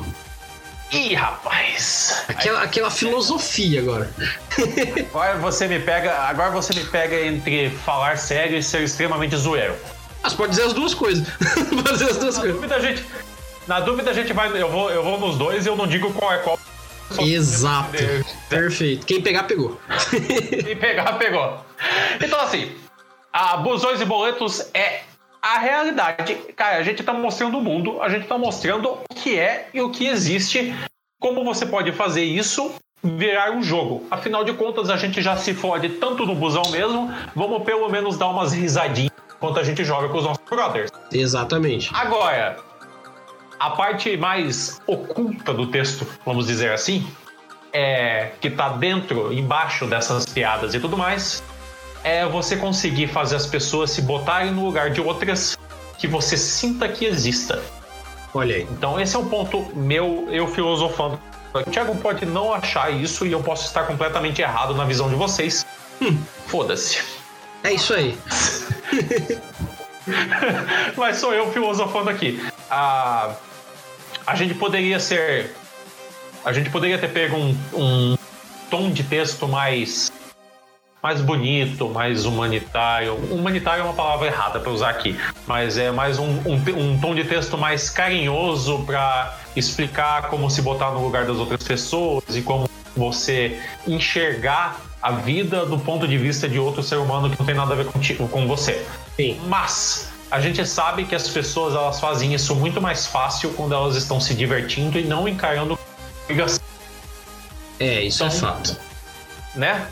Ih, 0.91 1.13
rapaz! 1.13 2.23
Aquela, 2.29 2.63
aquela 2.63 2.89
filosofia 2.89 3.81
agora. 3.81 4.09
Agora 5.11 5.37
você 5.37 5.67
me 5.67 5.79
pega. 5.79 6.13
Agora 6.13 6.51
você 6.51 6.73
me 6.73 6.85
pega 6.85 7.19
entre 7.25 7.69
falar 7.69 8.17
sério 8.17 8.57
e 8.57 8.63
ser 8.63 8.83
extremamente 8.83 9.35
zoeiro. 9.35 9.75
Mas 10.23 10.33
pode 10.33 10.51
dizer 10.51 10.63
as 10.63 10.73
duas 10.73 10.93
coisas. 10.93 11.27
pode 11.83 11.91
dizer 11.91 12.11
as 12.11 12.17
duas 12.17 12.35
na 12.35 12.41
coisas. 12.41 12.55
Dúvida, 12.55 12.75
a 12.75 12.79
gente, 12.79 13.05
na 13.67 13.79
dúvida 13.81 14.11
a 14.11 14.13
gente 14.13 14.31
vai. 14.31 14.49
Eu 14.61 14.71
vou, 14.71 14.89
eu 14.89 15.03
vou 15.03 15.19
nos 15.19 15.37
dois 15.37 15.65
e 15.65 15.69
eu 15.69 15.75
não 15.75 15.87
digo 15.87 16.13
qual 16.13 16.33
é 16.33 16.37
qual. 16.37 16.57
Exato. 17.19 17.97
Perfeito. 18.49 19.05
Quem 19.05 19.21
pegar, 19.21 19.43
pegou. 19.43 19.79
Quem 20.49 20.75
pegar, 20.77 21.13
pegou. 21.13 21.65
Então, 22.21 22.39
assim, 22.41 22.71
a 23.31 23.57
Busões 23.57 24.01
e 24.01 24.05
Boletos 24.05 24.69
é 24.73 25.01
a 25.41 25.59
realidade. 25.59 26.35
Cara, 26.55 26.77
a 26.77 26.83
gente 26.83 27.03
tá 27.03 27.13
mostrando 27.13 27.57
o 27.57 27.61
mundo, 27.61 28.01
a 28.01 28.09
gente 28.09 28.27
tá 28.27 28.37
mostrando 28.37 28.89
o 29.09 29.15
que 29.15 29.37
é 29.37 29.69
e 29.73 29.81
o 29.81 29.89
que 29.89 30.07
existe, 30.07 30.75
como 31.19 31.43
você 31.43 31.65
pode 31.65 31.91
fazer 31.91 32.23
isso 32.23 32.73
virar 33.03 33.51
um 33.51 33.61
jogo. 33.61 34.05
Afinal 34.09 34.43
de 34.43 34.53
contas, 34.53 34.89
a 34.89 34.97
gente 34.97 35.21
já 35.21 35.37
se 35.37 35.53
fode 35.53 35.89
tanto 35.89 36.25
no 36.25 36.35
busão 36.35 36.63
mesmo, 36.71 37.13
vamos 37.35 37.63
pelo 37.63 37.89
menos 37.89 38.17
dar 38.17 38.27
umas 38.27 38.53
risadinhas 38.53 39.11
enquanto 39.35 39.59
a 39.59 39.63
gente 39.63 39.83
joga 39.85 40.09
com 40.09 40.17
os 40.17 40.23
nossos 40.23 40.43
brothers. 40.49 40.91
Exatamente. 41.11 41.91
Agora, 41.93 42.57
a 43.59 43.69
parte 43.71 44.17
mais 44.17 44.81
oculta 44.87 45.53
do 45.53 45.67
texto, 45.67 46.07
vamos 46.25 46.47
dizer 46.47 46.71
assim, 46.71 47.07
é 47.71 48.31
que 48.41 48.49
tá 48.49 48.69
dentro, 48.69 49.31
embaixo 49.31 49.85
dessas 49.85 50.25
piadas 50.25 50.73
e 50.73 50.79
tudo 50.79 50.97
mais, 50.97 51.43
é 52.07 52.25
você 52.25 52.55
conseguir 52.55 53.07
fazer 53.07 53.35
as 53.35 53.45
pessoas 53.45 53.91
se 53.91 54.01
botarem 54.01 54.51
no 54.51 54.65
lugar 54.65 54.91
de 54.91 55.01
outras 55.01 55.57
que 55.97 56.07
você 56.07 56.37
sinta 56.37 56.87
que 56.87 57.03
exista. 57.03 57.61
Olha 58.33 58.55
aí. 58.55 58.67
Então 58.71 58.97
esse 58.99 59.15
é 59.15 59.19
um 59.19 59.27
ponto 59.27 59.75
meu, 59.75 60.27
eu 60.31 60.47
filosofando. 60.47 61.19
O 61.53 61.63
Thiago 61.69 61.95
pode 61.97 62.25
não 62.25 62.53
achar 62.53 62.91
isso 62.91 63.25
e 63.25 63.31
eu 63.33 63.41
posso 63.41 63.65
estar 63.65 63.83
completamente 63.83 64.41
errado 64.41 64.73
na 64.73 64.85
visão 64.85 65.09
de 65.09 65.15
vocês. 65.15 65.65
Hum. 66.01 66.17
Foda-se. 66.45 67.03
É 67.63 67.73
isso 67.73 67.93
aí. 67.93 68.17
Mas 70.95 71.17
sou 71.17 71.33
eu 71.33 71.51
filosofando 71.51 72.09
aqui. 72.09 72.41
A, 72.69 73.35
a 74.25 74.35
gente 74.35 74.53
poderia 74.53 74.99
ser. 74.99 75.53
A 76.45 76.53
gente 76.53 76.69
poderia 76.69 76.97
ter 76.97 77.09
pego 77.09 77.35
um, 77.35 77.57
um 77.73 78.17
tom 78.69 78.91
de 78.91 79.03
texto 79.03 79.45
mais 79.47 80.09
mais 81.07 81.21
bonito, 81.21 81.87
mais 81.87 82.25
humanitário. 82.25 83.15
Humanitário 83.31 83.79
é 83.79 83.83
uma 83.85 83.93
palavra 83.93 84.27
errada 84.27 84.59
para 84.59 84.69
usar 84.69 84.89
aqui, 84.89 85.17
mas 85.45 85.77
é 85.77 85.89
mais 85.89 86.19
um, 86.19 86.31
um, 86.45 86.61
um 86.75 86.99
tom 86.99 87.15
de 87.15 87.23
texto 87.23 87.57
mais 87.57 87.89
carinhoso 87.89 88.79
para 88.79 89.37
explicar 89.55 90.23
como 90.23 90.49
se 90.49 90.61
botar 90.61 90.91
no 90.91 91.01
lugar 91.01 91.25
das 91.25 91.37
outras 91.37 91.63
pessoas 91.63 92.23
e 92.35 92.41
como 92.41 92.69
você 92.93 93.57
enxergar 93.87 94.81
a 95.01 95.11
vida 95.11 95.65
do 95.65 95.79
ponto 95.79 96.05
de 96.05 96.17
vista 96.17 96.49
de 96.49 96.59
outro 96.59 96.83
ser 96.83 96.97
humano 96.97 97.29
que 97.29 97.39
não 97.39 97.45
tem 97.45 97.55
nada 97.55 97.71
a 97.71 97.77
ver 97.77 97.85
contigo, 97.85 98.27
com 98.27 98.45
você. 98.45 98.85
Sim. 99.15 99.39
Mas 99.47 100.11
a 100.29 100.41
gente 100.41 100.65
sabe 100.65 101.05
que 101.05 101.15
as 101.15 101.29
pessoas 101.29 101.73
elas 101.73 102.01
fazem 102.01 102.33
isso 102.33 102.53
muito 102.53 102.81
mais 102.81 103.07
fácil 103.07 103.51
quando 103.51 103.73
elas 103.73 103.95
estão 103.95 104.19
se 104.19 104.33
divertindo 104.33 104.99
e 104.99 105.05
não 105.05 105.25
encarando 105.25 105.79
É, 107.79 108.01
isso 108.01 108.25
é 108.25 108.27
então, 108.27 108.37
é 108.37 108.41
fato. 108.41 108.77
Né? 109.55 109.87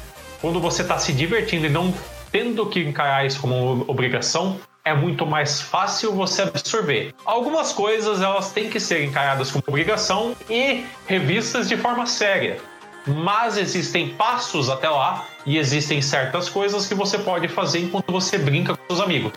Quando 0.46 0.60
você 0.60 0.84
está 0.84 1.00
se 1.00 1.12
divertindo 1.12 1.66
e 1.66 1.70
não 1.70 1.92
tendo 2.32 2.68
que 2.68 2.80
encarar 2.80 3.26
isso 3.26 3.42
como 3.42 3.84
obrigação, 3.88 4.60
é 4.84 4.94
muito 4.94 5.26
mais 5.26 5.60
fácil 5.60 6.14
você 6.14 6.44
absorver. 6.44 7.16
Algumas 7.26 7.74
coisas 7.74 8.22
elas 8.22 8.52
têm 8.52 8.70
que 8.70 8.80
ser 8.80 9.04
encaradas 9.04 9.50
como 9.50 9.64
obrigação 9.66 10.36
e 10.48 10.86
revistas 11.08 11.68
de 11.68 11.76
forma 11.76 12.06
séria. 12.06 12.60
Mas 13.08 13.58
existem 13.58 14.10
passos 14.10 14.70
até 14.70 14.88
lá 14.88 15.26
e 15.48 15.58
existem 15.58 16.00
certas 16.00 16.48
coisas 16.48 16.86
que 16.86 16.94
você 16.94 17.18
pode 17.18 17.48
fazer 17.48 17.80
enquanto 17.80 18.12
você 18.12 18.38
brinca 18.38 18.78
com 18.78 18.86
seus 18.86 19.02
amigos, 19.02 19.34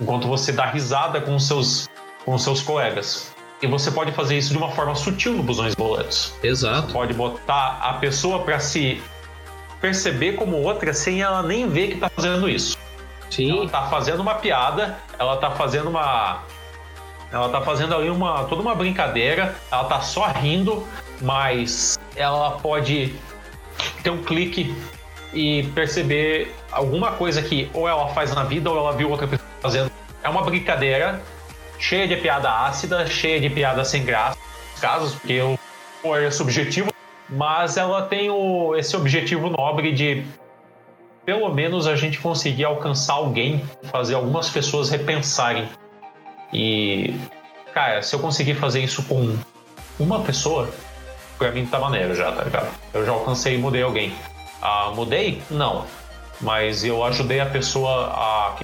enquanto 0.00 0.28
você 0.28 0.52
dá 0.52 0.66
risada 0.66 1.20
com 1.20 1.36
seus 1.40 1.88
com 2.24 2.38
seus 2.38 2.62
colegas. 2.62 3.32
E 3.60 3.66
você 3.66 3.90
pode 3.90 4.12
fazer 4.12 4.38
isso 4.38 4.52
de 4.52 4.58
uma 4.58 4.70
forma 4.70 4.94
sutil 4.94 5.32
no 5.32 5.42
Busões 5.42 5.74
Boletos. 5.74 6.34
Exato. 6.40 6.86
Você 6.86 6.92
pode 6.92 7.14
botar 7.14 7.80
a 7.82 7.94
pessoa 7.94 8.44
para 8.44 8.60
se 8.60 9.02
perceber 9.80 10.32
como 10.32 10.56
outra 10.56 10.92
sem 10.92 11.22
ela 11.22 11.42
nem 11.42 11.68
ver 11.68 11.88
que 11.88 11.96
tá 11.96 12.08
fazendo 12.08 12.48
isso. 12.48 12.76
Sim. 13.30 13.60
Ela 13.60 13.68
tá 13.68 13.82
fazendo 13.88 14.20
uma 14.20 14.34
piada, 14.36 14.98
ela 15.18 15.36
tá 15.36 15.50
fazendo 15.50 15.88
uma. 15.88 16.42
Ela 17.32 17.48
tá 17.48 17.60
fazendo 17.60 17.94
ali 17.94 18.08
uma 18.08 18.44
toda 18.44 18.62
uma 18.62 18.74
brincadeira, 18.74 19.54
ela 19.70 19.84
tá 19.84 20.00
só 20.00 20.26
rindo, 20.26 20.86
mas 21.20 21.98
ela 22.14 22.52
pode 22.52 23.14
ter 24.02 24.10
um 24.10 24.22
clique 24.22 24.74
e 25.34 25.64
perceber 25.74 26.54
alguma 26.70 27.12
coisa 27.12 27.42
que 27.42 27.68
ou 27.74 27.88
ela 27.88 28.08
faz 28.08 28.34
na 28.34 28.44
vida 28.44 28.70
ou 28.70 28.78
ela 28.78 28.92
viu 28.92 29.10
outra 29.10 29.26
pessoa 29.26 29.48
fazendo. 29.60 29.90
É 30.22 30.28
uma 30.28 30.42
brincadeira 30.42 31.20
cheia 31.78 32.06
de 32.06 32.16
piada 32.16 32.50
ácida, 32.50 33.06
cheia 33.06 33.40
de 33.40 33.50
piada 33.50 33.84
sem 33.84 34.04
graça, 34.04 34.38
casos, 34.80 35.14
porque 35.14 35.40
o 35.40 35.58
humor 36.02 36.22
é 36.22 36.30
subjetivo, 36.30 36.90
mas 37.28 37.76
ela 37.76 38.02
tem 38.02 38.30
o, 38.30 38.74
esse 38.76 38.96
objetivo 38.96 39.50
nobre 39.50 39.92
de 39.92 40.24
pelo 41.24 41.52
menos 41.52 41.88
a 41.88 41.96
gente 41.96 42.20
conseguir 42.20 42.64
alcançar 42.64 43.14
alguém, 43.14 43.62
fazer 43.90 44.14
algumas 44.14 44.48
pessoas 44.48 44.88
repensarem. 44.88 45.68
E, 46.52 47.14
cara, 47.74 48.00
se 48.00 48.14
eu 48.14 48.20
conseguir 48.20 48.54
fazer 48.54 48.80
isso 48.80 49.02
com 49.02 49.36
uma 49.98 50.20
pessoa, 50.20 50.70
pra 51.36 51.50
mim 51.50 51.66
tá 51.66 51.80
maneiro 51.80 52.14
já, 52.14 52.30
tá 52.30 52.44
ligado? 52.44 52.68
Eu 52.94 53.04
já 53.04 53.10
alcancei 53.10 53.56
e 53.56 53.58
mudei 53.58 53.82
alguém. 53.82 54.14
Ah, 54.62 54.92
mudei? 54.94 55.42
Não. 55.50 55.84
Mas 56.40 56.84
eu 56.84 57.04
ajudei 57.04 57.40
a 57.40 57.46
pessoa 57.46 58.12
a. 58.14 58.56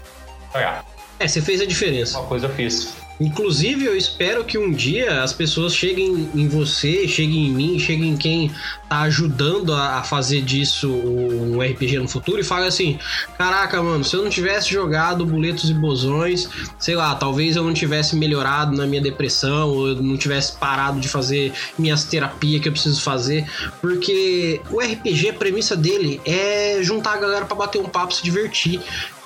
É, 1.18 1.26
você 1.26 1.40
fez 1.40 1.60
a 1.60 1.66
diferença. 1.66 2.18
Uma 2.20 2.28
coisa 2.28 2.46
eu 2.46 2.50
fiz. 2.50 2.94
Inclusive, 3.20 3.84
eu 3.84 3.96
espero 3.96 4.44
que 4.44 4.58
um 4.58 4.72
dia 4.72 5.22
as 5.22 5.32
pessoas 5.32 5.74
cheguem 5.74 6.28
em 6.34 6.48
você, 6.48 7.06
cheguem 7.06 7.46
em 7.46 7.50
mim, 7.50 7.78
cheguem 7.78 8.10
em 8.10 8.16
quem 8.16 8.50
tá 8.88 9.02
ajudando 9.02 9.72
a 9.72 10.02
fazer 10.02 10.42
disso 10.42 10.90
um 10.90 11.60
RPG 11.60 11.98
no 11.98 12.08
futuro 12.08 12.40
e 12.40 12.44
falem 12.44 12.68
assim: 12.68 12.98
caraca, 13.38 13.82
mano, 13.82 14.02
se 14.02 14.14
eu 14.16 14.22
não 14.22 14.30
tivesse 14.30 14.72
jogado 14.72 15.24
boletos 15.24 15.70
e 15.70 15.74
bosões, 15.74 16.48
sei 16.78 16.94
lá, 16.94 17.14
talvez 17.14 17.56
eu 17.56 17.62
não 17.62 17.72
tivesse 17.72 18.16
melhorado 18.16 18.76
na 18.76 18.86
minha 18.86 19.00
depressão, 19.00 19.68
ou 19.68 19.88
eu 19.88 20.02
não 20.02 20.16
tivesse 20.16 20.56
parado 20.56 20.98
de 20.98 21.08
fazer 21.08 21.52
minhas 21.78 22.04
terapias 22.04 22.60
que 22.60 22.68
eu 22.68 22.72
preciso 22.72 23.00
fazer, 23.00 23.46
porque 23.80 24.60
o 24.70 24.80
RPG, 24.80 25.30
a 25.30 25.34
premissa 25.34 25.76
dele 25.76 26.20
é 26.24 26.80
juntar 26.82 27.14
a 27.14 27.18
galera 27.18 27.44
para 27.44 27.56
bater 27.56 27.80
um 27.80 27.88
papo, 27.88 28.14
se 28.14 28.22
divertir. 28.22 28.80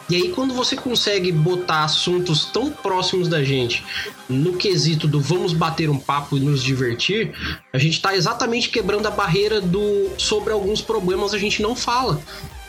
E 0.08 0.14
aí, 0.14 0.28
quando 0.30 0.54
você 0.54 0.76
consegue 0.76 1.32
botar 1.32 1.84
assuntos 1.84 2.44
tão 2.44 2.70
próximos 2.70 3.26
da 3.26 3.42
gente 3.42 3.84
no 4.28 4.56
quesito 4.56 5.08
do 5.08 5.20
vamos 5.20 5.52
bater 5.52 5.90
um 5.90 5.98
papo 5.98 6.36
e 6.36 6.40
nos 6.40 6.62
divertir, 6.62 7.34
a 7.72 7.78
gente 7.78 7.94
está 7.94 8.14
exatamente 8.14 8.68
quebrando 8.68 9.06
a 9.06 9.10
barreira 9.10 9.60
do 9.60 10.10
sobre 10.16 10.52
alguns 10.52 10.80
problemas 10.80 11.34
a 11.34 11.38
gente 11.38 11.60
não 11.60 11.74
fala. 11.74 12.20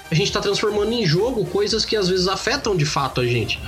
A 0.09 0.15
gente 0.15 0.27
está 0.27 0.39
transformando 0.39 0.91
em 0.93 1.05
jogo 1.05 1.45
coisas 1.45 1.83
que 1.83 1.95
às 1.95 2.07
vezes 2.07 2.27
afetam 2.27 2.75
de 2.75 2.85
fato 2.85 3.21
a 3.21 3.25
gente. 3.25 3.59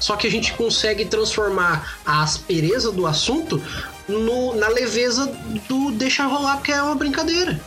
Só 0.00 0.16
que 0.16 0.26
a 0.26 0.30
gente 0.30 0.52
consegue 0.52 1.04
transformar 1.04 1.98
a 2.06 2.22
aspereza 2.22 2.92
do 2.92 3.06
assunto 3.06 3.60
no, 4.08 4.54
na 4.54 4.68
leveza 4.68 5.26
do 5.68 5.90
deixar 5.90 6.26
rolar, 6.26 6.56
porque 6.56 6.72
é 6.72 6.80
uma 6.80 6.94
brincadeira. 6.94 7.60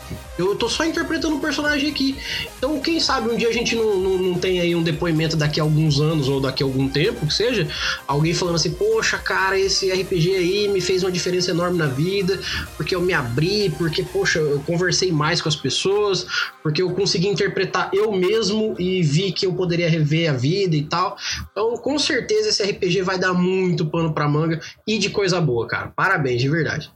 Eu 0.47 0.55
tô 0.55 0.69
só 0.69 0.85
interpretando 0.85 1.35
um 1.35 1.39
personagem 1.39 1.89
aqui. 1.89 2.17
Então, 2.57 2.79
quem 2.79 2.99
sabe 2.99 3.29
um 3.29 3.35
dia 3.35 3.49
a 3.49 3.53
gente 3.53 3.75
não, 3.75 3.97
não, 3.97 4.17
não, 4.17 4.33
tem 4.35 4.59
aí 4.59 4.75
um 4.75 4.83
depoimento 4.83 5.35
daqui 5.35 5.59
a 5.59 5.63
alguns 5.63 5.99
anos 5.99 6.27
ou 6.27 6.39
daqui 6.39 6.63
a 6.63 6.65
algum 6.65 6.87
tempo, 6.87 7.25
que 7.25 7.33
seja, 7.33 7.67
alguém 8.07 8.33
falando 8.33 8.55
assim, 8.55 8.71
poxa, 8.71 9.17
cara, 9.17 9.59
esse 9.59 9.91
RPG 9.91 10.35
aí 10.35 10.67
me 10.67 10.81
fez 10.81 11.03
uma 11.03 11.11
diferença 11.11 11.51
enorme 11.51 11.77
na 11.77 11.87
vida, 11.87 12.39
porque 12.77 12.95
eu 12.95 13.01
me 13.01 13.13
abri, 13.13 13.73
porque, 13.77 14.03
poxa, 14.03 14.39
eu 14.39 14.59
conversei 14.61 15.11
mais 15.11 15.41
com 15.41 15.49
as 15.49 15.55
pessoas, 15.55 16.25
porque 16.63 16.81
eu 16.81 16.91
consegui 16.91 17.27
interpretar 17.27 17.89
eu 17.93 18.11
mesmo 18.11 18.75
e 18.79 19.01
vi 19.01 19.31
que 19.31 19.45
eu 19.45 19.53
poderia 19.53 19.89
rever 19.89 20.29
a 20.29 20.33
vida 20.33 20.75
e 20.75 20.83
tal. 20.83 21.17
Então, 21.51 21.77
com 21.77 21.97
certeza 21.97 22.49
esse 22.49 22.63
RPG 22.63 23.01
vai 23.01 23.17
dar 23.17 23.33
muito 23.33 23.85
pano 23.85 24.13
pra 24.13 24.27
manga 24.27 24.59
e 24.87 24.97
de 24.97 25.09
coisa 25.09 25.39
boa, 25.39 25.67
cara. 25.67 25.91
Parabéns, 25.95 26.41
de 26.41 26.49
verdade. 26.49 26.91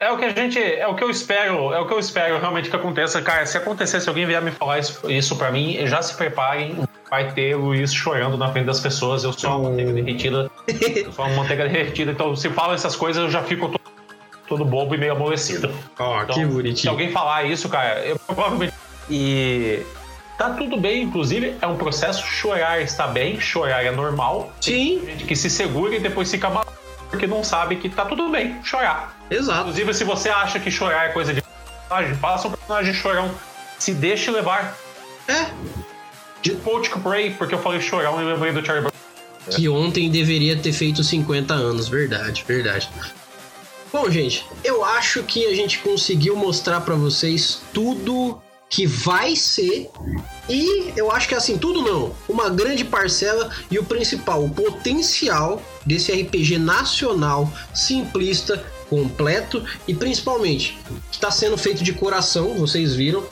É 0.00 0.10
o 0.10 0.18
que 0.18 0.24
a 0.24 0.30
gente. 0.30 0.58
É 0.60 0.86
o 0.86 0.94
que 0.94 1.04
eu 1.04 1.10
espero. 1.10 1.72
É 1.72 1.78
o 1.78 1.86
que 1.86 1.94
eu 1.94 1.98
espero 1.98 2.38
realmente 2.38 2.68
que 2.68 2.76
aconteça. 2.76 3.22
Cara, 3.22 3.46
se 3.46 3.56
acontecer, 3.56 4.00
se 4.00 4.08
alguém 4.08 4.26
vier 4.26 4.42
me 4.42 4.50
falar 4.50 4.78
isso, 4.78 5.10
isso 5.10 5.36
pra 5.36 5.50
mim, 5.50 5.78
já 5.86 6.02
se 6.02 6.16
preparem. 6.16 6.76
Vai 7.08 7.32
ter 7.32 7.54
Luiz 7.54 7.94
chorando 7.94 8.36
na 8.36 8.50
frente 8.50 8.66
das 8.66 8.80
pessoas. 8.80 9.22
Eu 9.22 9.32
sou 9.32 9.50
uma 9.50 9.70
manteiga 9.70 9.92
derretida. 9.92 10.50
Eu 10.66 11.12
sou 11.12 11.24
uma 11.24 11.36
manteiga 11.36 11.68
derretida. 11.68 12.10
Então, 12.10 12.34
se 12.34 12.50
fala 12.50 12.74
essas 12.74 12.96
coisas, 12.96 13.22
eu 13.22 13.30
já 13.30 13.42
fico 13.42 13.68
todo, 13.68 13.80
todo 14.48 14.64
bobo 14.64 14.94
e 14.94 14.98
meio 14.98 15.12
amolecido. 15.12 15.72
Ó, 15.98 16.18
oh, 16.18 16.22
então, 16.22 16.34
que 16.34 16.44
bonitinho. 16.44 16.76
Se 16.76 16.88
alguém 16.88 17.12
falar 17.12 17.44
isso, 17.44 17.68
cara, 17.68 18.00
eu 18.00 18.18
provavelmente. 18.18 18.74
E. 19.08 19.82
Tá 20.36 20.50
tudo 20.50 20.76
bem, 20.76 21.04
inclusive, 21.04 21.54
é 21.62 21.66
um 21.68 21.76
processo. 21.76 22.26
Chorar 22.26 22.82
está 22.82 23.06
bem, 23.06 23.38
chorar 23.38 23.84
é 23.84 23.92
normal. 23.92 24.52
Sim. 24.60 24.98
Tem 24.98 25.10
gente 25.12 25.24
que 25.24 25.36
se 25.36 25.48
segura 25.48 25.94
e 25.94 26.00
depois 26.00 26.28
fica 26.28 26.50
mal 26.50 26.64
porque 27.14 27.28
não 27.28 27.44
sabe 27.44 27.76
que 27.76 27.88
tá 27.88 28.04
tudo 28.04 28.28
bem 28.28 28.60
chorar. 28.64 29.16
Exato. 29.30 29.60
Inclusive, 29.60 29.94
se 29.94 30.04
você 30.04 30.28
acha 30.28 30.58
que 30.58 30.70
chorar 30.70 31.06
é 31.06 31.08
coisa 31.10 31.32
de 31.32 31.40
personagem, 31.40 32.14
faça 32.16 32.48
um 32.48 32.50
personagem 32.50 32.92
chorão. 32.92 33.30
Se 33.78 33.94
deixe 33.94 34.30
levar. 34.30 34.76
É. 35.28 35.46
De 36.42 36.50
Coach 36.56 36.90
Prey, 36.98 37.30
porque 37.30 37.54
eu 37.54 37.58
falei 37.58 37.80
chorão 37.80 38.20
e 38.20 38.24
lembrei 38.24 38.52
do 38.52 38.64
Charlie 38.64 38.82
Brown. 38.82 38.92
Que 39.50 39.68
ontem 39.68 40.10
deveria 40.10 40.56
ter 40.56 40.72
feito 40.72 41.02
50 41.04 41.54
anos, 41.54 41.88
verdade, 41.88 42.44
verdade. 42.46 42.90
Bom, 43.92 44.10
gente, 44.10 44.44
eu 44.64 44.84
acho 44.84 45.22
que 45.22 45.46
a 45.46 45.54
gente 45.54 45.78
conseguiu 45.78 46.34
mostrar 46.34 46.80
para 46.80 46.96
vocês 46.96 47.62
tudo 47.72 48.42
que 48.74 48.88
vai 48.88 49.36
ser 49.36 49.88
e 50.48 50.92
eu 50.96 51.08
acho 51.12 51.28
que 51.28 51.34
assim, 51.36 51.56
tudo 51.56 51.80
não, 51.80 52.12
uma 52.28 52.50
grande 52.50 52.84
parcela 52.84 53.48
e 53.70 53.78
o 53.78 53.84
principal, 53.84 54.44
o 54.44 54.50
potencial 54.50 55.62
desse 55.86 56.10
RPG 56.10 56.58
nacional, 56.58 57.48
simplista, 57.72 58.66
completo 58.90 59.64
e 59.86 59.94
principalmente 59.94 60.76
que 61.08 61.18
está 61.18 61.30
sendo 61.30 61.56
feito 61.56 61.84
de 61.84 61.92
coração, 61.92 62.54
vocês 62.54 62.96
viram, 62.96 63.22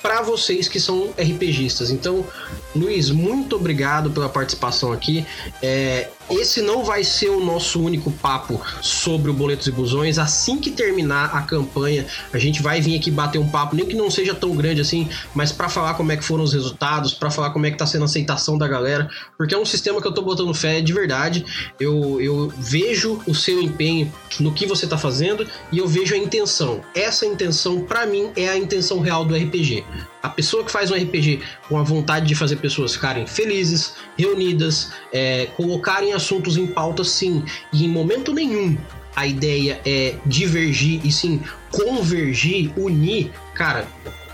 para 0.00 0.22
vocês 0.22 0.68
que 0.68 0.80
são 0.80 1.10
RPGistas. 1.18 1.90
Então, 1.90 2.26
Luiz, 2.74 3.10
muito 3.10 3.56
obrigado 3.56 4.10
pela 4.10 4.28
participação 4.28 4.90
aqui. 4.90 5.24
É, 5.62 6.08
esse 6.38 6.62
não 6.62 6.84
vai 6.84 7.04
ser 7.04 7.30
o 7.30 7.44
nosso 7.44 7.80
único 7.80 8.10
papo 8.10 8.60
sobre 8.80 9.30
o 9.30 9.34
Boletos 9.34 9.66
e 9.66 9.72
Busões. 9.72 10.18
Assim 10.18 10.58
que 10.58 10.70
terminar 10.70 11.34
a 11.36 11.42
campanha, 11.42 12.06
a 12.32 12.38
gente 12.38 12.62
vai 12.62 12.80
vir 12.80 12.96
aqui 12.96 13.10
bater 13.10 13.38
um 13.38 13.48
papo, 13.48 13.76
nem 13.76 13.86
que 13.86 13.94
não 13.94 14.10
seja 14.10 14.34
tão 14.34 14.54
grande 14.54 14.80
assim, 14.80 15.08
mas 15.34 15.52
para 15.52 15.68
falar 15.68 15.94
como 15.94 16.12
é 16.12 16.16
que 16.16 16.24
foram 16.24 16.44
os 16.44 16.52
resultados, 16.52 17.14
para 17.14 17.30
falar 17.30 17.50
como 17.50 17.66
é 17.66 17.70
que 17.70 17.78
tá 17.78 17.86
sendo 17.86 18.02
a 18.02 18.04
aceitação 18.04 18.56
da 18.58 18.66
galera, 18.66 19.08
porque 19.36 19.54
é 19.54 19.58
um 19.58 19.64
sistema 19.64 20.00
que 20.00 20.06
eu 20.06 20.12
tô 20.12 20.22
botando 20.22 20.52
fé 20.54 20.80
de 20.80 20.92
verdade. 20.92 21.44
Eu, 21.78 22.20
eu 22.20 22.52
vejo 22.56 23.20
o 23.26 23.34
seu 23.34 23.60
empenho 23.60 24.12
no 24.40 24.52
que 24.52 24.66
você 24.66 24.86
tá 24.86 24.98
fazendo 24.98 25.46
e 25.70 25.78
eu 25.78 25.86
vejo 25.86 26.14
a 26.14 26.18
intenção. 26.18 26.80
Essa 26.94 27.26
intenção, 27.26 27.82
para 27.82 28.06
mim, 28.06 28.30
é 28.36 28.48
a 28.48 28.56
intenção 28.56 29.00
real 29.00 29.24
do 29.24 29.34
RPG. 29.34 29.84
A 30.22 30.28
pessoa 30.28 30.62
que 30.62 30.70
faz 30.70 30.90
um 30.90 30.94
RPG 30.94 31.40
com 31.68 31.78
a 31.78 31.82
vontade 31.82 32.26
de 32.26 32.34
fazer 32.36 32.56
pessoas 32.56 32.94
ficarem 32.94 33.26
felizes, 33.26 33.94
reunidas, 34.16 34.92
é, 35.12 35.46
colocarem 35.56 36.12
assuntos 36.22 36.56
em 36.56 36.66
pauta, 36.66 37.02
sim, 37.02 37.44
e 37.72 37.84
em 37.84 37.88
momento 37.88 38.32
nenhum 38.32 38.78
a 39.14 39.26
ideia 39.26 39.80
é 39.84 40.14
divergir 40.24 41.04
e 41.04 41.12
sim 41.12 41.42
convergir, 41.70 42.72
unir, 42.78 43.30
cara, 43.54 43.86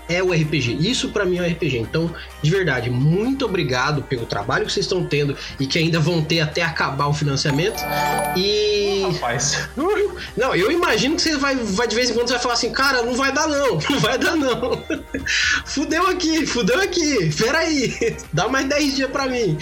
é 0.09 0.23
o 0.23 0.33
RPG. 0.33 0.75
Isso 0.79 1.09
para 1.09 1.23
mim 1.23 1.37
é 1.37 1.41
o 1.43 1.45
RPG. 1.45 1.77
Então, 1.77 2.13
de 2.41 2.49
verdade, 2.49 2.89
muito 2.89 3.45
obrigado 3.45 4.01
pelo 4.01 4.25
trabalho 4.25 4.65
que 4.65 4.73
vocês 4.73 4.85
estão 4.85 5.05
tendo 5.05 5.37
e 5.59 5.67
que 5.67 5.77
ainda 5.77 5.99
vão 5.99 6.23
ter 6.23 6.41
até 6.41 6.63
acabar 6.63 7.07
o 7.07 7.13
financiamento. 7.13 7.79
E. 8.35 9.07
Rapaz. 9.13 9.69
Não, 10.35 10.55
eu 10.55 10.71
imagino 10.71 11.15
que 11.15 11.21
você 11.21 11.37
vai, 11.37 11.55
vai 11.55 11.87
de 11.87 11.95
vez 11.95 12.09
em 12.09 12.13
quando 12.13 12.27
você 12.27 12.33
vai 12.33 12.41
falar 12.41 12.55
assim, 12.55 12.71
cara, 12.71 13.03
não 13.03 13.13
vai 13.13 13.31
dar 13.31 13.47
não, 13.47 13.77
não 13.89 13.99
vai 13.99 14.17
dar 14.17 14.35
não. 14.35 14.83
Fudeu 15.65 16.07
aqui, 16.07 16.45
fudeu 16.45 16.81
aqui. 16.81 17.29
Peraí, 17.37 18.17
dá 18.33 18.47
mais 18.47 18.67
10 18.67 18.95
dias 18.95 19.11
para 19.11 19.27
mim. 19.27 19.57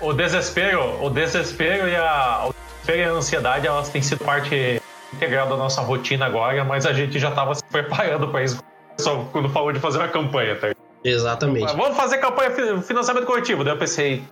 O 0.00 0.12
desespero, 0.12 1.02
o 1.02 1.08
desespero 1.08 1.88
e 1.88 1.94
a, 1.94 2.46
o 2.48 2.52
desespero 2.52 2.98
e 2.98 3.04
a 3.04 3.12
ansiedade, 3.12 3.66
elas 3.66 3.88
têm 3.88 4.02
sido 4.02 4.24
parte 4.24 4.82
integral 5.12 5.48
da 5.48 5.56
nossa 5.56 5.80
rotina 5.82 6.26
agora, 6.26 6.64
mas 6.64 6.86
a 6.86 6.92
gente 6.92 7.18
já 7.18 7.28
estava 7.28 7.54
se 7.54 7.62
preparando 7.64 8.28
para 8.28 8.42
isso 8.42 8.58
só 8.98 9.24
quando 9.32 9.48
falou 9.48 9.72
de 9.72 9.80
fazer 9.80 9.98
uma 9.98 10.08
campanha, 10.08 10.56
tá? 10.56 10.74
Exatamente. 11.04 11.74
Vamos 11.74 11.96
fazer 11.96 12.18
campanha 12.18 12.50
financiamento 12.82 13.26
coletivo. 13.26 13.64
Daí 13.64 13.74
eu 13.74 13.78
pensei, 13.78 14.22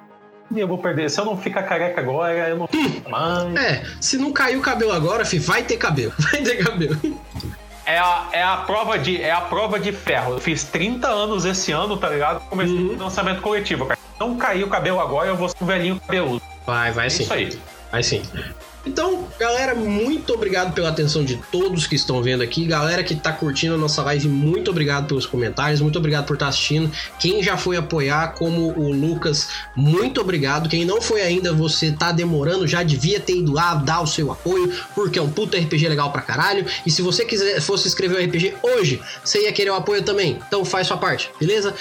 eu 0.55 0.67
vou 0.67 0.79
perder. 0.79 1.11
Se 1.11 1.21
eu 1.21 1.25
não 1.25 1.37
ficar 1.37 1.63
careca 1.65 2.01
agora, 2.01 2.49
eu 2.49 2.57
não 2.57 2.67
fico 2.67 3.11
mais. 3.11 3.55
É, 3.57 3.85
se 4.01 4.17
não 4.17 4.33
cair 4.33 4.57
o 4.57 4.61
cabelo 4.61 4.93
agora, 4.93 5.25
fi, 5.25 5.39
vai 5.39 5.63
ter 5.63 5.77
cabelo. 5.77 6.13
Vai 6.19 6.43
ter 6.43 6.57
cabelo. 6.57 6.97
É 7.87 7.99
a, 7.99 8.29
é, 8.33 8.43
a 8.43 8.57
prova 8.59 8.99
de, 8.99 9.21
é 9.21 9.33
a 9.33 9.41
prova 9.41 9.81
de 9.81 9.93
ferro. 9.93 10.35
Eu 10.35 10.41
fiz 10.41 10.63
30 10.65 11.09
anos 11.09 11.45
esse 11.45 11.73
ano, 11.73 11.97
tá 11.97 12.09
ligado? 12.09 12.41
Comecei 12.49 12.77
uhum. 12.77 12.91
financiamento 12.91 13.41
coletivo, 13.41 13.87
cara. 13.87 13.99
Não 14.19 14.37
cair 14.37 14.63
o 14.63 14.69
cabelo 14.69 15.01
agora, 15.01 15.29
eu 15.29 15.37
vou 15.37 15.49
ser 15.49 15.57
um 15.61 15.67
velhinho 15.67 15.99
cabeludo. 15.99 16.43
Vai, 16.65 16.93
vai 16.93 17.07
é 17.07 17.11
sim. 17.11 17.25
Isso 17.25 17.35
aí. 17.35 17.59
Vai 17.91 18.03
sim. 18.03 18.23
Então, 18.85 19.29
galera, 19.39 19.75
muito 19.75 20.33
obrigado 20.33 20.73
pela 20.73 20.89
atenção 20.89 21.23
de 21.23 21.37
todos 21.53 21.87
que 21.87 21.95
estão 21.95 22.23
vendo 22.23 22.43
aqui. 22.43 22.65
Galera 22.65 23.05
que 23.05 23.15
tá 23.15 23.31
curtindo 23.33 23.75
a 23.75 23.79
nossa 23.79 24.03
live, 24.03 24.27
muito 24.29 24.71
obrigado 24.71 25.07
pelos 25.07 25.27
comentários, 25.27 25.81
muito 25.81 25.99
obrigado 25.99 26.27
por 26.27 26.35
estar 26.35 26.47
tá 26.47 26.51
assistindo. 26.51 26.91
Quem 27.19 27.43
já 27.43 27.57
foi 27.57 27.77
apoiar, 27.77 28.35
como 28.35 28.73
o 28.79 28.91
Lucas, 28.93 29.49
muito 29.77 30.21
obrigado. 30.21 30.69
Quem 30.69 30.85
não 30.85 31.01
foi 31.01 31.21
ainda, 31.21 31.53
você 31.53 31.93
tá 31.93 32.11
demorando, 32.11 32.67
já 32.67 32.83
devia 32.83 33.21
ter 33.21 33.37
ido 33.37 33.53
lá 33.53 33.75
dar 33.75 34.01
o 34.01 34.07
seu 34.07 34.33
apoio, 34.33 34.73
porque 34.95 35.19
é 35.19 35.23
um 35.23 35.31
puta 35.31 35.59
RPG 35.59 35.89
legal 35.89 36.11
pra 36.11 36.23
caralho. 36.23 36.65
E 36.87 36.91
se 36.91 37.03
você 37.03 37.25
quiser 37.25 37.61
fosse 37.61 37.87
escrever 37.87 38.19
um 38.19 38.27
RPG 38.27 38.55
hoje, 38.63 39.01
você 39.23 39.43
ia 39.43 39.53
querer 39.53 39.71
o 39.71 39.75
apoio 39.75 40.03
também. 40.03 40.39
Então 40.47 40.65
faz 40.65 40.87
sua 40.87 40.97
parte, 40.97 41.31
beleza? 41.39 41.75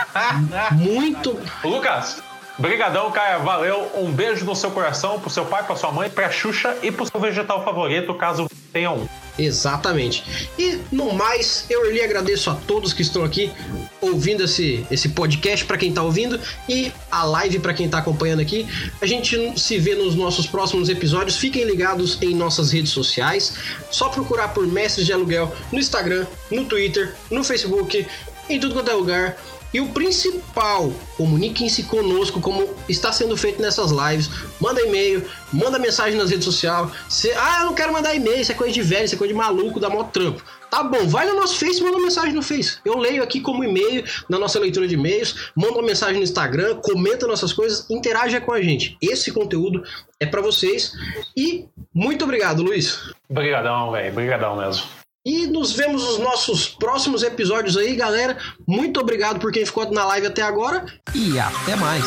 muito. 0.72 1.38
Lucas, 1.64 2.18
Brigadão, 2.58 3.10
Caia. 3.10 3.38
Valeu. 3.38 3.90
Um 3.94 4.10
beijo 4.10 4.44
no 4.44 4.56
seu 4.56 4.70
coração, 4.70 5.20
pro 5.20 5.30
seu 5.30 5.44
pai, 5.44 5.62
pra 5.64 5.76
sua 5.76 5.92
mãe, 5.92 6.08
pra 6.08 6.30
Xuxa 6.30 6.76
e 6.82 6.90
pro 6.90 7.06
seu 7.06 7.20
vegetal 7.20 7.64
favorito, 7.64 8.14
caso 8.14 8.48
tenha 8.72 8.90
um. 8.90 9.06
Exatamente. 9.38 10.48
E 10.58 10.80
no 10.90 11.12
mais, 11.12 11.66
eu 11.68 11.90
lhe 11.90 12.00
agradeço 12.00 12.48
a 12.50 12.54
todos 12.54 12.92
que 12.92 13.02
estão 13.02 13.22
aqui 13.22 13.52
ouvindo 14.00 14.44
esse, 14.44 14.86
esse 14.90 15.10
podcast 15.10 15.64
para 15.66 15.76
quem 15.76 15.92
tá 15.92 16.02
ouvindo 16.02 16.40
e 16.68 16.90
a 17.10 17.24
live 17.24 17.58
para 17.58 17.74
quem 17.74 17.88
tá 17.88 17.98
acompanhando 17.98 18.40
aqui. 18.40 18.66
A 19.00 19.06
gente 19.06 19.60
se 19.60 19.78
vê 19.78 19.94
nos 19.94 20.14
nossos 20.14 20.46
próximos 20.46 20.88
episódios. 20.88 21.36
Fiquem 21.36 21.64
ligados 21.64 22.20
em 22.22 22.34
nossas 22.34 22.72
redes 22.72 22.92
sociais. 22.92 23.54
Só 23.90 24.08
procurar 24.08 24.48
por 24.48 24.66
Mestres 24.66 25.04
de 25.04 25.12
Aluguel 25.12 25.54
no 25.70 25.78
Instagram, 25.78 26.26
no 26.50 26.64
Twitter, 26.64 27.14
no 27.30 27.44
Facebook, 27.44 28.06
em 28.48 28.58
tudo 28.58 28.74
quanto 28.74 28.90
é 28.90 28.94
lugar. 28.94 29.36
E 29.74 29.80
o 29.80 29.88
principal, 29.88 30.92
comuniquem-se 31.16 31.82
conosco 31.84 32.40
como 32.40 32.68
está 32.88 33.12
sendo 33.12 33.36
feito 33.36 33.60
nessas 33.60 33.90
lives. 33.90 34.30
Manda 34.60 34.80
e-mail, 34.80 35.24
manda 35.52 35.78
mensagem 35.78 36.18
nas 36.18 36.30
redes 36.30 36.44
sociais. 36.44 36.90
Ah, 37.36 37.60
eu 37.60 37.66
não 37.66 37.74
quero 37.74 37.92
mandar 37.92 38.14
e-mail, 38.14 38.40
isso 38.40 38.52
é 38.52 38.54
coisa 38.54 38.72
de 38.72 38.82
velho, 38.82 39.04
isso 39.04 39.14
é 39.14 39.18
coisa 39.18 39.32
de 39.32 39.38
maluco, 39.38 39.80
dá 39.80 39.90
mó 39.90 40.04
trampo. 40.04 40.42
Tá 40.70 40.82
bom, 40.82 41.06
vai 41.06 41.26
no 41.26 41.36
nosso 41.36 41.58
Face 41.58 41.80
e 41.80 41.82
manda 41.82 41.98
mensagem 41.98 42.32
no 42.32 42.42
Face. 42.42 42.78
Eu 42.84 42.98
leio 42.98 43.22
aqui 43.22 43.40
como 43.40 43.62
e-mail 43.64 44.04
na 44.28 44.38
nossa 44.38 44.58
leitura 44.58 44.86
de 44.86 44.94
e-mails, 44.94 45.50
manda 45.54 45.74
uma 45.74 45.86
mensagem 45.86 46.16
no 46.16 46.22
Instagram, 46.22 46.76
comenta 46.76 47.26
nossas 47.26 47.52
coisas, 47.52 47.88
interaja 47.90 48.40
com 48.40 48.52
a 48.52 48.60
gente. 48.60 48.96
Esse 49.00 49.30
conteúdo 49.30 49.84
é 50.18 50.26
para 50.26 50.40
vocês. 50.40 50.92
E 51.36 51.66
muito 51.94 52.24
obrigado, 52.24 52.62
Luiz. 52.62 52.98
Obrigadão, 53.28 53.90
velho. 53.92 54.10
Obrigadão 54.12 54.56
mesmo. 54.56 55.05
E 55.26 55.44
nos 55.48 55.72
vemos 55.72 56.04
nos 56.04 56.18
nossos 56.18 56.68
próximos 56.68 57.24
episódios 57.24 57.76
aí, 57.76 57.96
galera. 57.96 58.38
Muito 58.64 59.00
obrigado 59.00 59.40
por 59.40 59.50
quem 59.50 59.66
ficou 59.66 59.90
na 59.90 60.04
live 60.04 60.28
até 60.28 60.40
agora 60.40 60.86
e 61.12 61.36
até 61.36 61.74
mais. 61.74 62.04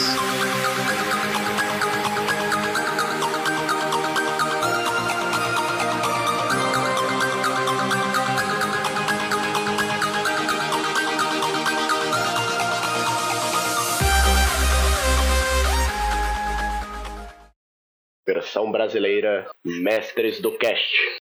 Versão 18.26 18.72
brasileira 18.72 19.46
Mestres 19.66 20.40
do 20.40 20.58
Cast. 20.58 21.19